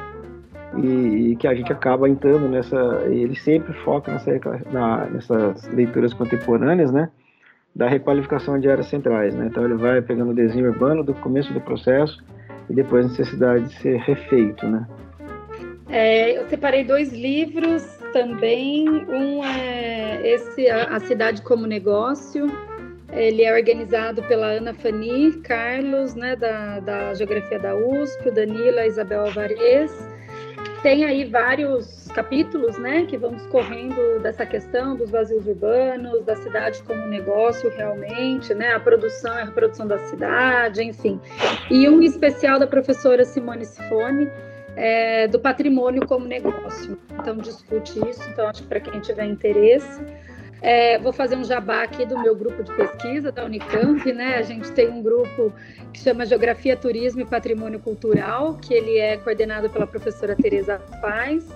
e, 0.77 1.31
e, 1.31 1.35
que 1.35 1.47
a 1.47 1.53
gente 1.53 1.71
acaba 1.71 2.07
entrando 2.07 2.47
nessa. 2.47 2.77
Ele 3.05 3.35
sempre 3.35 3.73
foca 3.83 4.11
nessa, 4.11 4.31
na, 4.71 5.05
nessas 5.05 5.67
leituras 5.69 6.13
contemporâneas, 6.13 6.91
né? 6.91 7.09
Da 7.75 7.87
requalificação 7.87 8.59
de 8.59 8.69
áreas 8.69 8.87
centrais, 8.87 9.33
né? 9.35 9.47
Então 9.47 9.63
ele 9.63 9.75
vai 9.75 10.01
pegando 10.01 10.31
o 10.31 10.35
desenho 10.35 10.69
urbano 10.69 11.03
do 11.03 11.13
começo 11.13 11.53
do 11.53 11.61
processo 11.61 12.23
e 12.69 12.73
depois 12.73 13.05
a 13.05 13.09
necessidade 13.09 13.65
de 13.65 13.75
ser 13.75 13.97
refeito, 13.99 14.67
né? 14.67 14.87
É, 15.89 16.37
eu 16.37 16.47
separei 16.47 16.85
dois 16.85 17.11
livros 17.11 18.00
também. 18.11 18.87
Um 18.89 19.43
é 19.43 20.21
esse 20.27 20.69
A 20.69 20.99
Cidade 20.99 21.41
como 21.41 21.65
Negócio. 21.65 22.47
Ele 23.11 23.43
é 23.43 23.53
organizado 23.53 24.23
pela 24.23 24.47
Ana 24.47 24.73
Fani 24.73 25.33
Carlos, 25.41 26.15
né, 26.15 26.35
da, 26.35 26.79
da 26.79 27.13
Geografia 27.13 27.59
da 27.59 27.75
USP, 27.75 28.29
o 28.29 28.31
Danila 28.33 28.85
Isabel 28.85 29.25
Alvarez 29.25 29.91
tem 30.81 31.05
aí 31.05 31.25
vários 31.25 32.07
capítulos, 32.13 32.77
né, 32.77 33.05
que 33.05 33.17
vão 33.17 33.35
discorrendo 33.35 34.19
dessa 34.19 34.45
questão 34.45 34.95
dos 34.95 35.09
vazios 35.09 35.45
urbanos, 35.45 36.23
da 36.25 36.35
cidade 36.35 36.81
como 36.83 37.07
negócio 37.07 37.69
realmente, 37.69 38.53
né, 38.53 38.73
a 38.73 38.79
produção 38.79 39.33
e 39.35 39.41
a 39.41 39.45
reprodução 39.45 39.87
da 39.87 39.97
cidade, 39.99 40.83
enfim. 40.83 41.19
E 41.69 41.87
um 41.87 42.01
especial 42.01 42.59
da 42.59 42.67
professora 42.67 43.23
Simone 43.23 43.65
Sifone, 43.65 44.29
é, 44.75 45.27
do 45.27 45.39
patrimônio 45.39 46.05
como 46.05 46.25
negócio. 46.27 46.97
Então, 47.19 47.37
discute 47.37 47.99
isso. 48.09 48.21
Então, 48.29 48.47
acho 48.47 48.63
que 48.63 48.67
para 48.67 48.79
quem 48.79 48.99
tiver 48.99 49.25
interesse. 49.25 50.01
É, 50.61 50.99
vou 50.99 51.11
fazer 51.11 51.35
um 51.35 51.43
jabá 51.43 51.81
aqui 51.81 52.05
do 52.05 52.19
meu 52.19 52.35
grupo 52.35 52.61
de 52.61 52.71
pesquisa 52.75 53.31
da 53.31 53.43
Unicamp, 53.45 54.13
né? 54.13 54.37
A 54.37 54.43
gente 54.43 54.71
tem 54.73 54.89
um 54.89 55.01
grupo 55.01 55.51
que 55.91 55.99
chama 55.99 56.23
Geografia, 56.23 56.77
Turismo 56.77 57.21
e 57.21 57.25
Patrimônio 57.25 57.79
Cultural, 57.79 58.55
que 58.61 58.71
ele 58.71 58.97
é 58.97 59.17
coordenado 59.17 59.71
pela 59.71 59.87
professora 59.87 60.35
Tereza 60.35 60.79
Paz. 61.01 61.47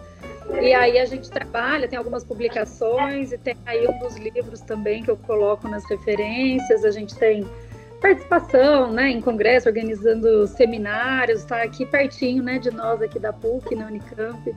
E 0.60 0.74
aí 0.74 0.98
a 0.98 1.06
gente 1.06 1.30
trabalha, 1.30 1.88
tem 1.88 1.98
algumas 1.98 2.24
publicações 2.24 3.32
e 3.32 3.38
tem 3.38 3.56
aí 3.66 3.88
um 3.88 4.00
dos 4.00 4.16
livros 4.18 4.62
também 4.62 5.04
que 5.04 5.12
eu 5.12 5.18
coloco 5.18 5.68
nas 5.68 5.88
referências. 5.88 6.84
A 6.84 6.92
gente 6.92 7.16
tem 7.16 7.46
participação 8.02 8.92
né, 8.92 9.10
em 9.10 9.22
congresso, 9.22 9.68
organizando 9.68 10.48
seminários, 10.48 11.42
está 11.42 11.64
aqui 11.64 11.86
pertinho 11.86 12.44
né, 12.44 12.60
de 12.60 12.72
nós 12.72 13.02
aqui 13.02 13.20
da 13.20 13.34
PUC, 13.34 13.76
na 13.76 13.88
Unicamp. 13.88 14.54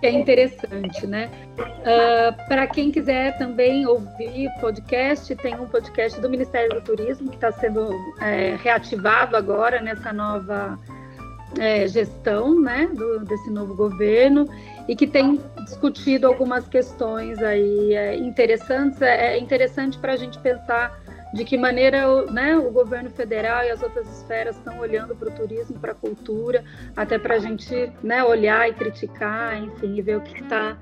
Que 0.00 0.06
é 0.06 0.10
interessante, 0.10 1.06
né? 1.06 1.30
Uh, 1.58 1.62
ah, 1.86 2.32
Para 2.48 2.66
quem 2.66 2.90
quiser 2.90 3.36
também 3.38 3.86
ouvir 3.86 4.50
podcast, 4.60 5.34
tem 5.36 5.54
um 5.54 5.66
podcast 5.66 6.20
do 6.20 6.28
Ministério 6.28 6.70
do 6.70 6.80
Turismo 6.80 7.28
que 7.28 7.36
está 7.36 7.52
sendo 7.52 7.90
é, 8.20 8.56
reativado 8.62 9.36
agora 9.36 9.80
nessa 9.80 10.12
nova 10.12 10.78
é, 11.58 11.86
gestão 11.88 12.60
né, 12.60 12.88
do, 12.92 13.20
desse 13.20 13.50
novo 13.50 13.74
governo 13.74 14.48
e 14.86 14.94
que 14.94 15.06
tem 15.06 15.40
discutido 15.64 16.26
algumas 16.26 16.68
questões 16.68 17.42
aí 17.42 17.94
é, 17.94 18.16
interessantes. 18.16 19.00
É, 19.02 19.34
é 19.34 19.38
interessante 19.38 19.98
para 19.98 20.12
a 20.12 20.16
gente 20.16 20.38
pensar 20.38 21.00
de 21.32 21.44
que 21.44 21.56
maneira 21.56 22.24
né, 22.26 22.56
o 22.56 22.70
governo 22.70 23.10
federal 23.10 23.64
e 23.64 23.70
as 23.70 23.82
outras 23.82 24.08
esferas 24.08 24.56
estão 24.56 24.78
olhando 24.80 25.14
para 25.14 25.28
o 25.28 25.32
turismo, 25.32 25.78
para 25.78 25.92
a 25.92 25.94
cultura, 25.94 26.64
até 26.96 27.18
para 27.18 27.36
a 27.36 27.38
gente 27.38 27.92
né, 28.02 28.22
olhar 28.24 28.68
e 28.68 28.74
criticar, 28.74 29.62
enfim, 29.62 29.96
e 29.96 30.02
ver 30.02 30.16
o 30.16 30.20
que 30.20 30.42
está 30.42 30.76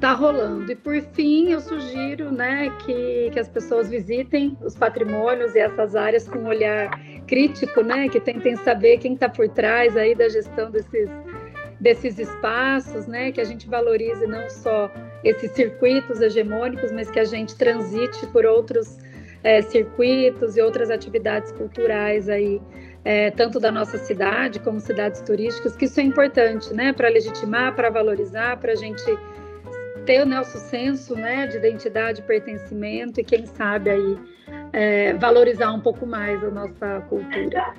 tá 0.00 0.12
rolando. 0.12 0.70
E 0.70 0.76
por 0.76 1.00
fim, 1.12 1.50
eu 1.50 1.60
sugiro 1.60 2.32
né, 2.32 2.70
que, 2.84 3.30
que 3.32 3.38
as 3.38 3.48
pessoas 3.48 3.90
visitem 3.90 4.56
os 4.62 4.74
patrimônios 4.74 5.54
e 5.54 5.58
essas 5.58 5.94
áreas 5.94 6.26
com 6.26 6.38
um 6.38 6.46
olhar 6.46 6.88
crítico, 7.26 7.82
né, 7.82 8.08
que 8.08 8.20
tentem 8.20 8.56
saber 8.56 8.98
quem 8.98 9.14
está 9.14 9.28
por 9.28 9.48
trás 9.48 9.96
aí 9.96 10.14
da 10.14 10.28
gestão 10.30 10.70
desses, 10.70 11.10
desses 11.78 12.18
espaços, 12.18 13.06
né, 13.06 13.32
que 13.32 13.40
a 13.40 13.44
gente 13.44 13.68
valorize 13.68 14.26
não 14.26 14.48
só 14.48 14.90
esses 15.22 15.50
circuitos 15.52 16.22
hegemônicos, 16.22 16.90
mas 16.90 17.10
que 17.10 17.18
a 17.18 17.24
gente 17.24 17.54
transite 17.56 18.26
por 18.28 18.46
outros 18.46 18.96
é, 19.42 19.62
circuitos 19.62 20.56
e 20.56 20.60
outras 20.60 20.90
atividades 20.90 21.52
culturais 21.52 22.28
aí, 22.28 22.60
é, 23.04 23.30
tanto 23.30 23.60
da 23.60 23.70
nossa 23.70 23.98
cidade 23.98 24.58
como 24.60 24.80
cidades 24.80 25.20
turísticas, 25.20 25.76
que 25.76 25.84
isso 25.84 26.00
é 26.00 26.02
importante, 26.02 26.72
né, 26.74 26.92
para 26.92 27.08
legitimar, 27.08 27.74
para 27.74 27.90
valorizar, 27.90 28.56
para 28.58 28.72
a 28.72 28.76
gente 28.76 29.04
ter 30.04 30.22
o 30.22 30.26
nosso 30.26 30.58
senso, 30.58 31.14
né, 31.14 31.46
de 31.46 31.56
identidade, 31.56 32.22
pertencimento 32.22 33.20
e 33.20 33.24
quem 33.24 33.46
sabe 33.46 33.90
aí 33.90 34.18
é, 34.72 35.14
valorizar 35.14 35.72
um 35.72 35.80
pouco 35.80 36.06
mais 36.06 36.42
a 36.42 36.50
nossa 36.50 37.00
cultura. 37.08 37.74